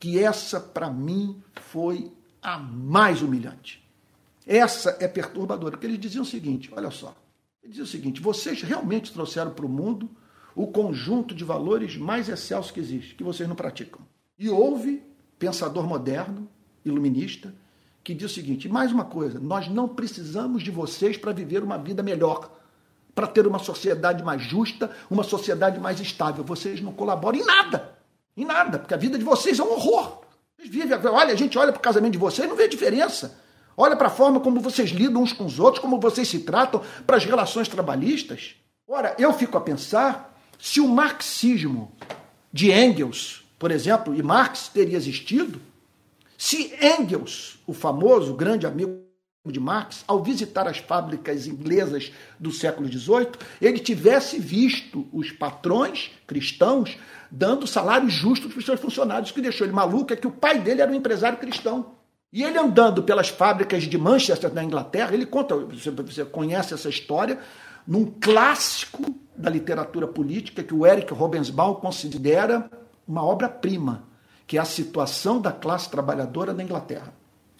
que 0.00 0.18
essa, 0.18 0.58
para 0.58 0.90
mim, 0.90 1.40
foi 1.54 2.10
a 2.42 2.58
mais 2.58 3.22
humilhante. 3.22 3.80
Essa 4.44 4.96
é 4.98 5.06
perturbadora, 5.06 5.70
porque 5.70 5.86
eles 5.86 6.00
diziam 6.00 6.24
o 6.24 6.26
seguinte: 6.26 6.72
olha 6.74 6.90
só, 6.90 7.14
eles 7.62 7.76
diziam 7.76 7.84
o 7.84 7.88
seguinte, 7.88 8.20
vocês 8.20 8.62
realmente 8.62 9.12
trouxeram 9.12 9.52
para 9.52 9.64
o 9.64 9.68
mundo 9.68 10.10
o 10.52 10.66
conjunto 10.66 11.36
de 11.36 11.44
valores 11.44 11.96
mais 11.96 12.28
excelsos 12.28 12.72
que 12.72 12.80
existe, 12.80 13.14
que 13.14 13.22
vocês 13.22 13.48
não 13.48 13.54
praticam. 13.54 14.00
E 14.36 14.48
houve 14.48 15.04
pensador 15.38 15.86
moderno, 15.86 16.48
iluminista, 16.84 17.54
que 18.02 18.12
diz 18.12 18.32
o 18.32 18.34
seguinte: 18.34 18.68
mais 18.68 18.90
uma 18.90 19.04
coisa, 19.04 19.38
nós 19.38 19.68
não 19.68 19.86
precisamos 19.86 20.64
de 20.64 20.72
vocês 20.72 21.16
para 21.16 21.30
viver 21.30 21.62
uma 21.62 21.78
vida 21.78 22.02
melhor 22.02 22.63
para 23.14 23.26
ter 23.26 23.46
uma 23.46 23.58
sociedade 23.58 24.22
mais 24.22 24.42
justa, 24.42 24.90
uma 25.10 25.22
sociedade 25.22 25.78
mais 25.78 26.00
estável. 26.00 26.42
Vocês 26.44 26.80
não 26.80 26.92
colaboram 26.92 27.38
em 27.38 27.44
nada. 27.44 27.94
Em 28.36 28.44
nada, 28.44 28.78
porque 28.78 28.94
a 28.94 28.96
vida 28.96 29.16
de 29.16 29.24
vocês 29.24 29.58
é 29.58 29.62
um 29.62 29.72
horror. 29.72 30.22
Vocês 30.56 30.68
vivem, 30.68 30.98
olha, 31.06 31.32
a 31.32 31.36
gente 31.36 31.56
olha 31.56 31.72
para 31.72 31.78
o 31.78 31.82
casamento 31.82 32.12
de 32.12 32.18
vocês 32.18 32.46
e 32.46 32.48
não 32.48 32.56
vê 32.56 32.66
diferença. 32.66 33.38
Olha 33.76 33.96
para 33.96 34.08
a 34.08 34.10
forma 34.10 34.40
como 34.40 34.60
vocês 34.60 34.90
lidam 34.90 35.22
uns 35.22 35.32
com 35.32 35.44
os 35.44 35.60
outros, 35.60 35.80
como 35.80 36.00
vocês 36.00 36.28
se 36.28 36.40
tratam, 36.40 36.82
para 37.06 37.16
as 37.16 37.24
relações 37.24 37.68
trabalhistas. 37.68 38.56
Ora, 38.86 39.14
eu 39.18 39.32
fico 39.32 39.56
a 39.56 39.60
pensar 39.60 40.36
se 40.58 40.80
o 40.80 40.88
marxismo 40.88 41.92
de 42.52 42.72
Engels, 42.72 43.44
por 43.58 43.70
exemplo, 43.70 44.14
e 44.14 44.22
Marx 44.22 44.68
teria 44.68 44.96
existido, 44.96 45.60
se 46.36 46.72
Engels, 46.80 47.58
o 47.66 47.72
famoso 47.72 48.34
grande 48.34 48.66
amigo 48.66 49.03
de 49.52 49.60
Marx, 49.60 50.02
ao 50.08 50.22
visitar 50.22 50.66
as 50.66 50.78
fábricas 50.78 51.46
inglesas 51.46 52.10
do 52.40 52.50
século 52.50 52.90
XVIII, 52.90 53.32
ele 53.60 53.78
tivesse 53.78 54.38
visto 54.38 55.06
os 55.12 55.30
patrões 55.32 56.12
cristãos 56.26 56.96
dando 57.30 57.66
salários 57.66 58.12
justos 58.12 58.50
para 58.50 58.58
os 58.58 58.64
seus 58.64 58.80
funcionários. 58.80 59.30
O 59.30 59.34
que 59.34 59.42
deixou 59.42 59.66
ele 59.66 59.74
maluco 59.74 60.14
é 60.14 60.16
que 60.16 60.26
o 60.26 60.30
pai 60.30 60.58
dele 60.58 60.80
era 60.80 60.90
um 60.90 60.94
empresário 60.94 61.36
cristão. 61.36 61.92
E 62.32 62.42
ele 62.42 62.58
andando 62.58 63.02
pelas 63.02 63.28
fábricas 63.28 63.82
de 63.82 63.98
Manchester, 63.98 64.52
na 64.52 64.64
Inglaterra, 64.64 65.12
ele 65.12 65.26
conta, 65.26 65.54
você 65.54 66.24
conhece 66.24 66.72
essa 66.72 66.88
história, 66.88 67.38
num 67.86 68.06
clássico 68.06 69.14
da 69.36 69.50
literatura 69.50 70.06
política 70.06 70.62
que 70.62 70.72
o 70.72 70.86
Eric 70.86 71.12
Robensbaum 71.12 71.74
considera 71.74 72.70
uma 73.06 73.22
obra-prima, 73.22 74.04
que 74.46 74.56
é 74.56 74.60
a 74.60 74.64
situação 74.64 75.38
da 75.38 75.52
classe 75.52 75.90
trabalhadora 75.90 76.54
na 76.54 76.62
Inglaterra 76.62 77.12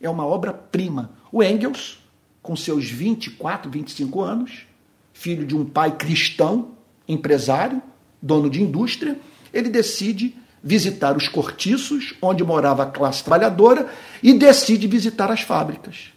é 0.06 0.10
uma 0.10 0.26
obra-prima. 0.26 1.10
O 1.36 1.42
Engels, 1.42 1.98
com 2.40 2.54
seus 2.54 2.88
24, 2.88 3.68
25 3.68 4.20
anos, 4.20 4.68
filho 5.12 5.44
de 5.44 5.56
um 5.56 5.64
pai 5.64 5.96
cristão, 5.96 6.76
empresário, 7.08 7.82
dono 8.22 8.48
de 8.48 8.62
indústria, 8.62 9.18
ele 9.52 9.68
decide 9.68 10.36
visitar 10.62 11.16
os 11.16 11.26
cortiços 11.26 12.14
onde 12.22 12.44
morava 12.44 12.84
a 12.84 12.86
classe 12.86 13.24
trabalhadora 13.24 13.90
e 14.22 14.32
decide 14.32 14.86
visitar 14.86 15.28
as 15.28 15.40
fábricas. 15.40 16.12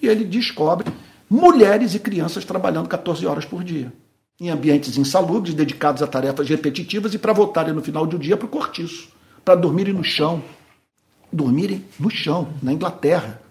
E 0.00 0.06
ele 0.06 0.24
descobre 0.24 0.92
mulheres 1.28 1.92
e 1.92 1.98
crianças 1.98 2.44
trabalhando 2.44 2.88
14 2.88 3.26
horas 3.26 3.44
por 3.44 3.64
dia, 3.64 3.92
em 4.40 4.48
ambientes 4.48 4.96
insalubres, 4.96 5.54
dedicados 5.54 6.04
a 6.04 6.06
tarefas 6.06 6.48
repetitivas 6.48 7.14
e 7.14 7.18
para 7.18 7.32
voltarem 7.32 7.74
no 7.74 7.82
final 7.82 8.06
do 8.06 8.16
dia 8.16 8.36
para 8.36 8.46
o 8.46 8.48
cortiço, 8.48 9.08
para 9.44 9.56
dormirem 9.56 9.92
no 9.92 10.04
chão, 10.04 10.40
dormirem 11.32 11.84
no 11.98 12.08
chão, 12.08 12.54
na 12.62 12.72
Inglaterra, 12.72 13.42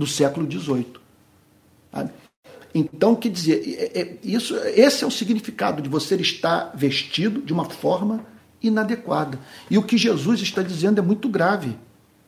do 0.00 0.06
século 0.06 0.50
XVIII. 0.50 0.86
Então, 2.74 3.14
quer 3.14 3.28
dizer, 3.28 3.62
é, 3.94 4.00
é, 4.00 4.16
isso, 4.24 4.56
esse 4.74 5.04
é 5.04 5.06
o 5.06 5.10
significado 5.10 5.82
de 5.82 5.88
você 5.88 6.16
estar 6.16 6.72
vestido 6.74 7.42
de 7.42 7.52
uma 7.52 7.66
forma 7.66 8.24
inadequada. 8.62 9.38
E 9.70 9.76
o 9.76 9.82
que 9.82 9.98
Jesus 9.98 10.40
está 10.40 10.62
dizendo 10.62 10.98
é 10.98 11.02
muito 11.02 11.28
grave. 11.28 11.76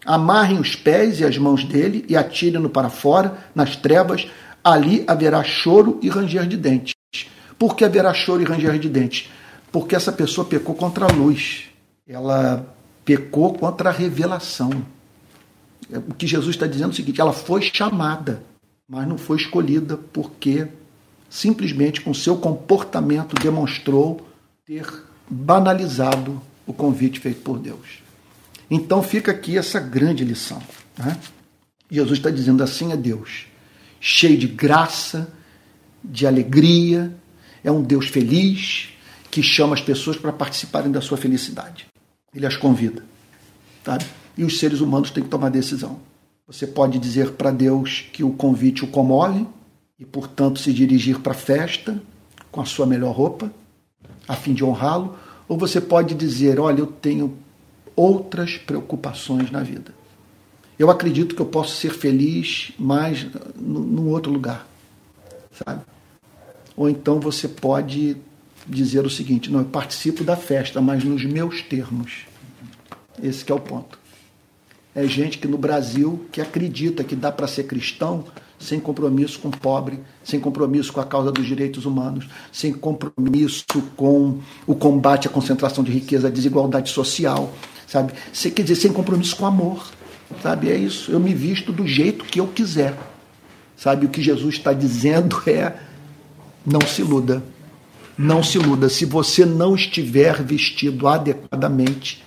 Amarrem 0.05 0.59
os 0.59 0.77
pés 0.77 1.21
e 1.21 1.25
as 1.25 1.39
mãos 1.39 1.65
dele 1.65 2.05
e 2.09 2.17
atirem-no 2.17 2.69
para 2.69 2.91
fora, 2.91 3.39
nas 3.55 3.75
trevas, 3.75 4.29
ali 4.63 5.03
haverá 5.07 5.43
choro 5.43 5.99
e 6.03 6.11
ranger 6.11 6.47
de 6.47 6.57
dentes. 6.57 6.93
Por 7.59 7.75
que 7.75 7.85
haverá 7.85 8.13
choro 8.13 8.43
e 8.43 8.45
ranger 8.45 8.79
de 8.79 8.89
dentes? 8.89 9.31
Porque 9.71 9.95
essa 9.97 10.13
pessoa 10.13 10.45
pecou 10.45 10.75
contra 10.75 11.07
a 11.07 11.13
luz. 11.13 11.71
Ela 12.07 12.67
pecou 13.05 13.55
contra 13.55 13.89
a 13.89 13.93
revelação. 13.93 14.85
É, 15.91 15.99
o 15.99 16.15
que 16.15 16.27
Jesus 16.27 16.55
está 16.55 16.67
dizendo 16.67 16.91
é 16.91 16.93
o 16.93 16.97
seguinte: 16.97 17.21
ela 17.21 17.33
foi 17.33 17.63
chamada, 17.63 18.43
mas 18.89 19.07
não 19.07 19.17
foi 19.17 19.39
escolhida 19.39 19.97
porque 19.97 20.69
simplesmente 21.29 22.01
com 22.03 22.13
seu 22.13 22.37
comportamento 22.37 23.35
demonstrou 23.41 24.29
ter 24.67 24.87
banalizado 25.29 26.41
o 26.67 26.73
convite 26.73 27.21
feito 27.21 27.41
por 27.41 27.59
Deus. 27.59 28.03
Então 28.71 29.03
fica 29.03 29.33
aqui 29.33 29.57
essa 29.57 29.81
grande 29.81 30.25
lição. 30.25 30.63
Né? 30.97 31.19
Jesus 31.91 32.19
está 32.19 32.31
dizendo 32.31 32.63
assim 32.63 32.93
é 32.93 32.97
Deus, 32.97 33.47
cheio 34.01 34.37
de 34.39 34.47
graça, 34.47 35.33
de 36.03 36.27
alegria, 36.27 37.15
é 37.65 37.71
um 37.71 37.83
Deus 37.83 38.09
feliz 38.09 38.89
que 39.31 39.43
chama 39.43 39.75
as 39.75 39.81
pessoas 39.81 40.17
para 40.17 40.33
participarem 40.33 40.91
da 40.91 41.01
sua 41.01 41.17
felicidade. 41.17 41.87
Ele 42.35 42.47
as 42.47 42.57
convida. 42.57 43.05
Sabe? 43.85 44.05
E 44.37 44.45
os 44.45 44.59
seres 44.59 44.81
humanos 44.81 45.11
têm 45.11 45.23
que 45.23 45.29
tomar 45.29 45.51
decisão. 45.51 45.99
Você 46.47 46.67
pode 46.67 46.99
dizer 46.99 47.33
para 47.33 47.51
Deus 47.51 48.05
que 48.13 48.25
o 48.25 48.33
convite 48.33 48.85
o 48.85 48.89
comove 48.89 49.47
e, 49.99 50.05
portanto, 50.05 50.59
se 50.59 50.73
dirigir 50.73 51.21
para 51.21 51.33
a 51.33 51.37
festa 51.37 52.03
com 52.51 52.61
a 52.61 52.65
sua 52.65 52.87
melhor 52.87 53.15
roupa, 53.15 53.53
a 54.27 54.35
fim 54.35 54.53
de 54.53 54.65
honrá-lo, 54.65 55.17
ou 55.49 55.57
você 55.57 55.81
pode 55.81 56.15
dizer: 56.15 56.59
Olha, 56.59 56.81
eu 56.81 56.87
tenho 56.87 57.37
outras 57.95 58.57
preocupações 58.57 59.51
na 59.51 59.63
vida. 59.63 59.95
Eu 60.79 60.91
acredito 60.91 61.35
que 61.35 61.43
eu 61.43 61.47
posso 61.47 61.77
ser 61.77 61.91
feliz 61.91 62.73
mais 62.79 63.27
num 63.57 64.09
outro 64.09 64.33
lugar, 64.33 64.67
sabe? 65.53 65.83
Ou 66.77 66.89
então 66.89 67.21
você 67.21 67.47
pode 67.47 68.17
dizer 68.67 69.05
o 69.05 69.11
seguinte: 69.11 69.51
não, 69.51 69.61
eu 69.61 69.67
participo 69.67 70.25
da 70.25 70.37
festa, 70.37 70.81
mas 70.81 71.05
nos 71.05 71.25
meus 71.25 71.63
termos. 71.63 72.27
Esse 73.23 73.51
é 73.51 73.55
o 73.55 73.61
ponto. 73.61 74.02
É 74.95 75.07
gente 75.07 75.39
que 75.39 75.49
no 75.49 75.57
Brasil 75.57 76.27
que 76.31 76.41
acredita 76.41 77.03
que 77.03 77.17
dá 77.17 77.33
para 77.33 77.47
ser 77.47 77.65
cristão 77.65 78.25
sem 78.59 78.79
compromisso 78.79 79.41
com 79.41 79.49
o 79.49 79.57
pobre, 79.57 79.99
sem 80.23 80.39
compromisso 80.39 80.93
com 80.93 81.01
a 81.01 81.05
causa 81.05 81.33
dos 81.33 81.45
direitos 81.45 81.85
humanos, 81.85 82.29
sem 82.53 82.73
compromisso 82.73 83.65
com 83.97 84.39
o 84.67 84.75
combate 84.75 85.27
à 85.27 85.31
concentração 85.31 85.83
de 85.83 85.91
riqueza, 85.91 86.29
à 86.29 86.31
desigualdade 86.31 86.91
social, 86.91 87.53
sabe? 87.89 88.13
Quer 88.55 88.63
dizer, 88.63 88.77
sem 88.77 88.93
compromisso 88.93 89.35
com 89.37 89.47
amor, 89.47 89.91
sabe? 90.43 90.71
É 90.71 90.77
isso. 90.77 91.11
Eu 91.11 91.19
me 91.19 91.35
visto 91.35 91.73
do 91.73 91.87
jeito 91.87 92.25
que 92.25 92.39
eu 92.39 92.47
quiser, 92.47 92.97
sabe? 93.77 94.07
O 94.07 94.09
que 94.09 94.23
Jesus 94.23 94.55
está 94.55 94.73
dizendo 94.73 95.43
é: 95.47 95.75
não 96.65 96.81
se 96.83 97.03
iluda. 97.03 97.43
Não 98.17 98.43
se 98.43 98.59
iluda. 98.59 98.89
Se 98.89 99.05
você 99.05 99.45
não 99.45 99.75
estiver 99.75 100.41
vestido 100.43 101.09
adequadamente, 101.09 102.23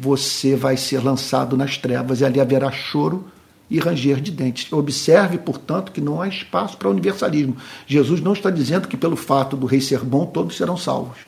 você 0.00 0.56
vai 0.56 0.76
ser 0.76 1.02
lançado 1.02 1.56
nas 1.56 1.78
trevas 1.78 2.20
e 2.20 2.24
ali 2.24 2.40
haverá 2.40 2.70
choro 2.70 3.28
e 3.70 3.78
ranger 3.78 4.20
de 4.20 4.30
dentes. 4.30 4.72
Observe, 4.72 5.38
portanto, 5.38 5.92
que 5.92 6.00
não 6.00 6.20
há 6.20 6.28
espaço 6.28 6.76
para 6.76 6.88
universalismo. 6.88 7.56
Jesus 7.86 8.20
não 8.20 8.32
está 8.32 8.50
dizendo 8.50 8.88
que 8.88 8.96
pelo 8.96 9.16
fato 9.16 9.56
do 9.56 9.66
rei 9.66 9.80
ser 9.80 10.00
bom 10.00 10.26
todos 10.26 10.56
serão 10.56 10.76
salvos. 10.76 11.18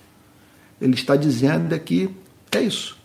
Ele 0.80 0.94
está 0.94 1.16
dizendo 1.16 1.74
é 1.74 1.78
que 1.78 2.10
é 2.52 2.60
isso, 2.60 2.96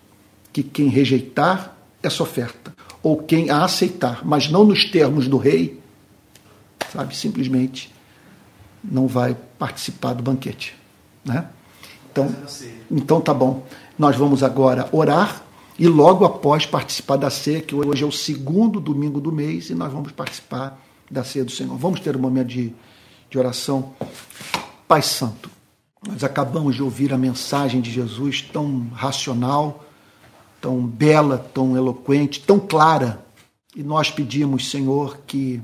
que 0.51 0.64
quem 0.64 0.88
rejeitar 0.88 1.76
essa 2.01 2.24
oferta 2.24 2.74
ou 3.03 3.18
quem 3.18 3.49
a 3.49 3.64
aceitar, 3.64 4.26
mas 4.26 4.49
não 4.49 4.64
nos 4.64 4.86
termos 4.86 5.28
do 5.28 5.38
rei, 5.38 5.80
sabe, 6.91 7.16
simplesmente 7.16 7.91
não 8.84 9.07
vai 9.07 9.36
participar 9.57 10.14
do 10.14 10.24
banquete. 10.24 10.76
Né? 11.24 11.45
Então, 12.12 12.36
então 12.89 13.22
tá 13.22 13.34
bom. 13.34 13.66
Nós 13.97 14.16
vamos 14.16 14.43
agora 14.43 14.89
orar 14.91 15.41
e 15.82 15.88
logo 15.88 16.24
após 16.26 16.64
participar 16.64 17.18
da 17.18 17.32
ceia, 17.32 17.60
que 17.60 17.74
hoje 17.74 18.04
é 18.04 18.06
o 18.06 18.12
segundo 18.12 18.80
domingo 18.80 19.20
do 19.20 19.32
mês, 19.32 19.72
e 19.72 19.74
nós 19.74 19.92
vamos 19.92 20.12
participar 20.12 20.80
da 21.10 21.24
ceia 21.24 21.44
do 21.44 21.50
Senhor. 21.50 21.76
Vamos 21.76 22.00
ter 22.00 22.16
um 22.16 22.20
momento 22.20 22.50
de, 22.50 22.72
de 23.28 23.40
oração. 23.40 23.92
Pai 24.88 25.02
Santo, 25.02 25.50
nós 26.08 26.24
acabamos 26.24 26.76
de 26.76 26.84
ouvir 26.84 27.12
a 27.12 27.18
mensagem 27.18 27.82
de 27.82 27.90
Jesus 27.90 28.44
tão 28.44 28.90
racional, 28.94 29.84
tão 30.62 30.86
bela, 30.86 31.40
tão 31.40 31.76
eloquente, 31.76 32.42
tão 32.42 32.60
clara. 32.60 33.26
E 33.76 33.82
nós 33.82 34.12
pedimos, 34.12 34.70
Senhor, 34.70 35.18
que, 35.26 35.60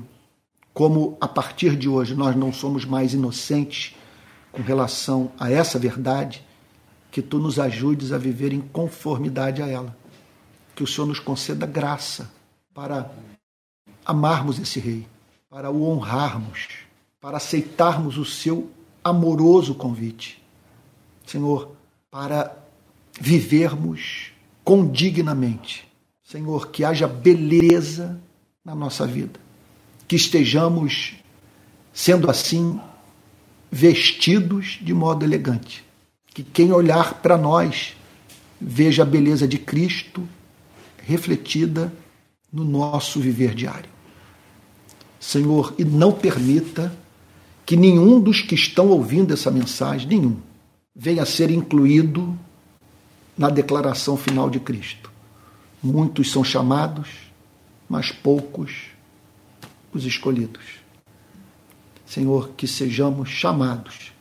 como 0.74 1.16
a 1.20 1.28
partir 1.28 1.76
de 1.76 1.88
hoje 1.88 2.16
nós 2.16 2.34
não 2.34 2.52
somos 2.52 2.84
mais 2.84 3.14
inocentes 3.14 3.94
com 4.50 4.62
relação 4.62 5.30
a 5.38 5.48
essa 5.48 5.78
verdade, 5.78 6.44
que 7.08 7.22
tu 7.22 7.38
nos 7.38 7.60
ajudes 7.60 8.10
a 8.10 8.18
viver 8.18 8.52
em 8.52 8.60
conformidade 8.60 9.62
a 9.62 9.68
ela. 9.68 9.96
Que 10.78 10.84
o 10.84 10.86
Senhor 10.86 11.08
nos 11.08 11.18
conceda 11.18 11.66
graça 11.66 12.30
para 12.72 13.10
amarmos 14.06 14.60
esse 14.60 14.78
rei, 14.78 15.08
para 15.50 15.72
o 15.72 15.82
honrarmos, 15.82 16.68
para 17.20 17.38
aceitarmos 17.38 18.16
o 18.16 18.24
seu 18.24 18.70
amoroso 19.02 19.74
convite, 19.74 20.40
Senhor, 21.26 21.72
para 22.12 22.56
vivermos 23.20 24.30
condignamente. 24.62 25.84
Senhor, 26.22 26.68
que 26.68 26.84
haja 26.84 27.08
beleza 27.08 28.16
na 28.64 28.72
nossa 28.72 29.04
vida, 29.04 29.40
que 30.06 30.14
estejamos, 30.14 31.16
sendo 31.92 32.30
assim, 32.30 32.80
vestidos 33.68 34.78
de 34.80 34.94
modo 34.94 35.24
elegante. 35.24 35.84
Que 36.26 36.44
quem 36.44 36.70
olhar 36.70 37.14
para 37.14 37.36
nós 37.36 37.96
veja 38.60 39.02
a 39.02 39.06
beleza 39.06 39.48
de 39.48 39.58
Cristo 39.58 40.37
refletida 41.08 41.90
no 42.52 42.62
nosso 42.64 43.18
viver 43.18 43.54
diário. 43.54 43.88
Senhor, 45.18 45.74
e 45.78 45.84
não 45.84 46.12
permita 46.12 46.94
que 47.64 47.78
nenhum 47.78 48.20
dos 48.20 48.42
que 48.42 48.54
estão 48.54 48.88
ouvindo 48.88 49.32
essa 49.32 49.50
mensagem, 49.50 50.06
nenhum, 50.06 50.36
venha 50.94 51.22
a 51.22 51.26
ser 51.26 51.50
incluído 51.50 52.38
na 53.38 53.48
declaração 53.48 54.18
final 54.18 54.50
de 54.50 54.60
Cristo. 54.60 55.10
Muitos 55.82 56.30
são 56.30 56.44
chamados, 56.44 57.08
mas 57.88 58.12
poucos 58.12 58.88
os 59.94 60.04
escolhidos. 60.04 60.64
Senhor, 62.04 62.50
que 62.50 62.66
sejamos 62.66 63.30
chamados 63.30 64.12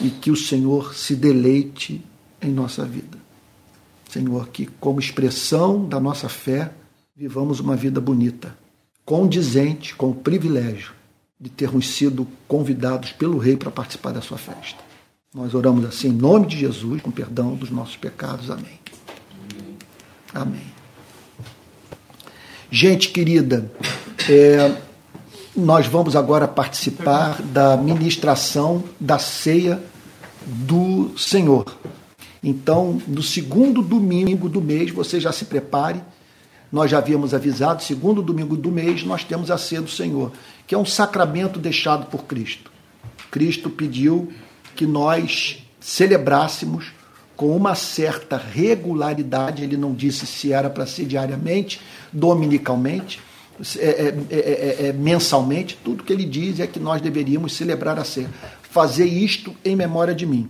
e 0.00 0.08
que 0.08 0.30
o 0.30 0.36
Senhor 0.36 0.94
se 0.94 1.16
deleite 1.16 2.00
em 2.40 2.52
nossa 2.52 2.84
vida. 2.84 3.21
Senhor, 4.12 4.48
que 4.48 4.66
como 4.78 5.00
expressão 5.00 5.86
da 5.86 5.98
nossa 5.98 6.28
fé, 6.28 6.70
vivamos 7.16 7.60
uma 7.60 7.74
vida 7.74 8.00
bonita, 8.00 8.54
condizente 9.06 9.94
com 9.94 10.10
o 10.10 10.14
privilégio 10.14 10.92
de 11.40 11.48
termos 11.48 11.88
sido 11.88 12.28
convidados 12.46 13.10
pelo 13.10 13.38
Rei 13.38 13.56
para 13.56 13.70
participar 13.70 14.12
da 14.12 14.20
sua 14.20 14.36
festa. 14.36 14.78
Nós 15.34 15.54
oramos 15.54 15.84
assim 15.86 16.08
em 16.08 16.12
nome 16.12 16.46
de 16.46 16.58
Jesus, 16.58 17.00
com 17.00 17.10
perdão 17.10 17.54
dos 17.54 17.70
nossos 17.70 17.96
pecados. 17.96 18.50
Amém. 18.50 18.78
Amém. 20.34 20.72
Gente 22.70 23.08
querida, 23.08 23.72
é, 24.28 24.76
nós 25.56 25.86
vamos 25.86 26.14
agora 26.14 26.46
participar 26.46 27.40
da 27.42 27.78
ministração 27.78 28.84
da 29.00 29.18
ceia 29.18 29.82
do 30.46 31.16
Senhor. 31.16 31.64
Então, 32.42 33.00
no 33.06 33.22
segundo 33.22 33.80
domingo 33.80 34.48
do 34.48 34.60
mês, 34.60 34.90
você 34.90 35.20
já 35.20 35.30
se 35.30 35.44
prepare. 35.44 36.00
Nós 36.72 36.90
já 36.90 36.98
havíamos 36.98 37.34
avisado, 37.34 37.82
segundo 37.82 38.22
domingo 38.22 38.56
do 38.56 38.70
mês, 38.70 39.04
nós 39.04 39.22
temos 39.22 39.50
a 39.50 39.58
ceia 39.58 39.82
do 39.82 39.90
Senhor, 39.90 40.32
que 40.66 40.74
é 40.74 40.78
um 40.78 40.86
sacramento 40.86 41.58
deixado 41.58 42.06
por 42.06 42.24
Cristo. 42.24 42.72
Cristo 43.30 43.68
pediu 43.68 44.32
que 44.74 44.86
nós 44.86 45.62
celebrássemos 45.78 46.92
com 47.36 47.54
uma 47.56 47.74
certa 47.74 48.36
regularidade, 48.36 49.62
ele 49.62 49.76
não 49.76 49.92
disse 49.94 50.26
se 50.26 50.52
era 50.52 50.70
para 50.70 50.86
ser 50.86 51.06
diariamente, 51.06 51.80
dominicalmente, 52.12 53.20
é 53.78 53.86
é, 53.86 54.14
é, 54.30 54.36
é, 54.38 54.86
é, 54.88 54.92
mensalmente, 54.92 55.78
tudo 55.84 56.02
que 56.02 56.12
ele 56.12 56.24
diz 56.24 56.58
é 56.58 56.66
que 56.66 56.80
nós 56.80 57.00
deveríamos 57.00 57.54
celebrar 57.54 57.98
a 57.98 58.04
ceia. 58.04 58.30
Fazer 58.62 59.06
isto 59.06 59.54
em 59.64 59.76
memória 59.76 60.14
de 60.14 60.26
mim. 60.26 60.48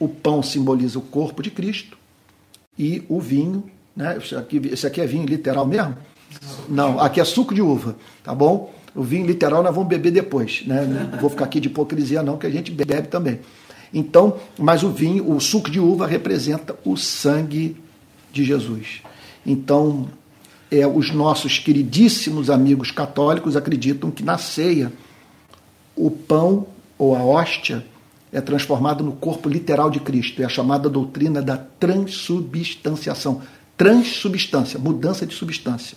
O 0.00 0.08
pão 0.08 0.42
simboliza 0.42 0.98
o 0.98 1.02
corpo 1.02 1.42
de 1.42 1.50
Cristo 1.50 1.96
e 2.76 3.04
o 3.08 3.20
vinho, 3.20 3.64
né? 3.94 4.16
Esse 4.16 4.34
aqui, 4.34 4.56
esse 4.72 4.86
aqui 4.86 5.00
é 5.00 5.06
vinho 5.06 5.26
literal 5.26 5.66
mesmo? 5.66 5.96
Não, 6.68 6.98
aqui 6.98 7.20
é 7.20 7.24
suco 7.24 7.54
de 7.54 7.60
uva, 7.60 7.96
tá 8.24 8.34
bom? 8.34 8.72
O 8.94 9.02
vinho 9.02 9.26
literal 9.26 9.62
nós 9.62 9.74
vamos 9.74 9.88
beber 9.88 10.10
depois, 10.10 10.64
né? 10.66 10.84
Não 11.12 11.18
vou 11.18 11.30
ficar 11.30 11.44
aqui 11.44 11.60
de 11.60 11.68
hipocrisia 11.68 12.22
não, 12.22 12.36
que 12.36 12.46
a 12.46 12.50
gente 12.50 12.72
bebe 12.72 13.08
também. 13.08 13.40
Então, 13.92 14.38
mas 14.58 14.82
o 14.82 14.90
vinho, 14.90 15.30
o 15.30 15.40
suco 15.40 15.70
de 15.70 15.78
uva 15.78 16.06
representa 16.06 16.76
o 16.84 16.96
sangue 16.96 17.76
de 18.32 18.44
Jesus. 18.44 19.02
Então, 19.44 20.08
é, 20.70 20.86
os 20.86 21.10
nossos 21.10 21.58
queridíssimos 21.58 22.48
amigos 22.48 22.90
católicos 22.90 23.56
acreditam 23.56 24.10
que 24.10 24.22
na 24.22 24.38
ceia 24.38 24.92
o 25.96 26.10
pão 26.10 26.66
ou 26.96 27.16
a 27.16 27.22
hóstia 27.22 27.84
é 28.32 28.40
transformado 28.40 29.02
no 29.02 29.12
corpo 29.12 29.48
literal 29.48 29.90
de 29.90 30.00
Cristo. 30.00 30.40
É 30.42 30.44
a 30.44 30.48
chamada 30.48 30.88
doutrina 30.88 31.42
da 31.42 31.56
transubstanciação. 31.56 33.42
Transubstância, 33.76 34.78
mudança 34.78 35.26
de 35.26 35.34
substância. 35.34 35.96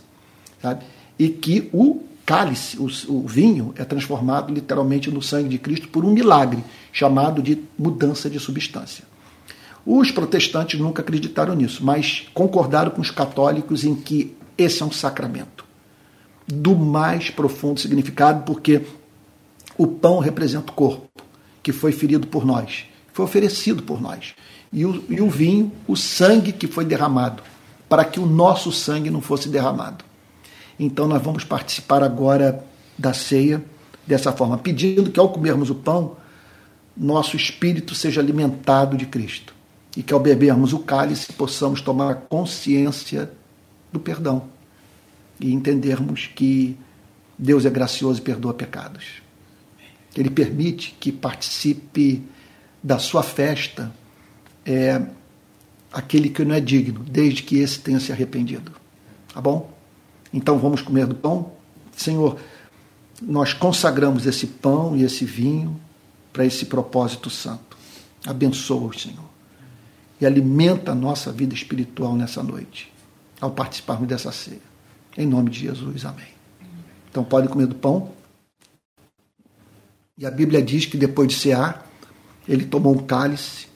Sabe? 0.62 0.84
E 1.20 1.30
que 1.30 1.70
o 1.72 2.02
cálice, 2.26 2.78
o, 2.78 2.88
o, 3.10 3.28
vinho, 3.28 3.74
é 3.78 3.84
transformado 3.84 4.54
literalmente 4.54 5.12
no 5.12 5.22
sangue 5.22 5.50
de 5.50 5.58
Cristo 5.58 5.90
por 5.90 6.06
um 6.06 6.12
milagre, 6.12 6.64
chamado 6.92 7.42
de 7.42 7.62
mudança 7.78 8.30
de 8.30 8.40
substância. 8.40 9.04
Os 9.86 10.10
protestantes 10.12 10.80
nunca 10.80 11.02
acreditaram 11.02 11.54
nisso, 11.54 11.84
mas 11.84 12.26
concordaram 12.34 12.92
com 12.92 13.02
os 13.02 13.12
católicos 13.12 13.84
em 13.84 13.94
que 13.94 14.36
esse 14.58 14.82
é 14.82 14.86
um 14.86 14.92
sacramento 14.92 15.66
do 16.48 16.76
mais 16.76 17.30
profundo 17.30 17.80
significado, 17.80 18.44
porque 18.44 18.84
o 19.78 19.86
pão 19.88 20.20
representa 20.20 20.72
o 20.72 20.76
corpo 20.76 21.23
que 21.64 21.72
foi 21.72 21.93
ferido 21.93 22.28
por 22.28 22.45
nós, 22.45 22.86
foi 23.14 23.26
oferecido 23.26 23.82
por 23.82 24.01
nós. 24.01 24.36
E 24.72 24.86
o, 24.86 25.03
e 25.09 25.22
o 25.22 25.30
vinho, 25.30 25.72
o 25.88 25.95
sangue 25.95 26.51
que 26.51 26.68
foi 26.68 26.84
derramado, 26.84 27.41
para 27.88 28.03
que 28.03 28.20
o 28.20 28.26
nosso 28.26 28.72
sangue 28.72 29.09
não 29.09 29.22
fosse 29.22 29.47
derramado. 29.47 30.03
Então 30.78 31.07
nós 31.07 31.22
vamos 31.22 31.43
participar 31.43 32.03
agora 32.03 32.66
da 32.97 33.14
ceia 33.14 33.64
dessa 34.05 34.34
forma, 34.34 34.57
pedindo 34.57 35.09
que 35.09 35.20
ao 35.20 35.30
comermos 35.30 35.70
o 35.70 35.76
pão, 35.76 36.18
nosso 36.95 37.36
espírito 37.36 37.95
seja 37.95 38.20
alimentado 38.20 38.97
de 38.97 39.05
Cristo 39.05 39.55
e 39.95 40.03
que 40.03 40.14
ao 40.14 40.20
bebermos 40.20 40.74
o 40.74 40.80
cálice 40.80 41.32
possamos 41.34 41.82
tomar 41.82 42.16
consciência 42.28 43.32
do 43.91 43.99
perdão 43.99 44.43
e 45.39 45.53
entendermos 45.53 46.30
que 46.36 46.78
Deus 47.38 47.66
é 47.66 47.70
gracioso 47.70 48.20
e 48.20 48.24
perdoa 48.24 48.53
pecados. 48.53 49.23
Ele 50.16 50.30
permite 50.30 50.95
que 50.99 51.11
participe 51.11 52.24
da 52.82 52.99
sua 52.99 53.24
festa 53.24 53.93
é, 54.66 55.01
aquele 55.91 56.30
que 56.30 56.43
não 56.43 56.55
é 56.55 56.59
digno, 56.59 57.03
desde 57.03 57.43
que 57.43 57.57
esse 57.57 57.80
tenha 57.80 57.99
se 57.99 58.11
arrependido. 58.11 58.72
Tá 59.34 59.41
bom? 59.41 59.72
Então 60.32 60.57
vamos 60.59 60.82
comer 60.82 61.05
do 61.05 61.16
pão? 61.16 61.51
Senhor, 61.95 62.38
nós 63.22 63.53
consagramos 63.53 64.26
esse 64.26 64.47
pão 64.47 64.95
e 64.95 65.03
esse 65.03 65.26
vinho 65.26 65.80
para 66.32 66.45
esse 66.45 66.66
propósito 66.66 67.30
santo. 67.30 67.78
Abençoa, 68.26 68.91
Senhor. 68.97 69.30
E 70.20 70.26
alimenta 70.26 70.91
a 70.91 70.95
nossa 70.95 71.32
vida 71.32 71.53
espiritual 71.53 72.16
nessa 72.16 72.41
noite, 72.41 72.91
ao 73.39 73.51
participarmos 73.51 74.07
dessa 74.07 74.32
ceia. 74.32 74.61
Em 75.18 75.28
nome 75.28 75.49
de 75.49 75.59
Jesus, 75.59 76.05
amém. 76.05 76.34
Então 77.09 77.24
podem 77.24 77.49
comer 77.49 77.68
do 77.68 77.76
pão. 77.76 78.11
E 80.16 80.28
a 80.28 80.32
Bíblia 80.32 80.61
diz 80.61 80.86
que 80.86 80.95
depois 80.95 81.28
de 81.28 81.34
cear, 81.34 81.89
ele 82.47 82.66
tomou 82.66 82.93
um 82.93 82.99
cálice 82.99 83.68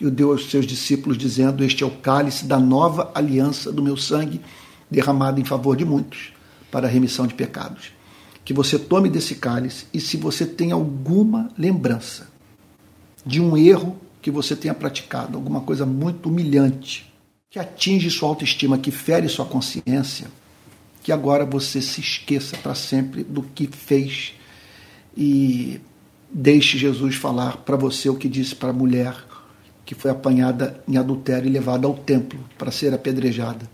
e 0.00 0.06
o 0.06 0.10
deu 0.10 0.32
aos 0.32 0.50
seus 0.50 0.66
discípulos, 0.66 1.16
dizendo: 1.16 1.62
Este 1.62 1.84
é 1.84 1.86
o 1.86 1.90
cálice 1.90 2.46
da 2.46 2.58
nova 2.58 3.12
aliança 3.14 3.70
do 3.70 3.82
meu 3.82 3.96
sangue 3.96 4.40
derramado 4.90 5.40
em 5.40 5.44
favor 5.44 5.76
de 5.76 5.84
muitos 5.84 6.32
para 6.70 6.88
a 6.88 6.90
remissão 6.90 7.28
de 7.28 7.34
pecados. 7.34 7.92
Que 8.44 8.52
você 8.52 8.76
tome 8.76 9.08
desse 9.08 9.36
cálice 9.36 9.86
e 9.94 10.00
se 10.00 10.16
você 10.16 10.44
tem 10.44 10.72
alguma 10.72 11.48
lembrança 11.56 12.28
de 13.24 13.40
um 13.40 13.56
erro 13.56 13.96
que 14.20 14.32
você 14.32 14.56
tenha 14.56 14.74
praticado, 14.74 15.38
alguma 15.38 15.60
coisa 15.60 15.86
muito 15.86 16.28
humilhante, 16.28 17.12
que 17.48 17.58
atinge 17.58 18.10
sua 18.10 18.28
autoestima, 18.28 18.78
que 18.78 18.90
fere 18.90 19.28
sua 19.28 19.46
consciência, 19.46 20.26
que 21.04 21.12
agora 21.12 21.46
você 21.46 21.80
se 21.80 22.00
esqueça 22.00 22.56
para 22.56 22.74
sempre 22.74 23.22
do 23.22 23.42
que 23.42 23.68
fez 23.68 24.34
e 25.16 25.80
deixe 26.30 26.76
Jesus 26.76 27.14
falar 27.16 27.58
para 27.58 27.76
você 27.76 28.08
o 28.08 28.16
que 28.16 28.28
disse 28.28 28.54
para 28.54 28.70
a 28.70 28.72
mulher 28.72 29.14
que 29.84 29.94
foi 29.94 30.10
apanhada 30.10 30.82
em 30.88 30.96
adultério 30.96 31.48
e 31.48 31.52
levada 31.52 31.86
ao 31.86 31.94
templo 31.94 32.40
para 32.56 32.70
ser 32.70 32.94
apedrejada. 32.94 33.68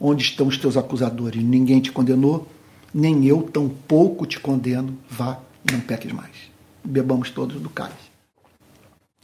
Onde 0.00 0.22
estão 0.22 0.46
os 0.46 0.56
teus 0.56 0.76
acusadores? 0.76 1.42
Ninguém 1.42 1.80
te 1.80 1.92
condenou, 1.92 2.48
nem 2.94 3.26
eu 3.26 3.42
tampouco 3.42 4.26
te 4.26 4.38
condeno. 4.38 4.96
Vá 5.08 5.38
não 5.70 5.80
peques 5.80 6.12
mais. 6.12 6.50
Bebamos 6.84 7.30
todos 7.30 7.60
do 7.60 7.68
cálice. 7.68 8.10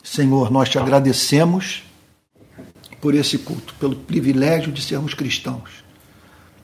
Senhor, 0.03 0.51
nós 0.51 0.68
te 0.68 0.78
agradecemos 0.78 1.82
por 3.01 3.14
esse 3.14 3.38
culto, 3.38 3.74
pelo 3.74 3.96
privilégio 3.96 4.72
de 4.72 4.82
sermos 4.82 5.14
cristãos. 5.14 5.84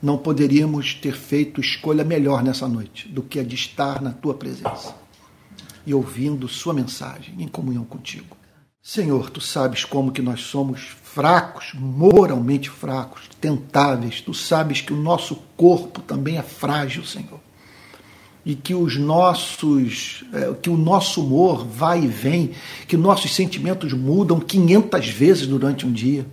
Não 0.05 0.19
poderíamos 0.19 0.93
ter 0.93 1.15
feito 1.15 1.59
escolha 1.59 2.03
melhor 2.03 2.43
nessa 2.43 2.67
noite 2.67 3.07
do 3.07 3.23
que 3.23 3.39
a 3.39 3.43
de 3.43 3.55
estar 3.55 4.03
na 4.03 4.11
tua 4.11 4.35
presença 4.35 4.93
e 5.83 5.95
ouvindo 5.95 6.47
sua 6.47 6.75
mensagem 6.75 7.33
em 7.39 7.47
comunhão 7.47 7.83
contigo. 7.83 8.37
Senhor, 8.83 9.31
tu 9.31 9.41
sabes 9.41 9.83
como 9.83 10.11
que 10.11 10.21
nós 10.21 10.41
somos 10.41 10.81
fracos, 10.81 11.71
moralmente 11.73 12.69
fracos, 12.69 13.23
tentáveis. 13.41 14.21
Tu 14.21 14.31
sabes 14.31 14.79
que 14.79 14.93
o 14.93 14.95
nosso 14.95 15.37
corpo 15.57 16.01
também 16.01 16.37
é 16.37 16.43
frágil, 16.43 17.03
Senhor. 17.03 17.39
e 18.45 18.53
que 18.53 18.75
os 18.75 18.95
nossos, 18.95 20.23
é, 20.31 20.53
que 20.53 20.69
o 20.69 20.77
nosso 20.77 21.25
humor 21.25 21.65
vai 21.65 22.03
e 22.03 22.07
vem, 22.07 22.51
que 22.87 22.95
nossos 22.95 23.33
sentimentos 23.33 23.91
mudam 23.91 24.39
500 24.39 25.09
vezes 25.09 25.47
durante 25.47 25.83
um 25.83 25.91
dia. 25.91 26.27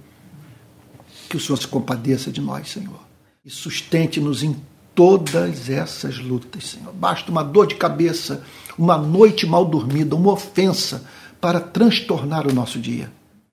Que 1.27 1.39
o 1.39 1.41
Senhor 1.41 1.57
se 1.57 1.67
compadeça 1.67 2.31
de 2.31 2.43
nós, 2.43 2.69
Senhor, 2.69 3.01
e 3.45 3.51
sustente-nos 3.51 4.43
em 4.43 4.57
todas 4.95 5.69
essas 5.69 6.19
lutas, 6.19 6.71
Senhor. 6.71 6.93
Basta 6.93 7.31
uma 7.31 7.43
dor 7.43 7.67
de 7.67 7.75
cabeça, 7.75 8.45
uma 8.79 8.97
noite 8.97 9.47
mal 9.47 9.65
dormida, 9.65 10.15
uma 10.15 10.33
ofensa 10.33 11.05
para 11.41 11.61
transtornar 11.61 12.47
o 12.47 12.53
nosso 12.53 12.79
dia. 12.79 13.13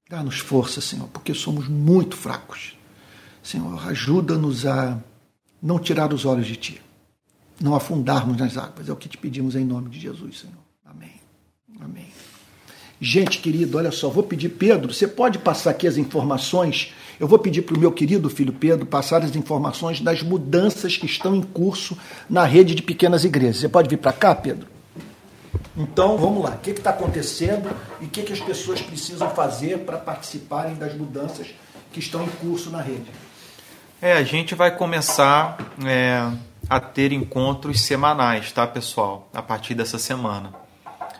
Dá-nos 0.10 0.40
força, 0.40 0.82
Senhor, 0.82 1.08
porque 1.10 1.34
somos 1.34 1.68
muito 1.68 2.16
fracos. 2.16 2.76
Senhor, 3.42 3.88
ajuda-nos 3.88 4.66
a 4.66 5.00
não 5.62 5.80
tirar 5.80 6.14
os 6.14 6.26
olhos 6.26 6.48
de 6.48 6.56
Ti 6.56 6.82
não 7.60 7.76
afundarmos 7.76 8.38
nas 8.38 8.58
águas. 8.58 8.88
É 8.88 8.92
o 8.92 8.96
que 8.96 9.10
te 9.10 9.18
pedimos 9.18 9.56
em 9.56 9.66
nome 9.66 9.90
de 9.90 10.00
Jesus, 10.00 10.40
Senhor. 10.40 10.56
Amém. 10.86 11.14
Amém. 11.80 12.08
Gente 13.02 13.40
querido, 13.40 13.78
olha 13.78 13.92
só, 13.92 14.10
vou 14.10 14.24
pedir, 14.24 14.50
Pedro, 14.50 14.94
você 14.94 15.08
pode 15.08 15.40
passar 15.40 15.72
aqui 15.72 15.88
as 15.88 15.98
informações? 15.98 16.94
Eu 17.20 17.28
vou 17.28 17.38
pedir 17.38 17.63
para 17.63 17.76
o 17.76 17.80
meu 17.80 17.91
querido 17.91 18.30
filho 18.30 18.53
Pedro 18.53 18.86
passar 18.86 19.24
as 19.24 19.36
informações 19.36 19.99
das 19.99 20.24
mudanças 20.24 20.95
que 20.95 21.05
estão 21.05 21.36
em 21.36 21.41
curso 21.41 21.97
na 22.30 22.45
rede 22.45 22.74
de 22.74 22.82
pequenas 22.82 23.26
igrejas. 23.26 23.57
Você 23.57 23.70
pode 23.70 23.89
vir 23.89 23.97
para 23.97 24.13
cá, 24.13 24.34
Pedro? 24.34 24.67
Então, 25.76 26.17
vamos 26.17 26.43
lá. 26.43 26.51
O 26.51 26.57
que 26.59 26.72
está 26.72 26.91
acontecendo 26.91 27.70
e 27.99 28.05
o 28.05 28.09
que, 28.09 28.24
que 28.24 28.32
as 28.32 28.39
pessoas 28.39 28.82
precisam 28.82 29.30
fazer 29.32 29.80
para 29.80 29.97
participarem 29.97 30.76
das 30.76 30.93
mudanças 30.93 31.47
que 31.91 31.99
estão 31.99 32.24
em 32.24 32.30
curso 32.30 32.70
na 32.70 32.82
rede? 32.82 33.11
É, 34.01 34.13
a 34.13 34.24
gente 34.24 34.55
vai 34.55 34.76
começar 34.76 35.57
é, 35.86 36.32
a 36.70 36.80
ter 36.80 37.11
encontros 37.11 37.82
semanais, 37.82 38.51
tá, 38.53 38.65
pessoal? 38.65 39.28
A 39.34 39.41
partir 39.41 39.74
dessa 39.74 39.99
semana. 39.99 40.53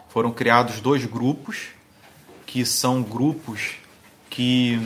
Foram 0.08 0.32
criados 0.32 0.80
dois 0.80 1.04
grupos, 1.04 1.70
que 2.46 2.66
são 2.66 3.04
grupos 3.04 3.74
que 4.30 4.80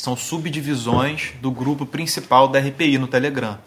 são 0.00 0.16
subdivisões 0.16 1.32
do 1.40 1.50
grupo 1.50 1.84
principal 1.86 2.48
da 2.48 2.58
RPI 2.58 2.98
no 2.98 3.06
Telegram. 3.06 3.58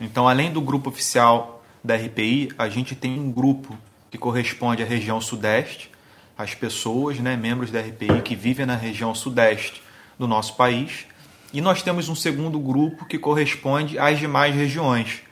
Então, 0.00 0.28
além 0.28 0.52
do 0.52 0.60
grupo 0.60 0.88
oficial 0.88 1.62
da 1.82 1.96
RPI, 1.96 2.50
a 2.58 2.68
gente 2.68 2.94
tem 2.94 3.18
um 3.18 3.30
grupo 3.30 3.76
que 4.10 4.18
corresponde 4.18 4.82
à 4.82 4.86
região 4.86 5.20
Sudeste, 5.20 5.90
as 6.36 6.54
pessoas, 6.54 7.18
né, 7.18 7.36
membros 7.36 7.70
da 7.70 7.80
RPI 7.80 8.22
que 8.24 8.34
vivem 8.34 8.66
na 8.66 8.76
região 8.76 9.14
Sudeste 9.14 9.82
do 10.18 10.26
nosso 10.26 10.56
país, 10.56 11.06
e 11.52 11.60
nós 11.60 11.82
temos 11.82 12.08
um 12.08 12.14
segundo 12.14 12.58
grupo 12.58 13.04
que 13.04 13.18
corresponde 13.18 13.98
às 13.98 14.18
demais 14.18 14.54
regiões, 14.54 15.22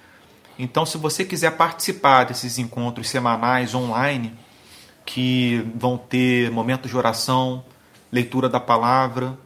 então, 0.58 0.84
se 0.84 0.98
você 0.98 1.24
quiser 1.24 1.52
participar 1.52 2.24
desses 2.24 2.58
encontros 2.58 3.08
semanais 3.08 3.74
online, 3.76 4.34
que 5.06 5.64
vão 5.76 5.96
ter 5.96 6.50
momentos 6.50 6.90
de 6.90 6.96
oração, 6.96 7.64
leitura 8.10 8.48
da 8.48 8.58
palavra, 8.58 9.38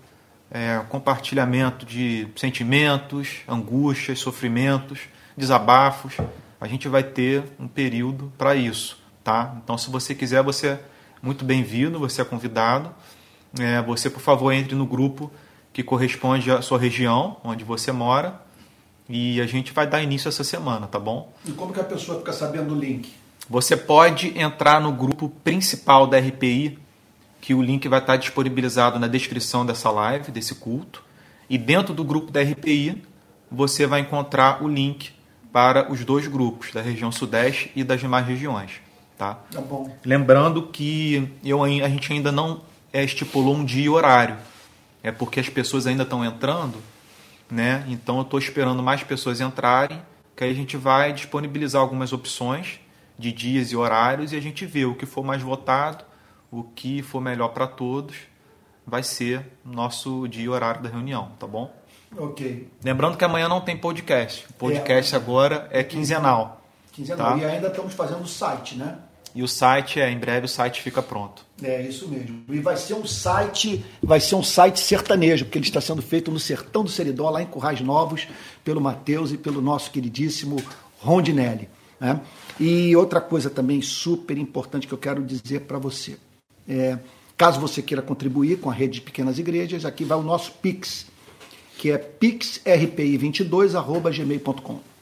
é, 0.53 0.81
compartilhamento 0.89 1.87
de 1.87 2.29
sentimentos, 2.37 3.39
angústias, 3.49 4.19
sofrimentos, 4.19 5.01
desabafos, 5.37 6.19
a 6.61 6.69
gente 6.69 6.87
vai 6.89 7.03
ter 7.03 7.43
um 7.59 7.67
período 7.67 8.31
para 8.37 8.55
isso, 8.55 8.99
tá? 9.25 9.57
Então, 9.65 9.79
se 9.79 9.91
você 9.91 10.15
quiser, 10.15 10.43
você 10.43 10.69
é 10.69 10.81
muito 11.23 11.45
bem-vindo, 11.45 11.99
você 11.99 12.21
é 12.21 12.25
convidado. 12.25 12.95
É, 13.59 13.81
você, 13.83 14.11
por 14.11 14.21
favor, 14.21 14.53
entre 14.53 14.75
no 14.75 14.87
grupo 14.87 15.31
que 15.73 15.83
corresponde 15.83 16.51
à 16.51 16.61
sua 16.61 16.79
região, 16.79 17.39
onde 17.43 17.65
você 17.65 17.91
mora 17.91 18.41
e 19.09 19.41
a 19.41 19.47
gente 19.47 19.73
vai 19.73 19.87
dar 19.87 20.03
início 20.03 20.29
essa 20.29 20.45
semana, 20.45 20.87
tá 20.87 20.99
bom? 20.99 21.33
E 21.45 21.53
como 21.53 21.73
que 21.73 21.81
a 21.81 21.85
pessoa 21.85 22.19
fica 22.19 22.33
sabendo 22.33 22.75
o 22.75 22.79
link? 22.79 23.13
Você 23.49 23.77
pode 23.77 24.39
entrar 24.39 24.81
no 24.81 24.93
grupo 24.93 25.29
principal 25.29 26.07
da 26.07 26.19
RPI, 26.19 26.79
que 27.43 27.53
o 27.53 27.61
link 27.61 27.87
vai 27.89 27.99
estar 27.99 28.17
disponibilizado 28.17 28.99
na 28.99 29.07
descrição 29.07 29.67
dessa 29.67 29.91
live, 29.91 30.33
desse 30.33 30.55
culto. 30.55 31.05
E 31.51 31.59
dentro 31.59 31.93
do 31.93 32.03
grupo 32.03 32.33
da 32.33 32.41
RPI, 32.41 33.03
você 33.51 33.87
vai 33.87 34.01
encontrar 34.01 34.63
o 34.63 34.69
link 34.69 35.13
para 35.53 35.93
os 35.93 36.03
dois 36.03 36.27
grupos, 36.27 36.73
da 36.73 36.81
região 36.81 37.13
Sudeste 37.13 37.71
e 37.77 37.85
das 37.85 38.01
demais 38.01 38.27
regiões. 38.27 38.81
Tá? 39.19 39.35
Tá 39.51 39.61
bom. 39.61 39.95
Lembrando 40.03 40.63
que 40.69 41.31
eu, 41.45 41.63
a 41.63 41.69
gente 41.69 42.11
ainda 42.11 42.33
não 42.33 42.63
é, 42.91 43.05
estipulou 43.05 43.55
um 43.55 43.65
dia 43.65 43.85
e 43.85 43.89
horário. 43.91 44.39
É 45.03 45.13
porque 45.13 45.39
as 45.39 45.51
pessoas 45.51 45.87
ainda 45.87 46.05
estão 46.05 46.25
entrando 46.25 46.79
né? 47.53 47.85
Então 47.87 48.17
eu 48.17 48.23
estou 48.23 48.39
esperando 48.39 48.83
mais 48.83 49.03
pessoas 49.03 49.39
entrarem, 49.39 50.01
que 50.35 50.43
aí 50.43 50.51
a 50.51 50.55
gente 50.55 50.75
vai 50.75 51.13
disponibilizar 51.13 51.83
algumas 51.83 52.11
opções 52.11 52.81
de 53.19 53.31
dias 53.31 53.71
e 53.71 53.77
horários 53.77 54.33
e 54.33 54.37
a 54.37 54.41
gente 54.41 54.65
vê 54.65 54.87
o 54.87 54.95
que 54.95 55.05
for 55.05 55.23
mais 55.23 55.43
votado, 55.43 56.03
o 56.53 56.63
que 56.63 57.03
for 57.03 57.21
melhor 57.21 57.49
para 57.49 57.67
todos, 57.67 58.15
vai 58.87 59.03
ser 59.03 59.47
nosso 59.65 60.29
dia 60.29 60.45
e 60.45 60.49
horário 60.49 60.83
da 60.83 60.91
reunião, 60.91 61.33
tá 61.39 61.47
bom? 61.47 61.75
Ok. 62.17 62.69
Lembrando 62.85 63.17
que 63.17 63.25
amanhã 63.25 63.49
não 63.49 63.63
tem 63.63 63.75
podcast. 63.75 64.47
O 64.51 64.53
podcast 64.53 65.15
é, 65.15 65.17
agora 65.17 65.67
é 65.71 65.83
quinzenal. 65.83 66.63
Quinzenal. 66.93 67.33
Tá? 67.33 67.39
E 67.39 67.45
ainda 67.47 67.69
estamos 67.69 67.95
fazendo 67.95 68.23
o 68.23 68.29
site, 68.29 68.77
né? 68.77 68.99
E 69.35 69.43
o 69.43 69.49
site, 69.49 69.99
é, 69.99 70.11
em 70.11 70.19
breve 70.19 70.45
o 70.45 70.49
site 70.49 70.83
fica 70.83 71.01
pronto. 71.01 71.43
É 71.63 71.81
isso 71.81 72.07
mesmo. 72.07 72.45
E 72.51 72.61
vai 72.61 72.77
ser 72.77 72.93
um 72.93 73.07
site, 73.07 73.83
vai 74.03 74.21
ser 74.21 74.35
um 74.35 74.43
site 74.43 74.79
sertanejo, 74.79 75.47
porque 75.47 75.57
ele 75.57 75.65
está 75.65 75.81
sendo 75.81 76.03
feito 76.03 76.31
no 76.31 76.39
sertão 76.39 76.85
do 76.85 76.91
Seridó, 76.91 77.31
lá 77.31 77.43
em 77.43 77.47
Currais 77.47 77.81
Novos, 77.81 78.29
pelo 78.63 78.79
Matheus 78.79 79.33
e 79.33 79.39
pelo 79.39 79.63
nosso 79.63 79.91
queridíssimo 79.91 80.63
Rondinelli. 80.99 81.67
Né? 81.99 82.21
E 82.61 82.95
outra 82.95 83.23
coisa 83.23 83.49
também 83.49 83.81
super 83.81 84.37
importante 84.37 84.87
que 84.87 84.93
eu 84.93 84.99
quero 84.99 85.25
dizer 85.25 85.61
para 85.61 85.79
você. 85.79 86.19
É, 86.69 86.99
caso 87.37 87.61
você 87.61 87.83
queira 87.83 88.03
contribuir 88.03 88.59
com 88.59 88.71
a 88.71 88.73
rede 88.73 88.95
de 88.95 89.01
pequenas 89.01 89.39
igrejas, 89.39 89.85
aqui 89.85 90.05
vai 90.05 90.19
o 90.19 90.23
nosso 90.23 90.53
Pix, 90.53 91.07
que 91.79 91.91
é 91.91 91.99
pixrpi22.gmail.com 91.99 94.93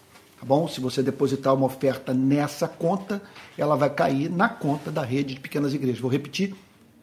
Tá 0.41 0.47
bom? 0.47 0.67
Se 0.67 0.81
você 0.81 1.03
depositar 1.03 1.55
uma 1.55 1.67
oferta 1.67 2.15
nessa 2.15 2.67
conta, 2.67 3.21
ela 3.59 3.77
vai 3.77 3.91
cair 3.91 4.31
na 4.31 4.49
conta 4.49 4.91
da 4.91 5.03
rede 5.03 5.35
de 5.35 5.41
pequenas 5.41 5.75
igrejas. 5.75 6.01
Vou 6.01 6.11
repetir: 6.11 6.55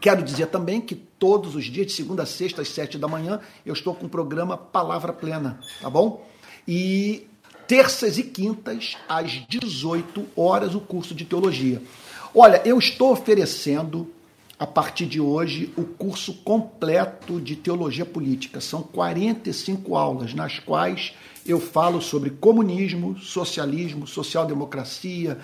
Quero 0.01 0.22
dizer 0.22 0.47
também 0.47 0.80
que 0.80 0.95
todos 0.95 1.55
os 1.55 1.64
dias, 1.64 1.88
de 1.88 1.93
segunda 1.93 2.22
a 2.22 2.26
sexta, 2.26 2.62
às 2.62 2.68
sete 2.68 2.97
da 2.97 3.09
manhã, 3.09 3.41
eu 3.64 3.72
estou 3.72 3.95
com 3.95 4.07
o 4.07 4.09
programa 4.09 4.57
Palavra 4.57 5.12
Plena, 5.12 5.59
tá 5.80 5.91
bom? 5.91 6.24
E 6.68 7.26
terças 7.66 8.18
e 8.18 8.22
quintas, 8.22 8.97
às 9.09 9.30
18 9.49 10.26
horas, 10.36 10.74
o 10.74 10.80
curso 10.80 11.14
de 11.14 11.24
teologia. 11.24 11.82
Olha, 12.34 12.62
eu 12.64 12.78
estou 12.78 13.12
oferecendo, 13.12 14.12
a 14.59 14.66
partir 14.66 15.07
de 15.07 15.20
hoje, 15.20 15.72
o 15.76 15.84
curso 15.84 16.34
completo 16.34 17.41
de 17.41 17.57
teologia 17.57 18.07
política. 18.07 18.61
São 18.61 18.82
45 18.82 19.97
aulas, 19.97 20.34
nas 20.34 20.59
quais 20.61 21.14
eu 21.47 21.61
falo 21.61 22.01
sobre 22.01 22.30
comunismo, 22.30 23.18
socialismo, 23.18 24.07
social-democracia, 24.07 25.38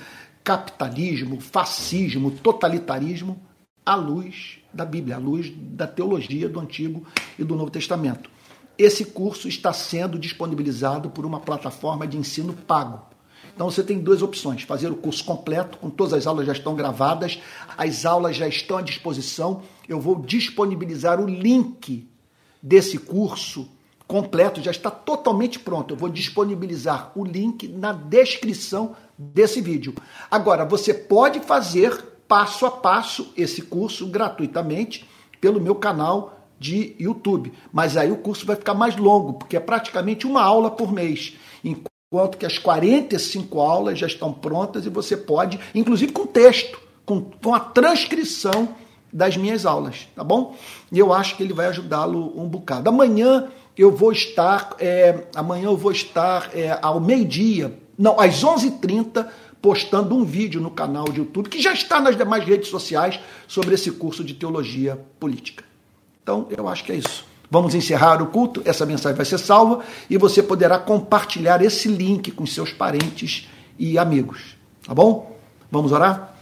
capitalismo, 0.45 1.41
fascismo, 1.41 2.31
totalitarismo, 2.31 3.41
à 3.85 3.95
luz 3.95 4.59
da 4.73 4.85
Bíblia, 4.85 5.17
à 5.17 5.19
luz 5.19 5.53
da 5.57 5.87
teologia 5.87 6.49
do 6.49 6.61
Antigo 6.61 7.07
e 7.39 7.45
do 7.45 7.55
Novo 7.55 7.71
Testamento. 7.71 8.31
Esse 8.79 9.05
curso 9.07 9.49
está 9.49 9.73
sendo 9.73 10.19
disponibilizado 10.19 11.09
por 11.09 11.25
uma 11.25 11.41
plataforma 11.41 12.07
de 12.07 12.19
ensino 12.19 12.53
pago. 12.53 13.07
Então 13.55 13.71
você 13.71 13.83
tem 13.83 13.99
duas 13.99 14.21
opções: 14.23 14.63
fazer 14.63 14.91
o 14.91 14.97
curso 14.97 15.25
completo, 15.25 15.79
com 15.79 15.89
todas 15.89 16.13
as 16.13 16.27
aulas 16.27 16.47
já 16.47 16.53
estão 16.53 16.75
gravadas, 16.75 17.41
as 17.77 18.05
aulas 18.05 18.37
já 18.37 18.47
estão 18.47 18.77
à 18.77 18.83
disposição. 18.83 19.63
Eu 19.89 20.01
vou 20.01 20.21
disponibilizar 20.21 21.21
o 21.21 21.27
link 21.27 22.09
desse 22.63 22.99
curso 22.99 23.69
completo, 24.07 24.63
já 24.63 24.71
está 24.71 24.91
totalmente 24.91 25.59
pronto. 25.59 25.95
Eu 25.95 25.99
vou 25.99 26.09
disponibilizar 26.09 27.13
o 27.15 27.25
link 27.25 27.69
na 27.69 27.93
descrição 27.93 28.95
desse 29.19 29.61
vídeo. 29.61 29.95
Agora, 30.31 30.65
você 30.65 30.95
pode 30.95 31.41
fazer 31.41 32.17
passo 32.29 32.67
a 32.67 32.71
passo 32.71 33.33
esse 33.37 33.63
curso 33.63 34.07
gratuitamente 34.07 35.09
pelo 35.41 35.61
meu 35.61 35.75
canal 35.75 36.41
de 36.59 36.95
YouTube. 36.99 37.53
Mas 37.73 37.97
aí 37.97 38.11
o 38.11 38.17
curso 38.17 38.47
vai 38.47 38.57
ficar 38.57 38.75
mais 38.75 38.97
longo, 38.97 39.35
porque 39.35 39.57
é 39.57 39.61
praticamente 39.61 40.27
uma 40.27 40.43
aula 40.43 40.71
por 40.71 40.93
mês. 40.93 41.35
Enquanto 41.65 42.39
que 42.39 42.47
as 42.47 42.59
45 42.59 43.61
aulas 43.61 43.99
já 43.99 44.07
estão 44.07 44.33
prontas 44.33 44.87
e 44.87 44.91
você 44.91 45.17
pode, 45.17 45.59
inclusive 45.75 46.13
com 46.13 46.27
texto, 46.27 46.81
com, 47.05 47.21
com 47.23 47.55
a 47.55 47.61
transcrição 47.61 48.75
das 49.13 49.37
minhas 49.37 49.65
aulas, 49.65 50.09
tá 50.15 50.23
bom? 50.23 50.57
E 50.91 50.99
eu 50.99 51.13
acho 51.13 51.37
que 51.37 51.43
ele 51.43 51.53
vai 51.53 51.67
ajudá-lo 51.67 52.39
um 52.39 52.49
bocado. 52.49 52.91
Amanhã 52.91 53.49
eu 53.77 53.95
vou 53.95 54.11
estar, 54.11 54.75
é, 54.79 55.25
amanhã 55.35 55.67
eu 55.67 55.77
vou 55.77 55.93
estar 55.93 56.51
é, 56.55 56.79
ao 56.81 57.01
meio-dia, 57.01 57.79
não, 57.99 58.19
às 58.19 58.43
11h30, 58.43 59.27
postando 59.61 60.15
um 60.15 60.25
vídeo 60.25 60.61
no 60.61 60.71
canal 60.71 61.05
de 61.05 61.19
YouTube, 61.19 61.49
que 61.49 61.61
já 61.61 61.73
está 61.73 62.01
nas 62.01 62.17
demais 62.17 62.45
redes 62.45 62.69
sociais, 62.69 63.21
sobre 63.47 63.75
esse 63.75 63.91
curso 63.91 64.25
de 64.25 64.35
teologia 64.35 64.99
política. 65.19 65.65
Então, 66.23 66.47
eu 66.57 66.69
acho 66.69 66.85
que 66.85 66.93
é 66.93 66.97
isso. 66.97 67.25
Vamos 67.51 67.75
encerrar 67.75 68.21
o 68.23 68.27
culto, 68.27 68.63
essa 68.65 68.85
mensagem 68.85 69.17
vai 69.17 69.25
ser 69.25 69.39
salva 69.39 69.85
e 70.11 70.19
você 70.19 70.43
poderá 70.43 70.79
compartilhar 70.79 71.63
esse 71.63 71.89
link 71.89 72.31
com 72.33 72.45
seus 72.45 72.73
parentes 72.73 73.49
e 73.79 73.99
amigos. 73.99 74.57
Tá 74.85 74.95
bom? 74.95 75.37
Vamos 75.71 75.93
orar? 75.93 76.35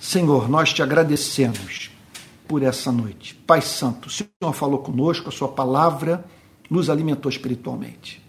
Senhor, 0.00 0.48
nós 0.48 0.72
te 0.72 0.82
agradecemos 0.82 1.90
por 2.48 2.62
essa 2.62 2.90
noite. 2.90 3.34
Pai 3.46 3.62
Santo, 3.62 4.08
o 4.08 4.10
Senhor 4.10 4.52
falou 4.52 4.78
conosco, 4.78 5.28
a 5.28 5.32
Sua 5.32 5.48
palavra 5.48 6.24
nos 6.74 6.90
alimentou 6.90 7.30
espiritualmente. 7.30 8.20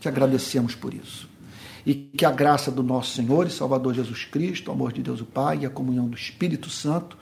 Te 0.00 0.08
agradecemos 0.08 0.74
por 0.74 0.94
isso. 0.94 1.28
E 1.84 1.94
que 1.94 2.24
a 2.24 2.30
graça 2.30 2.70
do 2.70 2.82
nosso 2.82 3.14
Senhor 3.14 3.46
e 3.46 3.50
Salvador 3.50 3.92
Jesus 3.92 4.24
Cristo, 4.24 4.68
o 4.68 4.72
amor 4.72 4.94
de 4.94 5.02
Deus 5.02 5.20
o 5.20 5.26
Pai 5.26 5.58
e 5.60 5.66
a 5.66 5.70
comunhão 5.70 6.08
do 6.08 6.16
Espírito 6.16 6.70
Santo 6.70 7.18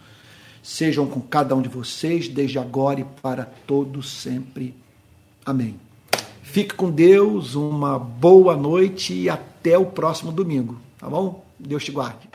sejam 0.63 1.07
com 1.07 1.21
cada 1.21 1.57
um 1.57 1.61
de 1.61 1.69
vocês, 1.69 2.29
desde 2.29 2.59
agora 2.59 3.01
e 3.01 3.05
para 3.21 3.45
todos 3.67 4.09
sempre. 4.09 4.75
Amém. 5.45 5.79
Fique 6.41 6.75
com 6.75 6.89
Deus, 6.89 7.57
uma 7.57 7.99
boa 7.99 8.57
noite 8.57 9.13
e 9.13 9.29
até 9.29 9.77
o 9.77 9.87
próximo 9.87 10.31
domingo, 10.31 10.81
tá 10.99 11.11
bom? 11.11 11.45
Deus 11.59 11.85
te 11.85 11.91
guarde. 11.91 12.29